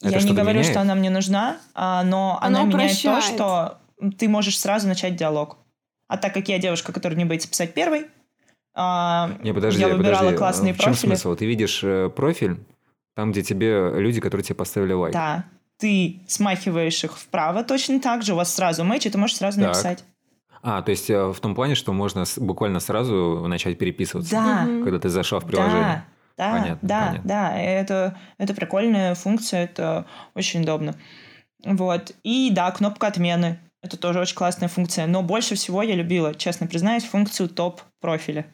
я 0.00 0.08
это 0.10 0.18
не 0.18 0.20
что-то 0.24 0.34
говорю, 0.40 0.58
меняет? 0.58 0.72
что 0.72 0.80
она 0.80 0.94
мне 0.94 1.10
нужна, 1.10 1.56
а, 1.74 2.02
но 2.04 2.38
Она 2.40 2.60
она, 2.62 2.68
меняет 2.72 3.00
то, 3.02 3.20
что 3.20 3.78
ты 4.18 4.28
можешь 4.28 4.58
сразу 4.58 4.86
начать 4.88 5.16
диалог. 5.16 5.58
А 6.08 6.16
так 6.18 6.34
как 6.34 6.48
я 6.48 6.58
девушка, 6.58 6.92
которая 6.92 7.18
не 7.18 7.24
боится 7.24 7.48
писать 7.48 7.72
первой, 7.74 8.06
а, 8.74 9.30
Не, 9.42 9.52
подожди, 9.52 9.80
я 9.80 9.88
выбирала 9.88 10.18
подожди. 10.18 10.36
классные 10.38 10.72
В 10.74 10.76
чем 10.78 10.92
профили. 10.92 11.08
смысл? 11.10 11.34
Ты 11.36 11.46
видишь 11.46 11.80
э, 11.84 12.08
профиль, 12.10 12.58
там, 13.14 13.32
где 13.32 13.42
тебе 13.42 13.90
люди, 14.00 14.20
которые 14.20 14.44
тебе 14.44 14.56
поставили 14.56 14.92
лайк. 14.92 15.12
Да, 15.12 15.44
ты 15.78 16.20
смахиваешь 16.28 17.02
их 17.04 17.18
вправо 17.18 17.64
точно 17.64 18.00
так 18.00 18.22
же, 18.22 18.34
у 18.34 18.36
вас 18.36 18.54
сразу 18.54 18.84
мэч, 18.84 19.06
и 19.06 19.10
ты 19.10 19.18
можешь 19.18 19.36
сразу 19.36 19.58
Так. 19.58 19.68
написать. 19.68 20.04
А, 20.62 20.80
то 20.82 20.90
есть 20.92 21.10
э, 21.10 21.26
в 21.32 21.40
том 21.40 21.56
плане, 21.56 21.74
что 21.74 21.92
можно 21.92 22.24
буквально 22.36 22.78
сразу 22.78 23.44
начать 23.48 23.78
переписываться, 23.78 24.30
Да, 24.36 24.64
когда 24.84 25.00
ты 25.00 25.08
зашел 25.08 25.40
в 25.40 25.46
приложение. 25.46 26.04
Да, 26.38 26.52
да, 26.52 26.52
Понятно, 26.60 26.88
да, 26.88 27.06
понятно. 27.08 27.28
да. 27.28 27.58
Это, 27.58 28.18
это 28.38 28.54
прикольная 28.54 29.14
функция, 29.16 29.64
это 29.64 30.06
очень 30.34 30.62
удобно. 30.62 30.94
Вот. 31.64 32.12
И 32.22 32.50
да, 32.52 32.70
кнопка 32.70 33.08
отмены. 33.08 33.58
Это 33.82 33.96
тоже 33.96 34.20
очень 34.20 34.36
классная 34.36 34.68
функция. 34.68 35.06
Но 35.08 35.22
больше 35.22 35.56
всего 35.56 35.82
я 35.82 35.96
любила, 35.96 36.34
честно 36.34 36.68
признаюсь, 36.68 37.04
функцию 37.04 37.48
топ-профиля. 37.48 38.46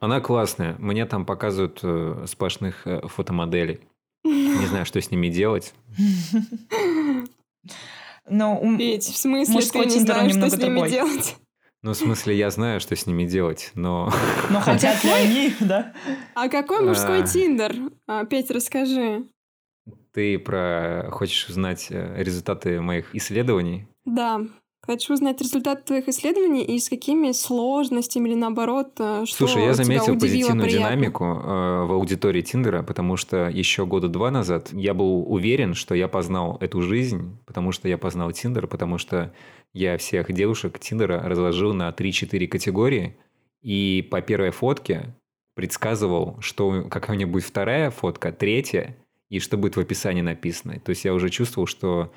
Она 0.00 0.20
классная. 0.20 0.76
Мне 0.78 1.06
там 1.06 1.26
показывают 1.26 1.80
э, 1.82 2.24
сплошных 2.28 2.86
э, 2.86 3.00
фотомоделей. 3.08 3.80
Не 4.24 4.66
знаю, 4.66 4.86
что 4.86 5.00
с 5.00 5.10
ними 5.10 5.28
делать. 5.28 5.74
Но 8.28 8.60
у... 8.60 8.76
Петь, 8.76 9.04
в 9.04 9.16
смысле 9.16 9.54
Мужской 9.54 9.82
ты 9.84 9.88
не 9.88 9.94
Тиндер 9.96 10.14
знаешь, 10.14 10.30
что 10.30 10.38
немного 10.40 10.56
с 10.56 10.58
ними 10.58 10.74
другой. 10.74 10.90
делать? 10.90 11.36
Ну, 11.82 11.92
в 11.92 11.96
смысле, 11.96 12.36
я 12.36 12.50
знаю, 12.50 12.80
что 12.80 12.96
с 12.96 13.06
ними 13.06 13.24
делать, 13.24 13.70
но... 13.74 14.12
Но 14.50 14.60
хотят 14.60 15.02
ли 15.04 15.10
они, 15.10 15.54
да? 15.60 15.94
А 16.34 16.48
какой 16.48 16.80
мужской 16.84 17.22
А. 17.22 17.26
Тиндер? 17.26 17.74
А, 18.06 18.24
Петь, 18.24 18.50
расскажи. 18.50 19.24
Ты 20.12 20.38
про... 20.38 21.08
хочешь 21.12 21.48
узнать 21.48 21.86
э, 21.90 22.22
результаты 22.22 22.80
моих 22.80 23.14
исследований? 23.14 23.86
Да, 24.04 24.40
хочу 24.82 25.14
узнать 25.14 25.40
результат 25.40 25.84
твоих 25.84 26.08
исследований 26.08 26.64
и 26.64 26.78
с 26.78 26.88
какими 26.88 27.32
сложностями 27.32 28.28
или 28.28 28.34
наоборот, 28.36 28.92
э, 28.98 29.24
что 29.26 29.36
Слушай, 29.46 29.64
я 29.64 29.74
заметил 29.74 30.14
удивило, 30.14 30.20
позитивную 30.20 30.68
приятно? 30.68 30.90
динамику 30.90 31.24
э, 31.24 31.84
в 31.84 31.92
аудитории 31.92 32.42
Тиндера, 32.42 32.82
потому 32.82 33.16
что 33.16 33.48
еще 33.48 33.86
года 33.86 34.08
два 34.08 34.30
назад 34.30 34.70
я 34.72 34.94
был 34.94 35.30
уверен, 35.30 35.74
что 35.74 35.94
я 35.94 36.08
познал 36.08 36.56
эту 36.60 36.82
жизнь, 36.82 37.38
потому 37.46 37.72
что 37.72 37.88
я 37.88 37.98
познал 37.98 38.32
Тиндер, 38.32 38.66
потому 38.66 38.98
что 38.98 39.32
я 39.72 39.98
всех 39.98 40.32
девушек 40.32 40.78
Тиндера 40.78 41.22
разложил 41.22 41.74
на 41.74 41.90
3-4 41.90 42.46
категории, 42.46 43.16
и 43.62 44.06
по 44.10 44.20
первой 44.22 44.50
фотке 44.50 45.14
предсказывал, 45.54 46.36
что 46.40 46.84
какая 46.88 47.12
у 47.12 47.14
меня 47.16 47.26
будет 47.26 47.44
вторая 47.44 47.90
фотка, 47.90 48.32
третья, 48.32 48.96
и 49.28 49.40
что 49.40 49.56
будет 49.56 49.76
в 49.76 49.80
описании 49.80 50.22
написано. 50.22 50.80
То 50.80 50.90
есть 50.90 51.04
я 51.04 51.12
уже 51.12 51.28
чувствовал, 51.28 51.66
что 51.66 52.12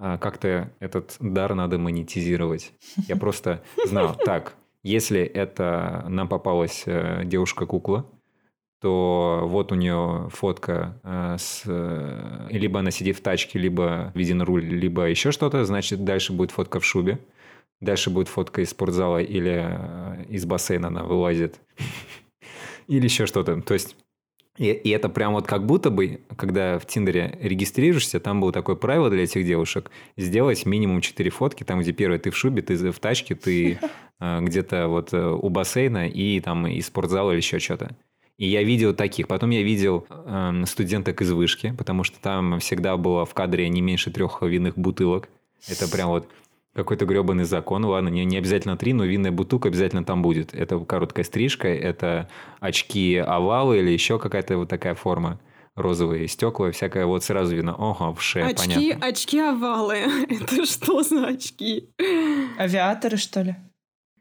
как-то 0.00 0.72
этот 0.80 1.16
дар 1.20 1.54
надо 1.54 1.78
монетизировать. 1.78 2.72
Я 3.06 3.16
просто 3.16 3.62
знал, 3.86 4.16
так, 4.16 4.56
если 4.82 5.20
это 5.20 6.06
нам 6.08 6.28
попалась 6.28 6.84
э, 6.86 7.22
девушка-кукла, 7.24 8.06
то 8.80 9.42
вот 9.44 9.72
у 9.72 9.74
нее 9.74 10.28
фотка 10.32 10.98
э, 11.02 11.36
с... 11.38 11.64
э, 11.66 12.46
либо 12.48 12.80
она 12.80 12.90
сидит 12.90 13.18
в 13.18 13.20
тачке, 13.20 13.58
либо 13.58 14.10
виден 14.14 14.40
руль, 14.40 14.64
либо 14.64 15.04
еще 15.04 15.32
что-то, 15.32 15.64
значит, 15.66 16.02
дальше 16.04 16.32
будет 16.32 16.50
фотка 16.50 16.80
в 16.80 16.84
шубе. 16.84 17.18
Дальше 17.80 18.08
будет 18.10 18.28
фотка 18.28 18.62
из 18.62 18.70
спортзала 18.70 19.18
или 19.22 20.26
из 20.28 20.44
бассейна 20.44 20.88
она 20.88 21.02
вылазит. 21.02 21.60
Или 22.88 23.04
еще 23.04 23.24
что-то. 23.24 23.62
То 23.62 23.72
есть 23.72 23.96
и, 24.56 24.70
и 24.72 24.90
это 24.90 25.08
прям 25.08 25.32
вот 25.34 25.46
как 25.46 25.64
будто 25.64 25.90
бы, 25.90 26.20
когда 26.36 26.78
в 26.78 26.86
Тиндере 26.86 27.38
регистрируешься, 27.40 28.20
там 28.20 28.40
было 28.40 28.52
такое 28.52 28.76
правило 28.76 29.08
для 29.08 29.22
этих 29.22 29.46
девушек, 29.46 29.90
сделать 30.16 30.66
минимум 30.66 31.00
4 31.00 31.30
фотки, 31.30 31.64
там, 31.64 31.80
где 31.80 31.92
первое 31.92 32.18
ты 32.18 32.30
в 32.30 32.36
шубе, 32.36 32.62
ты 32.62 32.90
в 32.90 32.98
тачке, 32.98 33.34
ты 33.34 33.78
э, 34.20 34.40
где-то 34.40 34.88
вот 34.88 35.12
э, 35.12 35.30
у 35.30 35.48
бассейна 35.48 36.08
и 36.08 36.40
там 36.40 36.66
из 36.66 36.86
спортзала 36.86 37.30
или 37.30 37.38
еще 37.38 37.58
что-то. 37.58 37.96
И 38.36 38.46
я 38.46 38.62
видел 38.62 38.94
таких. 38.94 39.28
Потом 39.28 39.50
я 39.50 39.62
видел 39.62 40.06
эм, 40.08 40.64
студенток 40.64 41.20
из 41.20 41.30
вышки, 41.30 41.74
потому 41.76 42.04
что 42.04 42.18
там 42.20 42.58
всегда 42.58 42.96
было 42.96 43.26
в 43.26 43.34
кадре 43.34 43.68
не 43.68 43.82
меньше 43.82 44.10
трех 44.10 44.40
винных 44.40 44.78
бутылок. 44.78 45.28
Это 45.68 45.86
прям 45.88 46.08
вот 46.08 46.26
какой-то 46.82 47.04
гребаный 47.06 47.44
закон. 47.44 47.84
Ладно, 47.84 48.08
не, 48.08 48.24
не 48.24 48.36
обязательно 48.38 48.76
три, 48.76 48.92
но 48.92 49.04
винная 49.04 49.30
бутылка 49.32 49.68
обязательно 49.68 50.04
там 50.04 50.22
будет. 50.22 50.54
Это 50.54 50.78
короткая 50.80 51.24
стрижка, 51.24 51.68
это 51.68 52.28
очки 52.60 53.16
овалы 53.16 53.78
или 53.78 53.90
еще 53.90 54.18
какая-то 54.18 54.56
вот 54.58 54.68
такая 54.68 54.94
форма. 54.94 55.38
Розовые 55.76 56.26
стекла, 56.28 56.72
всякое 56.72 57.06
вот 57.06 57.22
сразу 57.24 57.54
видно. 57.54 57.74
Ого, 57.74 58.12
в 58.12 58.20
шее, 58.20 58.44
Очки, 58.46 58.74
понятно. 58.74 59.06
очки 59.06 59.38
овалы. 59.40 59.96
Это 60.28 60.66
что 60.66 61.02
за 61.02 61.28
очки? 61.28 61.88
Авиаторы, 62.58 63.16
что 63.16 63.42
ли? 63.42 63.54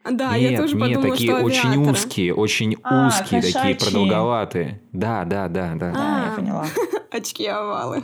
Да, 0.09 0.37
нет, 0.37 0.51
я 0.51 0.57
тоже 0.61 0.75
нет, 0.75 0.81
подумала, 0.95 1.11
такие 1.11 1.31
что 1.35 1.43
очень 1.43 1.69
авиаторы. 1.69 1.91
узкие, 1.91 2.33
очень 2.33 2.77
А, 2.83 3.07
узкие, 3.07 3.41
такие 3.41 3.53
кошачьи. 3.53 3.73
продолговатые. 3.85 4.81
Да, 4.93 5.25
да, 5.25 5.47
да, 5.49 5.73
да. 5.75 5.91
Да, 5.91 5.99
я 6.25 6.31
А. 6.33 6.35
поняла. 6.35 6.67
Очки 7.11 7.45
овалы. 7.47 8.03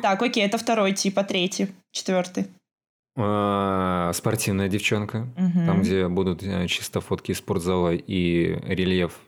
Так, 0.00 0.22
окей, 0.22 0.44
это 0.46 0.56
второй 0.56 0.92
тип, 0.92 1.18
а 1.18 1.24
третий, 1.24 1.68
четвертый. 1.92 2.46
А, 3.22 4.12
Спортивная 4.14 4.68
девчонка. 4.68 5.28
Мгм. 5.36 5.66
Там, 5.66 5.82
где 5.82 6.08
будут 6.08 6.42
э, 6.42 6.66
чисто 6.66 7.00
фотки 7.00 7.32
из 7.32 7.38
спортзала 7.38 7.94
и 7.94 8.58
рельеф. 8.66 9.18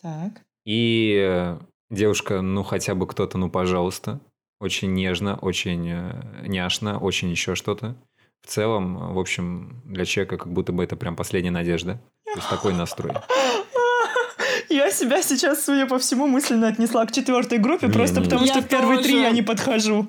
Так. 0.00 0.42
И 0.64 1.16
э, 1.20 1.58
девушка, 1.90 2.40
ну 2.40 2.62
хотя 2.62 2.94
бы 2.94 3.06
кто-то, 3.06 3.38
ну 3.38 3.50
пожалуйста. 3.50 4.20
Очень 4.60 4.94
нежно, 4.94 5.36
очень 5.36 5.88
э, 5.88 6.46
няшно, 6.46 6.98
очень 6.98 7.30
еще 7.30 7.54
что-то. 7.54 7.96
В 8.42 8.48
целом, 8.48 9.14
в 9.14 9.18
общем, 9.18 9.82
для 9.84 10.04
человека 10.04 10.38
как 10.38 10.52
будто 10.52 10.72
бы 10.72 10.82
это 10.82 10.96
прям 10.96 11.16
последняя 11.16 11.50
надежда. 11.50 12.00
То 12.24 12.36
есть 12.36 12.48
такой 12.48 12.74
настрой. 12.74 13.12
Я 14.72 14.90
себя 14.90 15.22
сейчас, 15.22 15.64
судя 15.64 15.86
по 15.86 15.98
всему, 15.98 16.26
мысленно 16.26 16.68
отнесла 16.68 17.04
к 17.06 17.12
четвертой 17.12 17.58
группе, 17.58 17.86
Не, 17.88 17.92
просто 17.92 18.20
не. 18.20 18.24
потому 18.24 18.46
что 18.46 18.62
в 18.62 18.68
первые 18.68 19.00
три 19.00 19.20
я 19.20 19.30
не 19.30 19.42
подхожу. 19.42 20.06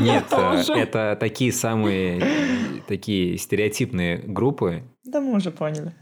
Нет, 0.00 0.24
это 0.68 1.16
такие 1.18 1.52
самые 1.52 2.82
такие 2.86 3.38
стереотипные 3.38 4.18
группы. 4.18 4.82
Да 5.04 5.20
мы 5.20 5.36
уже 5.36 5.50
поняли. 5.50 5.92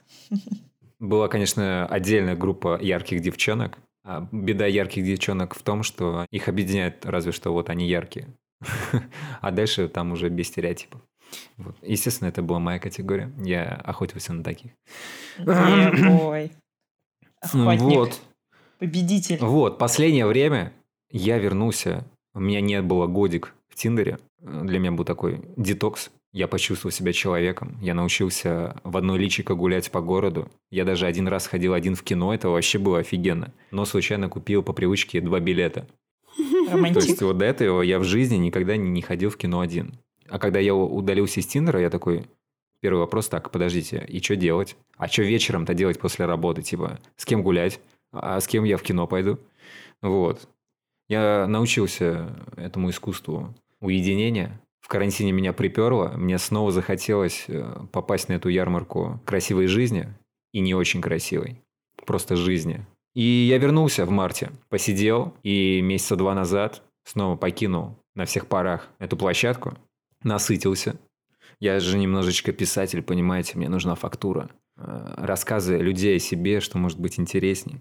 Была, 0.98 1.28
конечно, 1.28 1.86
отдельная 1.86 2.34
группа 2.34 2.78
ярких 2.80 3.20
девчонок. 3.20 3.78
А 4.04 4.26
беда 4.32 4.66
ярких 4.66 5.04
девчонок 5.04 5.54
в 5.54 5.62
том, 5.62 5.82
что 5.82 6.26
их 6.30 6.48
объединяет 6.48 7.04
разве 7.04 7.30
что 7.32 7.52
вот 7.52 7.70
они 7.70 7.86
яркие. 7.88 8.28
А 9.40 9.50
дальше 9.50 9.88
там 9.88 10.12
уже 10.12 10.28
без 10.30 10.48
стереотипов. 10.48 11.00
Вот. 11.56 11.76
Естественно, 11.82 12.28
это 12.28 12.42
была 12.42 12.58
моя 12.58 12.78
категория. 12.78 13.30
Я 13.44 13.64
охотился 13.84 14.32
на 14.32 14.42
таких. 14.42 14.72
Ой. 15.46 16.50
Охотник. 17.40 17.80
Вот. 17.80 18.20
Победитель. 18.78 19.38
Вот, 19.40 19.78
последнее 19.78 20.26
время 20.26 20.72
я 21.10 21.38
вернулся. 21.38 22.04
У 22.34 22.40
меня 22.40 22.60
не 22.60 22.80
было 22.82 23.06
годик 23.06 23.54
в 23.68 23.74
Тиндере. 23.74 24.18
Для 24.40 24.78
меня 24.78 24.92
был 24.92 25.04
такой 25.04 25.40
детокс. 25.56 26.10
Я 26.32 26.46
почувствовал 26.46 26.92
себя 26.92 27.12
человеком. 27.12 27.78
Я 27.80 27.94
научился 27.94 28.76
в 28.84 28.96
одной 28.96 29.18
личико 29.18 29.54
гулять 29.54 29.90
по 29.90 30.00
городу. 30.00 30.48
Я 30.70 30.84
даже 30.84 31.06
один 31.06 31.26
раз 31.26 31.46
ходил 31.46 31.72
один 31.72 31.96
в 31.96 32.02
кино. 32.02 32.34
Это 32.34 32.50
вообще 32.50 32.78
было 32.78 32.98
офигенно. 32.98 33.52
Но 33.70 33.84
случайно 33.86 34.28
купил 34.28 34.62
по 34.62 34.72
привычке 34.72 35.20
два 35.20 35.40
билета. 35.40 35.86
То 36.36 36.72
Романтик. 36.72 37.02
есть 37.02 37.22
вот 37.22 37.38
до 37.38 37.46
этого 37.46 37.82
я 37.82 37.98
в 37.98 38.04
жизни 38.04 38.36
никогда 38.36 38.76
не 38.76 39.02
ходил 39.02 39.30
в 39.30 39.36
кино 39.36 39.60
один. 39.60 39.94
А 40.28 40.38
когда 40.38 40.60
я 40.60 40.74
удалился 40.74 41.40
из 41.40 41.46
Тиндера, 41.46 41.80
я 41.80 41.90
такой... 41.90 42.26
Первый 42.80 43.00
вопрос, 43.00 43.28
так, 43.28 43.50
подождите, 43.50 44.04
и 44.08 44.20
что 44.22 44.36
делать? 44.36 44.76
А 44.96 45.08
что 45.08 45.22
вечером-то 45.22 45.74
делать 45.74 45.98
после 45.98 46.26
работы? 46.26 46.62
Типа, 46.62 46.98
с 47.16 47.24
кем 47.24 47.42
гулять? 47.42 47.80
А 48.12 48.40
с 48.40 48.46
кем 48.46 48.64
я 48.64 48.76
в 48.76 48.82
кино 48.82 49.06
пойду? 49.06 49.38
Вот. 50.00 50.48
Я 51.08 51.46
научился 51.46 52.36
этому 52.56 52.90
искусству 52.90 53.54
уединения. 53.80 54.60
В 54.80 54.88
карантине 54.88 55.32
меня 55.32 55.52
приперло. 55.52 56.12
Мне 56.16 56.38
снова 56.38 56.70
захотелось 56.70 57.44
э, 57.48 57.64
попасть 57.92 58.28
на 58.28 58.34
эту 58.34 58.48
ярмарку 58.48 59.20
красивой 59.24 59.66
жизни 59.66 60.08
и 60.52 60.60
не 60.60 60.74
очень 60.74 61.00
красивой. 61.00 61.60
Просто 62.06 62.36
жизни. 62.36 62.86
И 63.14 63.22
я 63.22 63.58
вернулся 63.58 64.06
в 64.06 64.10
марте. 64.10 64.52
Посидел 64.68 65.34
и 65.42 65.80
месяца 65.82 66.16
два 66.16 66.34
назад 66.34 66.82
снова 67.04 67.36
покинул 67.36 67.96
на 68.14 68.24
всех 68.24 68.46
парах 68.46 68.88
эту 68.98 69.16
площадку. 69.16 69.76
Насытился. 70.22 70.96
Я 71.60 71.80
же 71.80 71.98
немножечко 71.98 72.52
писатель, 72.52 73.02
понимаете, 73.02 73.58
мне 73.58 73.68
нужна 73.68 73.94
фактура. 73.94 74.50
Э, 74.76 75.14
Рассказы 75.16 75.78
людей 75.78 76.16
о 76.16 76.20
себе, 76.20 76.60
что 76.60 76.78
может 76.78 77.00
быть 77.00 77.18
интереснее. 77.18 77.80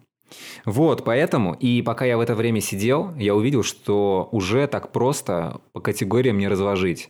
Вот, 0.65 1.05
поэтому, 1.05 1.53
и 1.53 1.81
пока 1.81 2.05
я 2.05 2.17
в 2.17 2.21
это 2.21 2.35
время 2.35 2.59
сидел, 2.59 3.15
я 3.15 3.33
увидел, 3.35 3.63
что 3.63 4.27
уже 4.31 4.67
так 4.67 4.91
просто 4.91 5.61
по 5.73 5.79
категориям 5.79 6.37
не 6.37 6.47
разложить. 6.47 7.09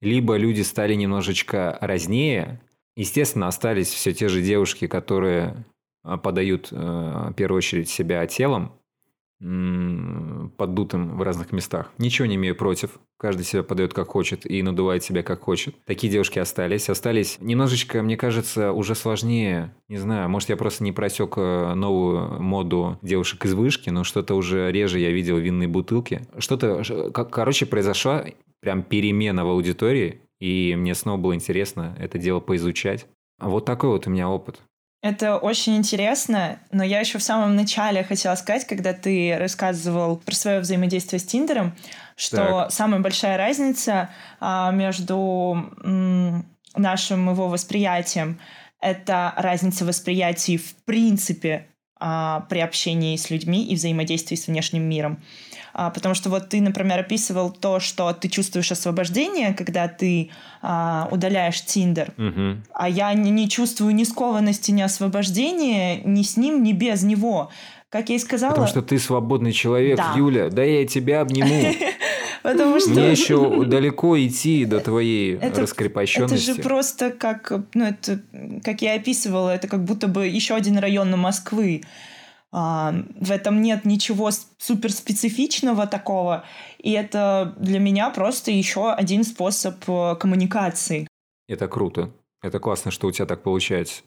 Либо 0.00 0.36
люди 0.36 0.60
стали 0.62 0.94
немножечко 0.94 1.78
разнее, 1.80 2.60
естественно, 2.96 3.48
остались 3.48 3.88
все 3.88 4.12
те 4.12 4.28
же 4.28 4.42
девушки, 4.42 4.86
которые 4.86 5.64
а, 6.04 6.18
подают 6.18 6.68
э, 6.70 6.76
в 6.76 7.34
первую 7.34 7.58
очередь 7.58 7.88
себя 7.88 8.26
телом, 8.26 8.72
поддутым 9.40 11.16
в 11.16 11.22
разных 11.22 11.52
местах. 11.52 11.92
Ничего 11.98 12.26
не 12.26 12.34
имею 12.34 12.56
против. 12.56 12.98
Каждый 13.18 13.44
себя 13.44 13.62
подает 13.62 13.94
как 13.94 14.08
хочет 14.08 14.44
и 14.50 14.62
надувает 14.62 15.04
себя 15.04 15.22
как 15.22 15.42
хочет. 15.42 15.76
Такие 15.84 16.12
девушки 16.12 16.38
остались. 16.38 16.90
Остались 16.90 17.38
немножечко, 17.40 18.02
мне 18.02 18.16
кажется, 18.16 18.72
уже 18.72 18.94
сложнее. 18.94 19.74
Не 19.88 19.98
знаю, 19.98 20.28
может, 20.28 20.48
я 20.48 20.56
просто 20.56 20.82
не 20.84 20.92
просек 20.92 21.34
э, 21.36 21.74
новую 21.74 22.42
моду 22.42 22.98
девушек 23.02 23.44
из 23.44 23.54
вышки, 23.54 23.90
но 23.90 24.04
что-то 24.04 24.34
уже 24.34 24.72
реже 24.72 24.98
я 24.98 25.10
видел 25.10 25.38
винные 25.38 25.68
бутылки. 25.68 26.26
Что-то, 26.38 26.82
короче, 27.12 27.66
произошла 27.66 28.24
прям 28.60 28.82
перемена 28.82 29.44
в 29.44 29.48
аудитории, 29.50 30.20
и 30.40 30.74
мне 30.76 30.94
снова 30.94 31.16
было 31.16 31.34
интересно 31.34 31.96
это 31.98 32.18
дело 32.18 32.40
поизучать. 32.40 33.06
Вот 33.40 33.64
такой 33.64 33.90
вот 33.90 34.06
у 34.06 34.10
меня 34.10 34.28
опыт. 34.28 34.60
Это 35.00 35.36
очень 35.36 35.76
интересно, 35.76 36.58
но 36.72 36.82
я 36.82 36.98
еще 36.98 37.18
в 37.18 37.22
самом 37.22 37.54
начале 37.54 38.02
хотела 38.02 38.34
сказать, 38.34 38.66
когда 38.66 38.92
ты 38.92 39.36
рассказывал 39.38 40.16
про 40.16 40.34
свое 40.34 40.58
взаимодействие 40.60 41.20
с 41.20 41.24
Тиндером, 41.24 41.76
что 42.16 42.36
Так. 42.36 42.72
самая 42.72 43.00
большая 43.00 43.36
разница 43.36 44.10
а, 44.40 44.72
между 44.72 45.72
м, 45.84 46.44
нашим 46.74 47.30
его 47.30 47.48
восприятием 47.48 48.40
это 48.80 49.32
разница 49.36 49.84
восприятий 49.84 50.56
в 50.56 50.74
принципе 50.84 51.66
а, 52.00 52.46
при 52.48 52.60
общении 52.60 53.16
с 53.16 53.30
людьми 53.30 53.64
и 53.64 53.74
взаимодействии 53.74 54.36
с 54.36 54.46
внешним 54.46 54.82
миром. 54.84 55.20
А, 55.74 55.90
потому 55.90 56.14
что 56.14 56.30
вот 56.30 56.48
ты, 56.48 56.60
например, 56.60 56.98
описывал 57.00 57.50
то, 57.50 57.78
что 57.80 58.12
ты 58.12 58.28
чувствуешь 58.28 58.72
освобождение, 58.72 59.54
когда 59.54 59.86
ты 59.88 60.30
а, 60.62 61.08
удаляешь 61.10 61.64
Тиндер, 61.64 62.12
Мгм. 62.16 62.64
а 62.74 62.88
я 62.88 63.12
не, 63.14 63.30
не 63.30 63.48
чувствую 63.48 63.94
ни 63.94 64.04
скованности, 64.04 64.70
ни 64.72 64.82
освобождения 64.82 66.00
ни 66.04 66.22
с 66.22 66.36
ним, 66.36 66.62
ни 66.62 66.72
без 66.72 67.02
него. 67.02 67.50
Как 67.90 68.10
я 68.10 68.16
и 68.16 68.18
сказала, 68.18 68.50
Потому 68.50 68.68
что 68.68 68.82
ты 68.82 68.98
свободный 68.98 69.52
человек, 69.52 69.96
Да. 69.96 70.12
Юля. 70.16 70.50
Да 70.50 70.62
я 70.62 70.86
тебя 70.86 71.20
обниму. 71.22 71.48
потому 72.42 72.80
что 72.80 72.90
Мне 72.90 73.10
еще 73.10 73.64
далеко 73.64 74.18
идти 74.18 74.64
до 74.64 74.80
твоей 74.80 75.34
Это- 75.36 75.46
это 75.46 75.60
раскрепощенности. 75.62 76.52
же 76.52 76.62
просто 76.62 77.10
как, 77.10 77.52
ну 77.74 77.84
это, 77.84 78.20
как 78.64 78.82
я 78.82 78.94
описывала, 78.94 79.50
это 79.50 79.68
как 79.68 79.84
будто 79.84 80.08
бы 80.08 80.26
еще 80.26 80.54
один 80.54 80.78
район 80.78 81.10
Москвы. 81.18 81.82
А, 82.50 82.94
в 83.20 83.30
этом 83.30 83.60
нет 83.60 83.84
ничего 83.84 84.30
суперспецифичного 84.56 85.86
такого, 85.86 86.44
и 86.78 86.92
это 86.92 87.54
для 87.58 87.78
меня 87.78 88.08
просто 88.10 88.50
еще 88.50 88.90
один 88.90 89.24
способ 89.24 89.76
э, 89.86 90.16
коммуникации. 90.18 91.06
Это 91.46 91.68
круто. 91.68 92.10
Это 92.42 92.58
классно, 92.58 92.90
что 92.90 93.06
у 93.08 93.12
тебя 93.12 93.26
так 93.26 93.42
получается. 93.42 94.02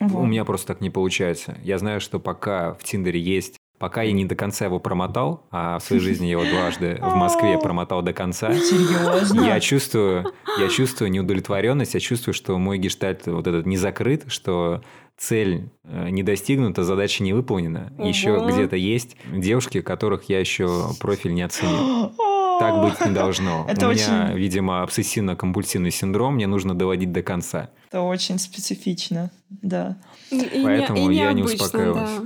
Вот. 0.00 0.22
У 0.22 0.26
меня 0.26 0.44
просто 0.44 0.68
так 0.68 0.80
не 0.80 0.90
получается. 0.90 1.58
Я 1.62 1.78
знаю, 1.78 2.00
что 2.00 2.18
пока 2.20 2.74
в 2.74 2.84
Тиндере 2.84 3.20
есть, 3.20 3.56
пока 3.84 4.00
я 4.00 4.12
не 4.12 4.24
до 4.24 4.34
конца 4.34 4.64
его 4.64 4.80
промотал, 4.80 5.46
а 5.50 5.78
в 5.78 5.82
своей 5.82 6.00
жизни 6.00 6.24
я 6.24 6.32
его 6.32 6.44
дважды 6.46 6.98
в 7.02 7.14
Москве 7.16 7.58
промотал 7.58 8.00
до 8.00 8.14
конца, 8.14 8.54
Серьезно? 8.54 9.42
я 9.42 9.60
чувствую, 9.60 10.32
я 10.58 10.68
чувствую 10.70 11.10
неудовлетворенность, 11.10 11.92
я 11.92 12.00
чувствую, 12.00 12.32
что 12.32 12.56
мой 12.58 12.78
гештальт 12.78 13.26
вот 13.26 13.46
этот 13.46 13.66
не 13.66 13.76
закрыт, 13.76 14.24
что 14.28 14.80
цель 15.18 15.68
э, 15.84 16.08
не 16.08 16.22
достигнута, 16.22 16.82
задача 16.82 17.22
не 17.22 17.34
выполнена. 17.34 17.92
Еще 17.98 18.32
Ого. 18.38 18.48
где-то 18.48 18.74
есть 18.76 19.18
девушки, 19.30 19.82
которых 19.82 20.30
я 20.30 20.40
еще 20.40 20.88
профиль 20.98 21.34
не 21.34 21.42
оценил. 21.42 22.12
Так 22.60 22.80
быть 22.80 23.04
не 23.04 23.12
должно. 23.12 23.66
Это 23.68 23.88
У 23.88 23.90
меня, 23.92 24.26
очень- 24.28 24.38
видимо, 24.38 24.82
обсессивно-компульсивный 24.84 25.90
синдром, 25.90 26.36
мне 26.36 26.46
нужно 26.46 26.72
доводить 26.72 27.10
до 27.10 27.20
конца. 27.20 27.70
Это 27.88 28.00
очень 28.02 28.38
специфично, 28.38 29.32
да. 29.50 29.98
И 30.30 30.36
не- 30.36 30.62
Поэтому 30.62 31.10
и 31.10 31.16
я 31.16 31.32
не 31.32 31.42
успокаиваюсь. 31.42 31.96
да. 31.96 32.24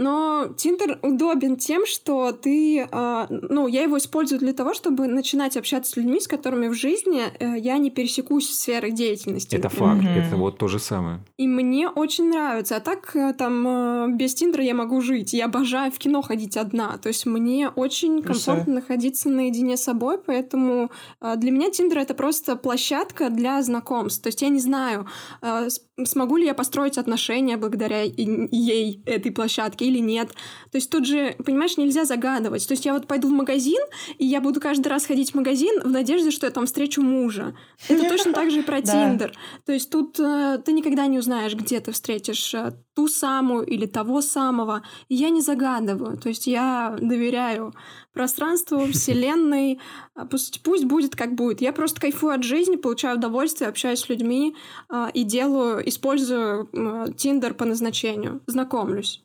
Но 0.00 0.48
Тиндер 0.56 0.98
удобен 1.02 1.56
тем, 1.56 1.84
что 1.84 2.32
ты, 2.32 2.88
а, 2.90 3.26
ну, 3.28 3.66
я 3.68 3.82
его 3.82 3.98
использую 3.98 4.38
для 4.38 4.54
того, 4.54 4.72
чтобы 4.72 5.06
начинать 5.08 5.58
общаться 5.58 5.92
с 5.92 5.96
людьми, 5.96 6.18
с 6.20 6.26
которыми 6.26 6.68
в 6.68 6.72
жизни 6.74 7.20
э, 7.38 7.58
я 7.58 7.76
не 7.76 7.90
пересекусь 7.90 8.48
в 8.48 8.54
сферах 8.54 8.94
деятельности. 8.94 9.56
Это 9.56 9.68
например. 9.68 9.94
факт, 9.94 10.02
Мгм. 10.04 10.18
это 10.18 10.36
вот 10.36 10.56
то 10.58 10.68
же 10.68 10.78
самое. 10.78 11.20
И 11.36 11.46
мне 11.46 11.86
очень 11.88 12.30
нравится. 12.30 12.76
А 12.76 12.80
так, 12.80 13.14
э, 13.14 13.34
там, 13.34 13.66
э, 13.68 14.08
без 14.16 14.32
Тиндера 14.34 14.64
я 14.64 14.74
могу 14.74 15.02
жить. 15.02 15.34
Я 15.34 15.44
обожаю 15.44 15.92
в 15.92 15.98
кино 15.98 16.22
ходить 16.22 16.56
одна. 16.56 16.96
То 16.96 17.08
есть 17.08 17.26
мне 17.26 17.68
очень 17.68 18.22
комфортно 18.22 18.74
находиться 18.76 19.28
наедине 19.28 19.76
с 19.76 19.82
собой, 19.82 20.16
поэтому 20.16 20.90
э, 21.20 21.36
для 21.36 21.50
меня 21.50 21.70
Тиндер— 21.70 21.98
это 22.00 22.14
просто 22.14 22.56
площадка 22.56 23.28
для 23.28 23.62
знакомств. 23.62 24.22
То 24.22 24.28
есть 24.28 24.40
я 24.40 24.48
не 24.48 24.60
знаю, 24.60 25.06
э, 25.42 25.68
смогу 26.06 26.36
ли 26.36 26.46
я 26.46 26.54
построить 26.54 26.98
отношения 26.98 27.56
благодаря 27.56 28.02
ей, 28.02 29.02
этой 29.06 29.30
площадке, 29.32 29.86
или 29.86 29.98
нет. 29.98 30.30
То 30.70 30.76
есть 30.76 30.90
тут 30.90 31.06
же, 31.06 31.36
понимаешь, 31.44 31.76
нельзя 31.76 32.04
загадывать. 32.04 32.66
То 32.66 32.72
есть 32.72 32.84
я 32.84 32.92
вот 32.92 33.06
пойду 33.06 33.28
в 33.28 33.32
магазин, 33.32 33.80
и 34.18 34.26
я 34.26 34.40
буду 34.40 34.60
каждый 34.60 34.88
раз 34.88 35.06
ходить 35.06 35.32
в 35.32 35.34
магазин 35.34 35.80
в 35.82 35.90
надежде, 35.90 36.30
что 36.30 36.46
я 36.46 36.52
там 36.52 36.66
встречу 36.66 37.02
мужа. 37.02 37.54
Это 37.88 38.08
точно 38.08 38.32
так 38.32 38.50
же 38.50 38.60
и 38.60 38.62
про. 38.62 38.80
Тиндер. 38.90 39.32
То 39.66 39.72
есть 39.72 39.90
тут 39.90 40.18
э, 40.18 40.58
ты 40.64 40.72
никогда 40.72 41.06
не 41.06 41.18
узнаешь, 41.18 41.54
где 41.54 41.80
ты 41.80 41.92
встретишь 41.92 42.54
э, 42.54 42.72
ту 43.00 43.08
самую 43.08 43.64
или 43.64 43.86
того 43.86 44.20
самого. 44.20 44.82
И 45.08 45.14
я 45.14 45.30
не 45.30 45.40
загадываю. 45.40 46.18
То 46.18 46.28
есть 46.28 46.46
я 46.46 46.94
доверяю 47.00 47.72
пространству, 48.12 48.86
вселенной. 48.92 49.80
А 50.14 50.26
Пусть, 50.26 50.62
пусть 50.62 50.84
будет 50.84 51.16
как 51.16 51.34
будет. 51.34 51.62
Я 51.62 51.72
просто 51.72 51.98
кайфую 51.98 52.34
от 52.34 52.44
жизни, 52.44 52.76
получаю 52.76 53.16
удовольствие, 53.16 53.70
общаюсь 53.70 54.00
с 54.00 54.10
людьми 54.10 54.54
э, 54.92 55.08
и 55.14 55.24
делаю, 55.24 55.88
использую 55.88 56.68
Тиндер 57.16 57.54
по 57.54 57.64
назначению. 57.64 58.42
Знакомлюсь. 58.46 59.22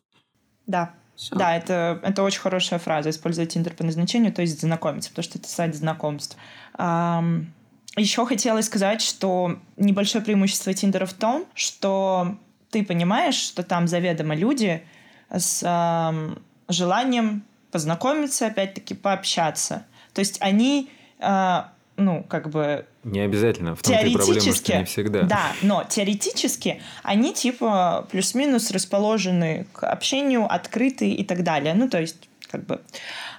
Да, 0.66 0.94
Всё. 1.14 1.36
да, 1.36 1.54
это, 1.54 2.00
это 2.02 2.22
очень 2.22 2.40
хорошая 2.40 2.78
фраза, 2.78 3.10
использовать 3.10 3.52
Тиндер 3.52 3.74
по 3.74 3.84
назначению, 3.84 4.32
то 4.32 4.40
есть 4.40 4.58
знакомиться, 4.58 5.10
потому 5.10 5.24
что 5.24 5.38
это 5.38 5.48
сайт 5.48 5.74
знакомств. 5.74 6.36
еще 6.78 8.26
хотелось 8.26 8.66
сказать, 8.66 9.02
что 9.02 9.58
небольшое 9.76 10.24
преимущество 10.24 10.72
Тиндера 10.72 11.04
в 11.04 11.12
том, 11.12 11.44
что 11.54 12.38
ты 12.76 12.84
понимаешь, 12.84 13.36
что 13.36 13.62
там 13.62 13.88
заведомо 13.88 14.34
люди 14.34 14.82
с 15.30 15.62
ам, 15.64 16.38
желанием 16.68 17.42
познакомиться, 17.70 18.48
опять-таки 18.48 18.92
пообщаться. 18.92 19.86
То 20.12 20.20
есть 20.20 20.36
они, 20.40 20.90
а, 21.18 21.72
ну, 21.96 22.22
как 22.28 22.50
бы 22.50 22.84
Не 23.02 23.20
обязательно. 23.20 23.74
В 23.74 23.80
том-то 23.80 24.06
и 24.06 24.12
проблема, 24.12 24.22
что 24.22 24.34
Теоретически, 24.34 24.72
не 24.72 24.84
всегда. 24.84 25.22
Да, 25.22 25.52
но 25.62 25.84
теоретически 25.88 26.82
они 27.02 27.32
типа 27.32 28.06
плюс-минус 28.10 28.70
расположены 28.70 29.66
к 29.72 29.90
общению, 29.90 30.44
открыты 30.44 31.08
и 31.08 31.24
так 31.24 31.44
далее. 31.44 31.72
Ну, 31.72 31.88
то 31.88 31.98
есть 31.98 32.28
как 32.50 32.66
бы 32.66 32.82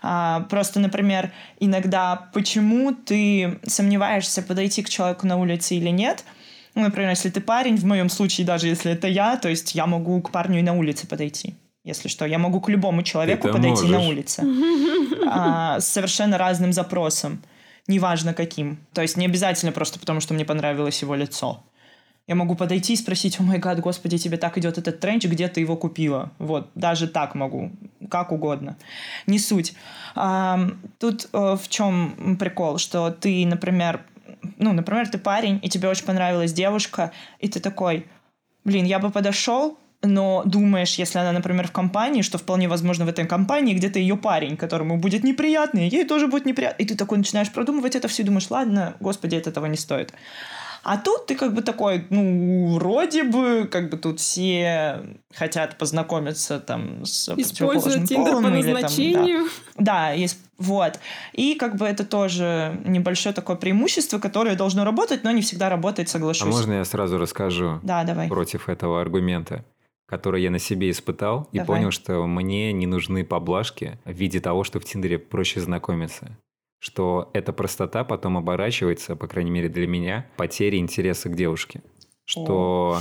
а, 0.01 0.47
просто, 0.49 0.79
например, 0.79 1.31
иногда 1.59 2.27
почему 2.33 2.91
ты 2.91 3.59
сомневаешься 3.67 4.41
подойти 4.41 4.81
к 4.81 4.89
человеку 4.89 5.27
на 5.27 5.37
улице 5.37 5.75
или 5.75 5.89
нет. 5.89 6.23
Ну, 6.77 6.83
например, 6.83 7.09
если 7.09 7.31
ты 7.31 7.41
парень, 7.41 7.75
в 7.75 7.85
моем 7.85 8.07
случае, 8.07 8.45
даже 8.45 8.67
если 8.67 8.91
это 8.91 9.07
я, 9.07 9.35
то 9.37 9.49
есть 9.49 9.73
я 9.73 9.87
могу 9.87 10.21
к 10.21 10.29
парню 10.29 10.59
и 10.59 10.61
на 10.61 10.73
улице 10.73 11.07
подойти. 11.07 11.55
Если 11.83 12.07
что, 12.07 12.23
я 12.23 12.37
могу 12.37 12.61
к 12.61 12.69
любому 12.69 13.01
человеку 13.01 13.47
подойти 13.47 13.87
на 13.87 13.97
можешь. 13.97 14.07
улице 14.07 14.43
а, 15.25 15.79
с 15.79 15.87
совершенно 15.87 16.37
разным 16.37 16.71
запросом, 16.73 17.41
неважно 17.87 18.35
каким. 18.35 18.77
То 18.93 19.01
есть 19.01 19.17
не 19.17 19.25
обязательно 19.25 19.71
просто 19.71 19.97
потому, 19.97 20.19
что 20.19 20.35
мне 20.35 20.45
понравилось 20.45 21.01
его 21.01 21.15
лицо. 21.15 21.63
Я 22.27 22.35
могу 22.35 22.53
подойти 22.53 22.93
и 22.93 22.97
спросить, 22.97 23.39
о 23.39 23.43
май 23.43 23.57
гад, 23.57 23.79
господи, 23.79 24.19
тебе 24.19 24.37
так 24.37 24.59
идет 24.59 24.77
этот 24.77 24.99
тренч, 24.99 25.25
где 25.25 25.47
ты 25.47 25.61
его 25.61 25.77
купила? 25.77 26.31
Вот, 26.37 26.69
даже 26.75 27.07
так 27.07 27.33
могу, 27.33 27.71
как 28.07 28.31
угодно. 28.31 28.77
Не 29.25 29.39
суть. 29.39 29.73
А, 30.13 30.59
тут 30.99 31.27
э, 31.33 31.57
в 31.59 31.67
чем 31.69 32.37
прикол, 32.37 32.77
что 32.77 33.09
ты, 33.09 33.47
например, 33.47 34.01
ну, 34.57 34.73
например, 34.73 35.07
ты 35.07 35.17
парень, 35.17 35.59
и 35.61 35.69
тебе 35.69 35.89
очень 35.89 36.05
понравилась 36.05 36.53
девушка, 36.53 37.11
и 37.39 37.47
ты 37.47 37.59
такой, 37.59 38.07
блин, 38.63 38.85
я 38.85 38.99
бы 38.99 39.09
подошел, 39.09 39.77
но 40.03 40.43
думаешь, 40.45 40.95
если 40.95 41.19
она, 41.19 41.31
например, 41.31 41.67
в 41.67 41.71
компании, 41.71 42.21
что 42.21 42.37
вполне 42.37 42.67
возможно 42.67 43.05
в 43.05 43.09
этой 43.09 43.25
компании 43.25 43.73
где-то 43.73 43.99
ее 43.99 44.15
парень, 44.15 44.55
которому 44.55 44.97
будет 44.97 45.23
неприятно, 45.23 45.79
и 45.79 45.89
ей 45.89 46.05
тоже 46.05 46.27
будет 46.27 46.45
неприятно. 46.45 46.83
И 46.83 46.85
ты 46.85 46.95
такой 46.95 47.17
начинаешь 47.17 47.51
продумывать 47.51 47.95
это 47.95 48.07
все 48.07 48.23
и 48.23 48.25
думаешь, 48.25 48.49
ладно, 48.49 48.95
господи, 48.99 49.35
это 49.35 49.49
этого 49.49 49.65
не 49.65 49.77
стоит. 49.77 50.13
А 50.83 50.97
тут 50.97 51.25
ты 51.25 51.35
как 51.35 51.53
бы 51.53 51.61
такой, 51.61 52.05
ну, 52.09 52.75
вроде 52.75 53.23
бы, 53.23 53.67
как 53.69 53.89
бы 53.89 53.97
тут 53.97 54.19
все 54.19 55.01
хотят 55.33 55.77
познакомиться 55.77 56.59
там 56.59 57.03
с 57.03 57.25
противоположным 57.25 58.05
Используют 58.05 58.09
Тиндер 58.09 58.33
по 58.35 58.47
или 58.47 58.61
там, 58.61 58.61
да. 58.61 58.71
назначению. 58.71 59.47
Да, 59.77 60.13
вот. 60.57 60.99
И 61.33 61.55
как 61.55 61.75
бы 61.75 61.85
это 61.85 62.05
тоже 62.05 62.81
небольшое 62.85 63.33
такое 63.33 63.55
преимущество, 63.55 64.19
которое 64.19 64.55
должно 64.55 64.83
работать, 64.83 65.23
но 65.23 65.31
не 65.31 65.41
всегда 65.41 65.69
работает, 65.69 66.07
А 66.07 66.11
соглашусь. 66.11 66.47
можно 66.47 66.73
я 66.73 66.85
сразу 66.85 67.17
расскажу 67.17 67.79
Да, 67.83 68.03
давай. 68.03 68.27
против 68.27 68.67
этого 68.69 69.01
аргумента, 69.01 69.63
который 70.07 70.41
я 70.41 70.49
на 70.51 70.59
себе 70.59 70.89
испытал 70.89 71.47
и 71.51 71.57
Давай. 71.59 71.77
понял, 71.79 71.91
что 71.91 72.25
мне 72.25 72.73
не 72.73 72.87
нужны 72.87 73.23
поблажки 73.23 73.99
в 74.05 74.11
виде 74.11 74.39
того, 74.39 74.63
что 74.63 74.79
в 74.79 74.85
Тиндере 74.85 75.19
проще 75.19 75.59
знакомиться. 75.59 76.37
Что 76.79 77.29
эта 77.33 77.53
простота 77.53 78.03
потом 78.03 78.37
оборачивается, 78.37 79.15
по 79.15 79.27
крайней 79.27 79.49
мере 79.51 79.67
для 79.67 79.87
меня, 79.87 80.27
потерей 80.37 80.79
интереса 80.79 81.27
к 81.29 81.35
девушке. 81.35 81.81
Что 82.25 82.99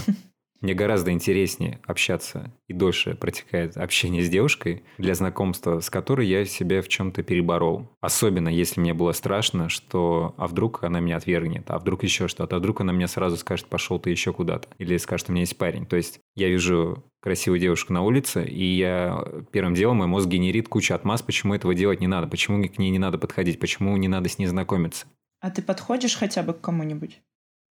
мне 0.60 0.74
гораздо 0.74 1.12
интереснее 1.12 1.80
общаться 1.86 2.52
и 2.68 2.72
дольше 2.72 3.14
протекает 3.14 3.76
общение 3.76 4.22
с 4.22 4.28
девушкой, 4.28 4.82
для 4.98 5.14
знакомства 5.14 5.80
с 5.80 5.90
которой 5.90 6.26
я 6.26 6.44
себя 6.44 6.82
в 6.82 6.88
чем-то 6.88 7.22
переборол. 7.22 7.88
Особенно, 8.00 8.48
если 8.48 8.80
мне 8.80 8.94
было 8.94 9.12
страшно, 9.12 9.68
что 9.68 10.34
а 10.36 10.46
вдруг 10.46 10.84
она 10.84 11.00
меня 11.00 11.16
отвергнет, 11.16 11.70
а 11.70 11.78
вдруг 11.78 12.02
еще 12.02 12.28
что-то, 12.28 12.56
а 12.56 12.58
вдруг 12.58 12.80
она 12.80 12.92
мне 12.92 13.06
сразу 13.06 13.36
скажет, 13.36 13.66
пошел 13.66 13.98
ты 13.98 14.10
еще 14.10 14.32
куда-то, 14.32 14.68
или 14.78 14.96
скажет, 14.96 15.28
у 15.28 15.32
меня 15.32 15.42
есть 15.42 15.58
парень. 15.58 15.86
То 15.86 15.96
есть 15.96 16.20
я 16.34 16.48
вижу 16.48 17.04
красивую 17.20 17.58
девушку 17.58 17.92
на 17.92 18.02
улице, 18.02 18.44
и 18.44 18.76
я 18.76 19.24
первым 19.50 19.74
делом 19.74 19.96
мой 19.96 20.06
мозг 20.06 20.28
генерит 20.28 20.68
кучу 20.68 20.94
отмаз, 20.94 21.22
почему 21.22 21.54
этого 21.54 21.74
делать 21.74 22.00
не 22.00 22.06
надо, 22.06 22.28
почему 22.28 22.62
к 22.68 22.78
ней 22.78 22.90
не 22.90 22.98
надо 22.98 23.18
подходить, 23.18 23.58
почему 23.58 23.96
не 23.96 24.08
надо 24.08 24.28
с 24.28 24.38
ней 24.38 24.46
знакомиться. 24.46 25.06
А 25.40 25.50
ты 25.50 25.62
подходишь 25.62 26.16
хотя 26.16 26.42
бы 26.42 26.54
к 26.54 26.60
кому-нибудь? 26.60 27.20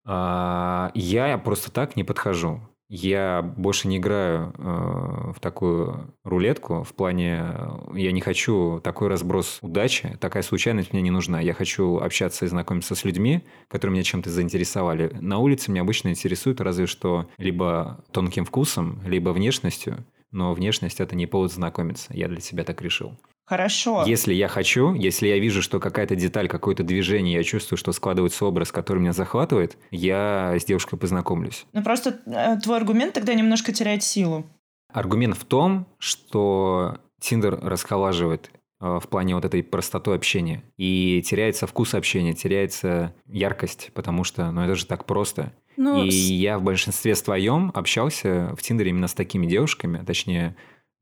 А, 0.06 0.92
я 0.94 1.38
просто 1.38 1.72
так 1.72 1.96
не 1.96 2.04
подхожу. 2.04 2.62
Я 2.88 3.42
больше 3.42 3.88
не 3.88 3.98
играю 3.98 4.54
э, 4.58 5.32
в 5.36 5.40
такую 5.40 6.14
рулетку, 6.24 6.84
в 6.84 6.94
плане 6.94 7.44
э, 7.44 7.98
я 7.98 8.12
не 8.12 8.22
хочу 8.22 8.80
такой 8.84 9.08
разброс 9.08 9.58
удачи, 9.64 10.16
такая 10.22 10.44
случайность 10.44 10.94
мне 10.94 11.02
не 11.02 11.10
нужна. 11.10 11.42
Я 11.42 11.54
хочу 11.54 11.98
общаться 11.98 12.46
и 12.46 12.48
знакомиться 12.48 12.94
с 12.94 13.04
людьми, 13.04 13.44
которые 13.70 13.94
меня 13.94 14.04
чем-то 14.04 14.30
заинтересовали. 14.30 15.12
На 15.20 15.40
улице 15.40 15.72
меня 15.72 15.82
обычно 15.82 16.10
интересует 16.10 16.62
разве 16.62 16.86
что 16.86 17.28
либо 17.40 18.04
тонким 18.12 18.46
вкусом, 18.46 19.02
либо 19.04 19.30
внешностью, 19.30 20.06
но 20.32 20.54
внешность 20.54 21.00
это 21.00 21.16
не 21.16 21.26
повод 21.26 21.52
знакомиться. 21.52 22.14
Я 22.14 22.28
для 22.28 22.40
себя 22.40 22.64
так 22.64 22.84
решил. 22.84 23.18
Хорошо. 23.46 24.04
Если 24.08 24.34
я 24.34 24.48
хочу, 24.48 24.94
если 24.96 25.28
я 25.28 25.38
вижу, 25.40 25.62
что 25.62 25.80
какая-то 25.80 26.16
деталь, 26.16 26.48
какое-то 26.48 26.84
движение, 26.84 27.36
я 27.36 27.44
чувствую, 27.44 27.78
что 27.78 27.92
складывается 27.92 28.46
образ, 28.46 28.72
который 28.72 29.00
меня 29.00 29.14
захватывает, 29.14 29.78
я 29.92 30.56
с 30.60 30.66
девушкой 30.66 30.98
познакомлюсь. 30.98 31.66
Ну 31.74 31.84
просто 31.84 32.20
э, 32.26 32.60
твой 32.62 32.78
аргумент 32.78 33.14
тогда 33.14 33.34
немножко 33.36 33.72
теряет 33.72 34.02
силу. 34.04 34.46
Аргумент 34.92 35.38
в 35.38 35.44
том, 35.46 35.86
что 36.00 36.98
Тиндер 37.20 37.60
расхолаживает 37.62 38.50
э, 38.82 39.00
в 39.02 39.08
плане 39.10 39.36
вот 39.36 39.46
этой 39.46 39.62
простоты 39.62 40.12
общения. 40.12 40.64
И 40.78 41.22
теряется 41.24 41.68
вкус 41.68 41.94
общения, 41.94 42.34
теряется 42.34 43.14
яркость, 43.28 43.92
потому 43.94 44.24
что, 44.24 44.50
ну, 44.52 44.62
это 44.64 44.74
же 44.76 44.86
так 44.88 45.06
просто. 45.06 45.54
Ну, 45.78 46.04
и 46.06 46.10
с- 46.10 46.30
я 46.30 46.58
в 46.58 46.64
большинстве 46.64 47.16
своем 47.16 47.72
общался 47.76 48.54
в 48.58 48.62
Тиндере 48.64 48.90
именно 48.92 49.08
с 49.08 49.14
такими 49.14 49.46
девушками, 49.46 50.04
точнее, 50.06 50.56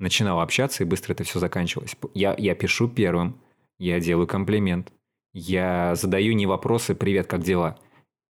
начинал 0.04 0.42
общаться, 0.42 0.84
и 0.84 0.86
быстро 0.88 1.14
это 1.14 1.24
все 1.24 1.40
заканчивалось. 1.40 1.96
Я, 2.14 2.36
я 2.38 2.54
пишу 2.54 2.88
первым, 2.88 3.40
я 3.80 4.00
делаю 4.00 4.28
комплимент, 4.28 4.92
я 5.34 5.96
задаю 5.96 6.34
не 6.34 6.46
вопросы 6.46 6.94
«Привет, 6.94 7.26
как 7.28 7.42
дела?». 7.42 7.80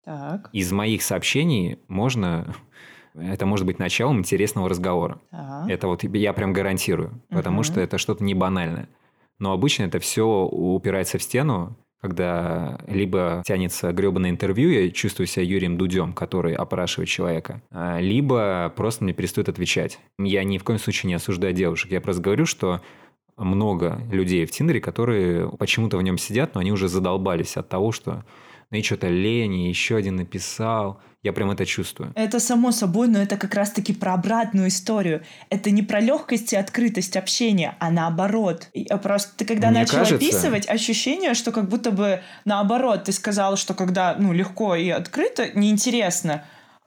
Так, 0.06 0.50
Из 0.54 0.72
моих 0.72 1.02
сообщений 1.02 1.80
можно... 1.88 2.54
Это 3.16 3.46
может 3.46 3.66
быть 3.66 3.80
началом 3.80 4.20
интересного 4.20 4.70
разговора. 4.70 5.22
так. 5.32 5.70
Это 5.70 5.88
вот 5.88 6.04
я 6.04 6.34
прям 6.34 6.52
гарантирую, 6.54 7.22
потому 7.30 7.58
Мгм. 7.58 7.64
что 7.64 7.80
это 7.82 7.98
что-то 7.98 8.24
не 8.24 8.34
банальное. 8.34 8.90
Но 9.40 9.52
обычно 9.52 9.84
это 9.84 10.00
все 10.00 10.26
упирается 10.46 11.18
в 11.18 11.24
стену, 11.24 11.78
когда 12.04 12.80
либо 12.86 13.42
тянется 13.46 13.94
гребаное 13.94 14.30
интервью, 14.30 14.70
я 14.70 14.92
чувствую 14.92 15.26
себя 15.26 15.46
Юрием 15.46 15.78
Дудем, 15.78 16.12
который 16.12 16.54
опрашивает 16.54 17.08
человека, 17.08 17.62
а, 17.72 18.02
либо 18.02 18.74
просто 18.76 19.06
мне 19.06 19.14
перестают 19.14 19.48
отвечать. 19.48 20.00
Я 20.20 20.44
ни 20.44 20.58
в 20.58 20.66
коем 20.66 20.80
случае 20.80 21.08
не 21.08 21.14
осуждаю 21.14 21.54
девушек. 21.54 21.94
Я 21.94 22.02
просто 22.02 22.22
говорю, 22.22 22.46
что 22.46 22.82
много 23.38 24.02
людей 24.12 24.46
в 24.46 24.52
Тиндере, 24.52 24.82
которые 24.82 25.50
почему-то 25.58 25.96
в 25.98 26.02
нем 26.02 26.18
сидят, 26.18 26.56
но 26.56 26.60
они 26.60 26.74
уже 26.74 26.90
задолбались 26.90 27.56
от 27.56 27.70
того, 27.70 27.94
что 27.94 28.26
ну 28.74 28.80
и 28.80 28.82
что-то 28.82 29.08
лень, 29.08 29.54
и 29.54 29.70
еще 29.70 29.98
один 29.98 30.16
написал. 30.16 31.00
Я 31.22 31.32
прям 31.32 31.52
это 31.52 31.64
чувствую. 31.66 32.12
Это 32.16 32.40
само 32.40 32.72
собой, 32.72 33.08
но 33.08 33.20
это 33.22 33.38
как 33.38 33.54
раз-таки 33.54 33.94
про 33.94 34.16
обратную 34.16 34.68
историю. 34.68 35.22
Это 35.50 35.70
не 35.70 35.84
про 35.84 36.00
легкость 36.02 36.52
и 36.54 36.58
открытость 36.58 37.16
общения, 37.16 37.76
а 37.80 37.92
наоборот. 37.92 38.68
И, 38.74 38.86
а 38.88 38.98
Просто 38.98 39.30
ты 39.38 39.46
когда 39.46 39.70
Мне 39.70 39.82
начал 39.82 40.00
кажется- 40.00 40.16
описывать, 40.16 40.68
ощущение, 40.68 41.36
что 41.36 41.52
как 41.52 41.70
будто 41.70 41.92
бы 41.92 42.22
наоборот, 42.46 43.04
ты 43.04 43.12
сказал, 43.12 43.58
что 43.58 43.76
когда 43.76 44.16
ну, 44.18 44.34
легко 44.34 44.76
и 44.76 44.90
открыто, 44.90 45.48
неинтересно. 45.54 46.44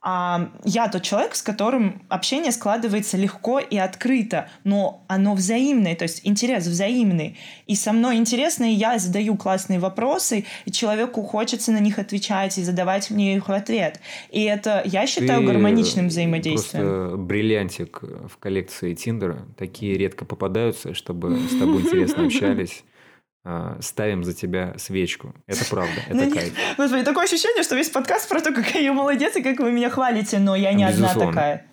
А 0.08 0.52
я 0.62 0.86
тот 0.86 1.02
человек, 1.02 1.34
с 1.34 1.42
которым 1.42 2.00
общение 2.08 2.52
складывается 2.52 3.16
легко 3.16 3.58
и 3.58 3.76
открыто, 3.76 4.48
но 4.62 5.02
оно 5.08 5.34
взаимное, 5.34 5.96
то 5.96 6.04
есть 6.04 6.20
интерес 6.22 6.68
взаимный. 6.68 7.36
И 7.66 7.74
со 7.74 7.92
мной 7.92 8.18
интересно, 8.18 8.70
и 8.70 8.72
я 8.72 9.00
задаю 9.00 9.36
классные 9.36 9.80
вопросы, 9.80 10.44
и 10.64 10.70
человеку 10.70 11.24
хочется 11.24 11.72
на 11.72 11.80
них 11.80 11.98
отвечать 11.98 12.56
и 12.56 12.62
задавать 12.62 13.10
мне 13.10 13.34
их 13.34 13.48
в 13.48 13.52
ответ. 13.52 13.98
И 14.30 14.44
это, 14.44 14.80
я 14.84 15.08
считаю, 15.08 15.40
Ты 15.40 15.46
гармоничным 15.48 16.06
взаимодействием. 16.06 16.86
Просто 16.86 17.16
бриллиантик 17.16 18.00
в 18.28 18.38
коллекции 18.38 18.94
Тиндера. 18.94 19.44
Такие 19.58 19.98
редко 19.98 20.24
попадаются, 20.24 20.94
чтобы 20.94 21.36
с 21.36 21.58
тобой 21.58 21.80
интересно 21.80 22.26
общались. 22.26 22.84
А, 23.48 23.78
Ставим 23.80 24.24
за 24.24 24.34
тебя 24.34 24.74
свечку. 24.76 25.32
Это 25.46 25.64
правда, 25.70 25.94
Ну, 26.10 26.16
это 26.16 26.26
нет. 26.26 26.34
кайф. 26.34 26.52
Господи, 26.76 27.04
такое 27.04 27.24
ощущение, 27.26 27.62
что 27.62 27.76
весь 27.76 27.90
подкаст 27.90 28.28
про 28.28 28.40
то, 28.40 28.52
какая 28.52 28.82
я 28.82 28.92
молодец 28.92 29.36
и 29.36 29.42
как 29.42 29.60
вы 29.60 29.70
меня 29.70 29.88
хвалите, 29.88 30.40
но 30.40 30.56
я 30.56 30.72
не 30.72 30.82
одна 30.82 31.02
Безусловно. 31.06 31.32
такая. 31.32 31.66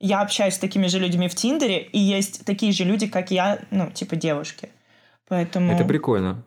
Я 0.00 0.20
общаюсь 0.20 0.54
с 0.54 0.58
такими 0.58 0.88
же 0.88 0.98
людьми 0.98 1.28
в 1.28 1.34
Тиндере, 1.36 1.80
и 1.80 1.98
есть 2.00 2.44
такие 2.44 2.72
же 2.72 2.82
люди, 2.82 3.06
как 3.06 3.30
я, 3.30 3.60
ну, 3.70 3.88
типа 3.92 4.16
девушки. 4.16 4.68
Поэтому... 5.28 5.72
Это 5.72 5.84
прикольно. 5.84 6.42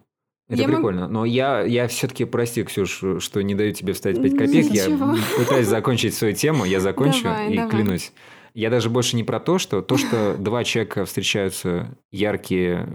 Это 0.49 0.61
Я 0.63 0.67
прикольно. 0.67 1.07
Но 1.07 1.23
я, 1.23 1.61
я 1.61 1.87
все-таки, 1.87 2.25
прости, 2.25 2.61
Ксюш, 2.63 3.01
что 3.19 3.41
не 3.41 3.55
даю 3.55 3.71
тебе 3.71 3.93
вставить 3.93 4.21
5 4.21 4.31
копеек. 4.37 4.65
Я 4.73 4.87
Ничего. 4.87 5.15
пытаюсь 5.37 5.67
закончить 5.67 6.13
свою 6.15 6.33
тему, 6.35 6.65
я 6.65 6.81
закончу 6.81 7.23
Давай, 7.23 7.53
и 7.53 7.55
давай. 7.55 7.71
клянусь. 7.71 8.11
Я 8.55 8.69
даже 8.69 8.89
больше 8.89 9.17
не 9.17 9.23
про 9.23 9.41
то, 9.41 9.59
что 9.59 9.81
то, 9.81 9.97
что 9.97 10.35
два 10.39 10.63
человека 10.63 11.03
встречаются 11.03 11.97
яркие, 12.09 12.87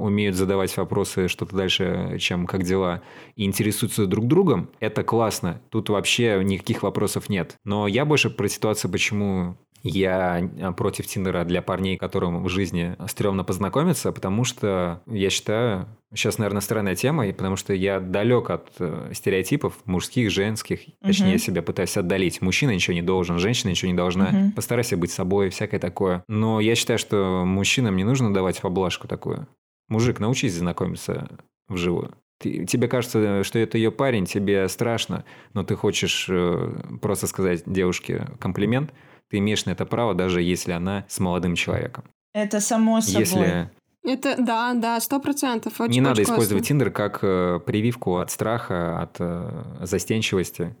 умеют 0.00 0.34
задавать 0.36 0.74
вопросы 0.76 1.28
что-то 1.28 1.54
дальше, 1.54 2.16
чем 2.18 2.46
как 2.46 2.64
дела, 2.64 3.02
и 3.36 3.44
интересуются 3.44 4.06
друг 4.06 4.26
другом, 4.26 4.70
это 4.80 5.04
классно. 5.04 5.60
Тут 5.68 5.90
вообще 5.90 6.40
никаких 6.42 6.82
вопросов 6.82 7.28
нет. 7.28 7.56
Но 7.62 7.86
я 7.86 8.06
больше 8.06 8.30
про 8.30 8.48
ситуацию, 8.48 8.90
почему 8.90 9.58
я 9.82 10.40
э, 10.40 10.72
против 10.72 11.06
Тиндера 11.06 11.44
для 11.44 11.62
парней, 11.62 11.96
которым 11.96 12.42
в 12.44 12.48
жизни 12.48 12.96
стрёмно 13.08 13.44
познакомиться, 13.44 14.12
потому 14.12 14.44
что 14.44 15.02
я 15.06 15.28
считаю, 15.30 15.86
сейчас, 16.14 16.38
наверное, 16.38 16.60
странная 16.60 16.94
тема, 16.94 17.26
и 17.26 17.32
потому 17.32 17.56
что 17.56 17.74
я 17.74 17.98
далек 18.00 18.50
от 18.50 18.70
э, 18.78 19.10
стереотипов 19.12 19.74
мужских, 19.84 20.30
женских. 20.30 20.80
Точнее, 21.02 21.26
Мгм. 21.26 21.32
я 21.32 21.38
себя 21.38 21.62
пытаюсь 21.62 21.96
отдалить. 21.96 22.40
Мужчина 22.42 22.70
ничего 22.70 22.94
не 22.94 23.02
должен, 23.02 23.38
женщина 23.38 23.70
ничего 23.70 23.90
не 23.90 23.96
должна. 23.96 24.30
Мгм. 24.30 24.52
Постарайся 24.52 24.96
быть 24.96 25.10
собой, 25.10 25.50
всякое 25.50 25.80
такое. 25.80 26.22
Но 26.28 26.60
я 26.60 26.74
считаю, 26.74 26.98
что 26.98 27.44
мужчинам 27.44 27.96
не 27.96 28.04
нужно 28.04 28.32
давать 28.32 28.60
поблажку 28.60 29.08
такую. 29.08 29.46
Мужик, 29.88 30.20
научись 30.20 30.54
знакомиться 30.54 31.28
вживую. 31.68 32.12
Тебе 32.40 32.88
кажется, 32.88 33.44
что 33.44 33.58
это 33.60 33.78
ее 33.78 33.92
парень, 33.92 34.26
тебе 34.26 34.68
страшно, 34.68 35.24
но 35.54 35.62
ты 35.62 35.76
хочешь 35.76 36.26
э, 36.28 36.72
просто 37.00 37.28
сказать 37.28 37.62
девушке 37.66 38.26
комплимент, 38.40 38.92
ты 39.32 39.38
имеешь 39.38 39.64
на 39.64 39.70
это 39.70 39.86
право, 39.86 40.14
даже 40.14 40.42
если 40.42 40.72
она 40.72 41.06
с 41.08 41.18
молодым 41.18 41.54
человеком. 41.54 42.04
Это 42.34 42.60
само 42.60 43.00
собой. 43.00 43.20
Если 43.20 43.70
Это, 44.04 44.36
да, 44.38 44.74
да, 44.74 45.00
сто 45.00 45.20
процентов. 45.20 45.80
Очень, 45.80 45.94
не 45.94 46.00
надо 46.02 46.20
очень 46.20 46.30
использовать. 46.30 46.68
Тиндер 46.68 46.90
как 46.90 47.20
э, 47.22 47.58
прививку 47.64 48.18
от 48.18 48.30
страха, 48.30 49.00
от 49.00 49.16
э, 49.20 49.64
застенчивости. 49.80 50.76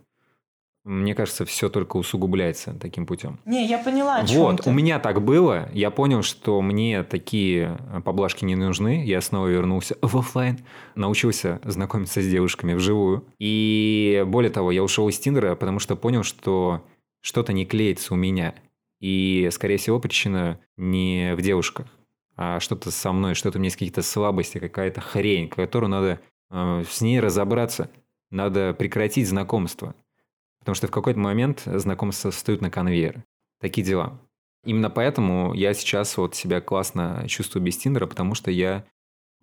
Мне 0.84 1.14
кажется, 1.14 1.46
все 1.46 1.70
только 1.70 1.96
усугубляется 1.96 2.74
таким 2.78 3.06
путем. 3.06 3.38
Не, 3.46 3.66
я 3.66 3.78
поняла, 3.78 4.16
о 4.16 4.26
чем 4.26 4.40
Вот, 4.40 4.62
ты. 4.62 4.70
у 4.70 4.72
меня 4.72 4.98
так 4.98 5.22
было. 5.22 5.70
Я 5.72 5.90
понял, 5.90 6.22
что 6.22 6.60
мне 6.60 7.04
такие 7.04 7.78
э, 7.90 8.00
поблажки 8.02 8.44
не 8.44 8.56
нужны. 8.56 9.02
Я 9.06 9.22
снова 9.22 9.46
вернулся 9.46 9.96
в 10.02 10.18
офлайн, 10.18 10.58
научился 10.94 11.58
знакомиться 11.64 12.20
с 12.20 12.28
девушками 12.28 12.74
вживую. 12.74 13.24
И 13.38 14.24
более 14.26 14.50
того, 14.50 14.72
я 14.72 14.82
ушел 14.82 15.08
из 15.08 15.18
Тиндера, 15.18 15.54
потому 15.54 15.78
что 15.78 15.96
понял, 15.96 16.22
что 16.22 16.82
что-то 17.22 17.54
не 17.54 17.64
клеится 17.64 18.12
у 18.12 18.16
меня. 18.16 18.54
И, 19.00 19.48
скорее 19.50 19.78
всего, 19.78 19.98
причина 19.98 20.60
не 20.76 21.34
в 21.34 21.40
девушках, 21.40 21.86
а 22.36 22.60
что-то 22.60 22.90
со 22.90 23.12
мной, 23.12 23.34
что-то 23.34 23.58
у 23.58 23.60
меня 23.60 23.68
есть 23.68 23.76
какие-то 23.76 24.02
слабости, 24.02 24.58
какая-то 24.58 25.00
хрень, 25.00 25.48
которую 25.48 25.90
надо 25.90 26.20
э, 26.50 26.84
с 26.88 27.00
ней 27.00 27.18
разобраться. 27.18 27.90
Надо 28.30 28.74
прекратить 28.74 29.28
знакомство. 29.28 29.94
Потому 30.60 30.74
что 30.74 30.86
в 30.86 30.90
какой-то 30.90 31.18
момент 31.18 31.62
знакомства 31.66 32.30
встают 32.30 32.60
на 32.60 32.70
конвейер. 32.70 33.24
Такие 33.60 33.84
дела. 33.84 34.20
Именно 34.64 34.90
поэтому 34.90 35.54
я 35.54 35.74
сейчас 35.74 36.16
вот 36.16 36.34
себя 36.34 36.60
классно 36.60 37.24
чувствую 37.28 37.62
без 37.62 37.76
Тиндера, 37.76 38.06
потому 38.06 38.34
что 38.34 38.50
я... 38.50 38.84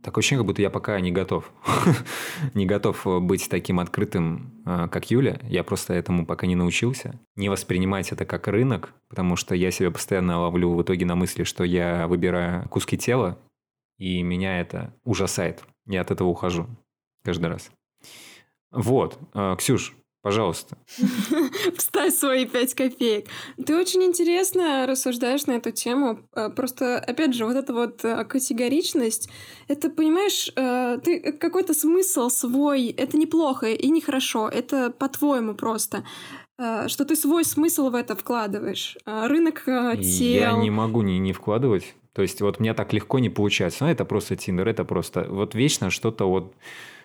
Такое 0.02 0.22
ощущение, 0.22 0.39
как 0.39 0.47
будто 0.47 0.62
я 0.62 0.70
пока 0.70 1.00
не 1.02 1.12
готов. 1.12 1.52
не 2.54 2.66
готов 2.66 3.06
быть 3.22 3.50
таким 3.50 3.80
открытым, 3.80 4.64
э, 4.66 4.88
как 4.89 5.12
Юля. 5.12 5.39
Я 5.43 5.64
просто 5.64 5.93
этому 5.93 6.26
пока 6.26 6.47
не 6.47 6.56
научился. 6.56 7.20
Не 7.36 7.50
воспринимать 7.50 8.12
это 8.12 8.26
как 8.26 8.47
рынок, 8.47 8.93
потому 9.10 9.36
что 9.36 9.56
я 9.56 9.72
себя 9.72 9.91
постоянно 9.91 10.39
ловлю 10.39 10.74
в 10.74 10.82
итоге 10.82 11.06
на 11.06 11.16
мысли, 11.16 11.43
что 11.43 11.66
я 11.66 12.08
выбираю 12.08 12.68
куски 12.70 12.97
тела, 12.97 13.38
и 13.97 14.22
меня 14.24 14.62
это 14.62 14.93
ужасает. 15.04 15.64
Я 15.86 16.02
от 16.02 16.12
этого 16.12 16.30
ухожу 16.30 16.68
каждый 17.24 17.47
раз. 17.47 17.70
Вот, 18.72 19.20
Э, 19.34 19.56
Ксюш, 19.58 19.95
пожалуйста, 20.22 20.78
Вставь 21.78 22.13
свои 22.13 22.45
пять 22.45 22.74
копеек. 22.74 23.28
Ты 23.65 23.78
очень 23.78 24.03
интересно 24.03 24.86
рассуждаешь 24.88 25.45
на 25.45 25.53
эту 25.53 25.72
тему. 25.72 26.20
Э, 26.36 26.49
Просто, 26.49 26.97
опять 26.99 27.34
же, 27.34 27.45
вот 27.45 27.55
эта 27.55 27.74
вот 27.74 28.03
э, 28.03 28.26
категоричность, 28.26 29.30
это, 29.67 29.89
понимаешь, 29.89 30.51
э, 30.55 30.99
ты 31.03 31.32
какой-то 31.34 31.74
смысл 31.74 32.30
свой, 32.30 32.88
это 32.88 33.17
неплохо 33.17 33.67
и 33.67 33.89
нехорошо, 33.89 34.49
это 34.49 34.89
по-твоему 34.91 35.53
просто. 35.55 36.03
Что 36.88 37.05
ты 37.05 37.15
свой 37.15 37.45
смысл 37.45 37.89
в 37.89 37.95
это 37.95 38.17
вкладываешь. 38.17 38.97
Рынок 39.05 39.63
э, 39.65 39.93
Я 40.01 40.49
тел. 40.49 40.61
не 40.61 40.70
могу 40.70 41.01
не, 41.03 41.17
не 41.17 41.32
вкладывать. 41.32 41.95
То 42.14 42.24
есть 42.24 42.41
вот 42.41 42.60
мне 42.60 42.74
так 42.74 42.91
легко 42.91 43.20
не 43.20 43.30
получается. 43.30 43.86
Ну, 43.86 43.91
это 43.91 44.03
просто 44.03 44.36
Тиндер, 44.36 44.68
это 44.68 44.84
просто... 44.84 45.26
Вот 45.30 45.53
вечно 45.55 45.89
что-то 45.89 46.28
вот 46.30 46.55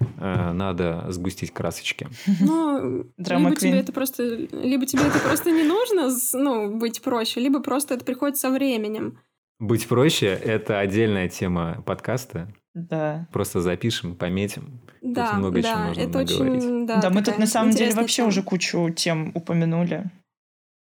э, 0.00 0.52
надо 0.52 1.06
сгустить 1.10 1.52
красочки. 1.52 2.08
Ну, 2.40 3.06
либо 3.18 3.54
тебе 3.54 3.78
это 3.78 3.92
просто, 3.92 4.22
либо 4.22 4.86
тебе 4.86 5.02
это 5.02 5.18
просто 5.18 5.50
не 5.50 5.62
нужно, 5.62 6.10
ну, 6.32 6.76
быть 6.78 7.02
проще, 7.02 7.40
либо 7.40 7.60
просто 7.60 7.94
это 7.94 8.04
приходит 8.04 8.36
со 8.38 8.50
временем. 8.50 9.18
Быть 9.60 9.86
проще– 9.86 10.26
это 10.44 10.80
отдельная 10.80 11.28
тема 11.28 11.82
подкаста. 11.86 12.52
Да. 12.74 13.28
Просто 13.32 13.60
запишем, 13.60 14.16
пометим. 14.16 14.80
Да, 15.00 15.34
много 15.34 15.62
чего 15.62 15.72
да, 15.72 15.86
можно 15.86 16.00
это 16.00 16.18
очень, 16.18 16.86
да. 16.86 17.00
Да, 17.00 17.10
мы 17.10 17.22
тут 17.22 17.38
на 17.38 17.46
самом 17.46 17.70
деле 17.70 17.94
вообще 17.94 18.16
тема. 18.16 18.28
уже 18.28 18.42
кучу 18.42 18.90
тем 18.90 19.30
упомянули. 19.34 20.10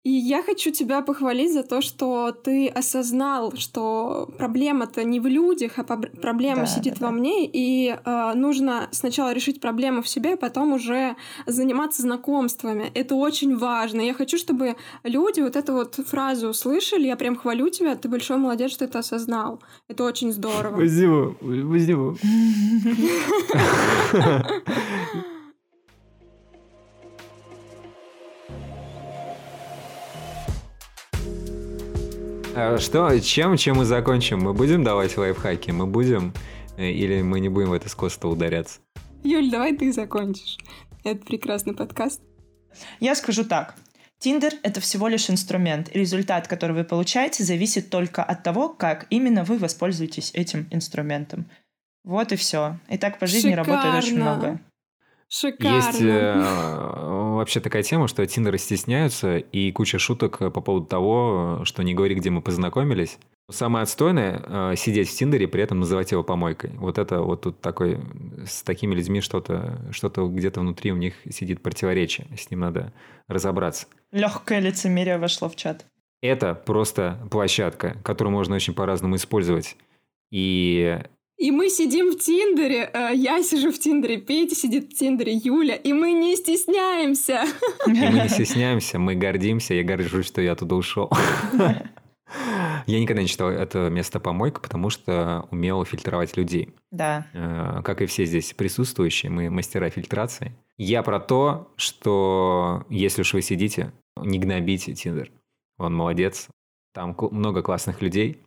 И 0.05 0.11
я 0.11 0.43
хочу 0.43 0.71
тебя 0.71 1.01
похвалить 1.01 1.55
за 1.55 1.63
то, 1.63 1.81
что 1.81 2.31
ты 2.31 2.69
осознал, 2.69 3.57
что 3.57 4.29
проблема-то 4.37 5.03
не 5.03 5.19
в 5.19 5.27
людях, 5.27 5.79
а 5.79 5.85
проблема 5.85 6.61
да, 6.61 6.67
сидит 6.67 6.99
да, 6.99 7.07
во 7.07 7.13
да. 7.13 7.19
мне, 7.19 7.47
и 7.47 7.89
э, 7.89 8.33
нужно 8.35 8.89
сначала 8.91 9.33
решить 9.33 9.63
проблему 9.63 10.03
в 10.03 10.09
себе, 10.09 10.35
а 10.35 10.37
потом 10.37 10.75
уже 10.75 11.17
заниматься 11.47 12.03
знакомствами. 12.03 12.91
Это 12.93 13.15
очень 13.15 13.57
важно. 13.57 14.03
Я 14.03 14.13
хочу, 14.13 14.37
чтобы 14.37 14.77
люди 15.05 15.41
вот 15.41 15.57
эту 15.57 15.73
вот 15.73 15.95
фразу 15.95 16.49
услышали. 16.49 17.07
Я 17.07 17.17
прям 17.17 17.35
хвалю 17.35 17.71
тебя, 17.71 17.97
ты 17.97 18.11
большой 18.11 18.37
молодец, 18.37 18.73
что 18.73 18.87
ты 18.87 18.99
осознал. 18.99 19.63
Это 19.89 20.05
очень 20.05 20.33
здорово. 20.33 20.77
Спасибо, 20.77 21.35
спасибо. 21.41 22.15
что, 32.79 33.19
чем, 33.21 33.57
чем 33.57 33.77
мы 33.77 33.85
закончим? 33.85 34.41
Мы 34.41 34.53
будем 34.53 34.85
давать 34.85 35.17
лайфхаки? 35.17 35.71
Мы 35.71 35.87
будем? 35.87 36.33
Э, 36.77 36.89
или 36.89 37.23
мы 37.23 37.41
не 37.41 37.49
будем 37.49 37.71
в 37.71 37.73
это 37.73 37.89
скосто 37.89 38.29
ударяться? 38.29 38.81
Юль, 39.23 39.51
давай 39.51 39.77
ты 39.77 39.93
закончишь. 39.93 40.59
Это 41.03 41.25
прекрасный 41.25 41.75
подкаст. 41.75 42.21
Я 43.01 43.15
скажу 43.15 43.45
так. 43.45 43.75
Тиндер— 44.19 44.53
это 44.63 44.81
всего 44.81 45.09
лишь 45.09 45.29
инструмент. 45.29 45.91
результат, 45.95 46.49
который 46.49 46.75
вы 46.75 46.85
получаете, 46.85 47.45
зависит 47.45 47.91
только 47.91 48.23
от 48.23 48.43
того, 48.43 48.69
как 48.69 49.07
именно 49.11 49.45
вы 49.45 49.59
воспользуетесь 49.59 50.31
этим 50.35 50.67
инструментом. 50.71 51.51
Вот 52.05 52.33
и 52.33 52.37
все. 52.37 52.79
И 52.89 52.99
так 52.99 53.19
по 53.19 53.27
жизни 53.27 53.51
Шикарно. 53.51 53.73
работает 53.73 54.05
очень 54.05 54.17
много. 54.17 54.61
Шикарно. 55.29 55.77
Есть 55.77 56.01
э, 56.01 56.33
вообще 57.35 57.61
такая 57.61 57.83
тема, 57.83 58.09
что 58.09 58.27
Тиндеры 58.27 58.59
стесняются, 58.59 59.39
и 59.39 59.73
куча 59.73 59.99
шуток 59.99 60.39
по 60.39 60.61
поводу 60.61 60.87
того, 60.87 61.61
что 61.65 61.83
не 61.83 61.95
говори, 61.95 62.15
где 62.15 62.31
мы 62.31 62.43
познакомились. 62.43 63.19
Самое 63.51 63.83
отстойное 63.83 64.43
э, 64.43 64.75
сидеть 64.77 65.11
в 65.11 65.15
Тиндере, 65.15 65.47
при 65.47 65.63
этом 65.63 65.81
называть 65.81 66.13
его 66.13 66.23
помойкой. 66.23 66.71
Вот 66.77 66.97
это 66.97 67.21
вот 67.21 67.43
тут 67.43 67.61
такой, 67.61 68.01
с 68.47 68.63
такими 68.63 68.95
людьми 68.95 69.21
что-то 69.21 69.79
что 69.91 70.09
где-то 70.09 70.61
внутри 70.61 70.93
у 70.93 70.97
них 70.97 71.15
сидит 71.31 71.63
противоречие. 71.63 72.27
С 72.39 72.51
ним 72.51 72.61
надо 72.61 72.93
разобраться. 73.29 73.87
Легкое 74.13 74.61
лицемерие 74.61 75.19
вошло 75.19 75.51
в 75.51 75.57
чат. 75.57 75.85
Это 76.23 76.55
просто 76.55 77.19
площадка, 77.31 77.99
которую 78.03 78.33
можно 78.33 78.57
очень 78.57 78.73
по-разному 78.73 79.17
использовать. 79.17 79.77
И 80.31 81.01
и 81.37 81.51
мы 81.51 81.69
сидим 81.69 82.13
в 82.13 82.19
Тиндере, 82.19 82.91
э, 82.93 83.11
я 83.15 83.43
сижу 83.43 83.73
в 83.73 83.79
Тиндере, 83.79 84.19
Петя 84.19 84.55
сидит 84.55 84.93
в 84.93 84.97
Тиндере, 84.97 85.33
Юля, 85.35 85.75
и 85.75 85.93
мы 85.93 86.13
не 86.13 86.37
стесняемся. 86.37 87.45
И 87.87 87.91
мы 87.91 88.21
не 88.21 88.29
стесняемся, 88.31 88.99
мы 88.99 89.15
гордимся, 89.15 89.75
я 89.75 89.83
горжусь, 89.83 90.27
что 90.27 90.41
я 90.41 90.55
туда 90.55 90.77
ушел. 90.77 91.11
Я 92.87 93.01
никогда 93.01 93.23
не 93.23 93.29
читал 93.29 93.49
это 93.49 93.91
место 93.91 94.19
помойка, 94.19 94.61
потому 94.61 94.91
что 94.91 95.47
умел 95.51 95.85
фильтровать 95.85 96.37
людей. 96.37 96.75
Да. 96.91 97.27
Э, 97.33 97.81
как 97.83 98.03
и 98.03 98.07
все 98.07 98.25
здесь 98.25 98.53
присутствующие, 98.55 99.31
мы 99.31 99.51
мастера 99.51 99.89
фильтрации. 99.89 100.53
Я 100.77 101.03
про 101.03 101.21
то, 101.21 101.73
что 101.77 102.85
если 102.89 103.23
уж 103.23 103.33
вы 103.35 103.43
сидите, 103.43 103.93
не 104.17 104.39
гнобите 104.39 104.95
Тиндер. 104.95 105.31
Он 105.79 105.95
молодец. 105.95 106.49
Там 106.93 107.17
много 107.31 107.63
классных 107.63 108.03
людей. 108.03 108.43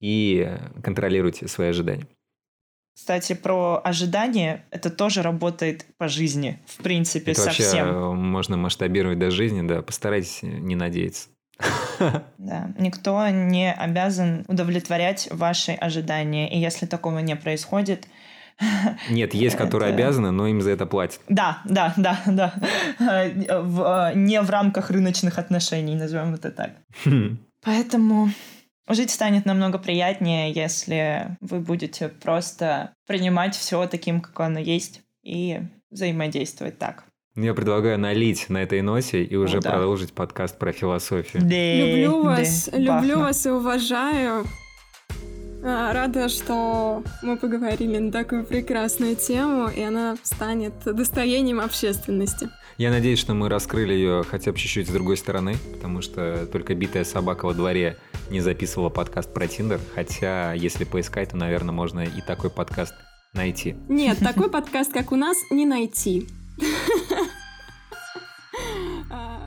И 0.00 0.50
контролируйте 0.82 1.48
свои 1.48 1.68
ожидания. 1.68 2.06
Кстати, 2.96 3.34
про 3.34 3.78
ожидания, 3.84 4.64
это 4.70 4.88
тоже 4.88 5.20
работает 5.20 5.84
по 5.98 6.08
жизни, 6.08 6.58
в 6.66 6.82
принципе, 6.82 7.32
это 7.32 7.42
совсем. 7.42 7.86
Вообще 7.86 8.14
можно 8.14 8.56
масштабировать 8.56 9.18
до 9.18 9.30
жизни, 9.30 9.66
да, 9.68 9.82
постарайтесь 9.82 10.40
не 10.42 10.74
надеяться. 10.76 11.28
Да, 12.38 12.70
никто 12.78 13.28
не 13.28 13.72
обязан 13.72 14.44
удовлетворять 14.48 15.28
ваши 15.30 15.72
ожидания, 15.72 16.50
и 16.52 16.58
если 16.58 16.86
такого 16.86 17.18
не 17.18 17.36
происходит, 17.36 18.06
нет, 19.10 19.34
есть, 19.34 19.56
которые 19.56 19.90
это... 19.90 19.98
обязаны, 19.98 20.30
но 20.30 20.46
им 20.46 20.62
за 20.62 20.70
это 20.70 20.86
платят. 20.86 21.20
Да, 21.28 21.60
да, 21.66 21.92
да, 21.98 22.22
да. 22.26 22.54
В, 22.98 24.12
не 24.14 24.40
в 24.40 24.48
рамках 24.48 24.90
рыночных 24.90 25.38
отношений, 25.38 25.94
назовем 25.94 26.34
это 26.34 26.50
так. 26.50 26.70
Поэтому 27.62 28.30
Жить 28.88 29.10
станет 29.10 29.46
намного 29.46 29.78
приятнее, 29.78 30.52
если 30.52 31.36
вы 31.40 31.58
будете 31.58 32.08
просто 32.08 32.94
принимать 33.06 33.56
все 33.56 33.86
таким, 33.88 34.20
как 34.20 34.38
оно 34.38 34.60
есть, 34.60 35.02
и 35.24 35.60
взаимодействовать 35.90 36.78
так. 36.78 37.04
Я 37.34 37.52
предлагаю 37.52 37.98
налить 37.98 38.48
на 38.48 38.58
этой 38.58 38.80
ноте 38.82 39.24
и 39.24 39.34
уже 39.36 39.60
да. 39.60 39.72
продолжить 39.72 40.12
подкаст 40.12 40.56
про 40.58 40.72
философию. 40.72 41.42
Да, 41.42 41.48
люблю 41.48 42.22
вас, 42.22 42.70
да, 42.72 42.78
люблю 42.78 43.18
вас 43.18 43.44
и 43.44 43.50
уважаю. 43.50 44.46
А, 45.64 45.92
рада, 45.92 46.28
что 46.28 47.02
мы 47.22 47.36
поговорили 47.36 47.98
на 47.98 48.12
такую 48.12 48.44
прекрасную 48.44 49.16
тему, 49.16 49.68
и 49.68 49.82
она 49.82 50.16
станет 50.22 50.74
достоянием 50.84 51.58
общественности. 51.58 52.48
Я 52.78 52.90
надеюсь, 52.90 53.18
что 53.18 53.32
мы 53.32 53.48
раскрыли 53.48 53.94
ее 53.94 54.22
хотя 54.22 54.52
бы 54.52 54.58
чуть-чуть 54.58 54.86
с 54.86 54.90
другой 54.90 55.16
стороны, 55.16 55.56
потому 55.72 56.02
что 56.02 56.46
только 56.46 56.74
битая 56.74 57.04
собака 57.04 57.46
во 57.46 57.54
дворе 57.54 57.96
не 58.28 58.40
записывала 58.40 58.90
подкаст 58.90 59.32
про 59.32 59.48
Тиндер, 59.48 59.80
хотя 59.94 60.52
если 60.52 60.84
поискать, 60.84 61.30
то, 61.30 61.38
наверное, 61.38 61.72
можно 61.72 62.00
и 62.00 62.20
такой 62.26 62.50
подкаст 62.50 62.92
найти. 63.32 63.76
Нет, 63.88 64.18
такой 64.18 64.50
подкаст, 64.50 64.92
как 64.92 65.10
у 65.10 65.16
нас, 65.16 65.38
не 65.50 65.64
найти. 65.64 66.28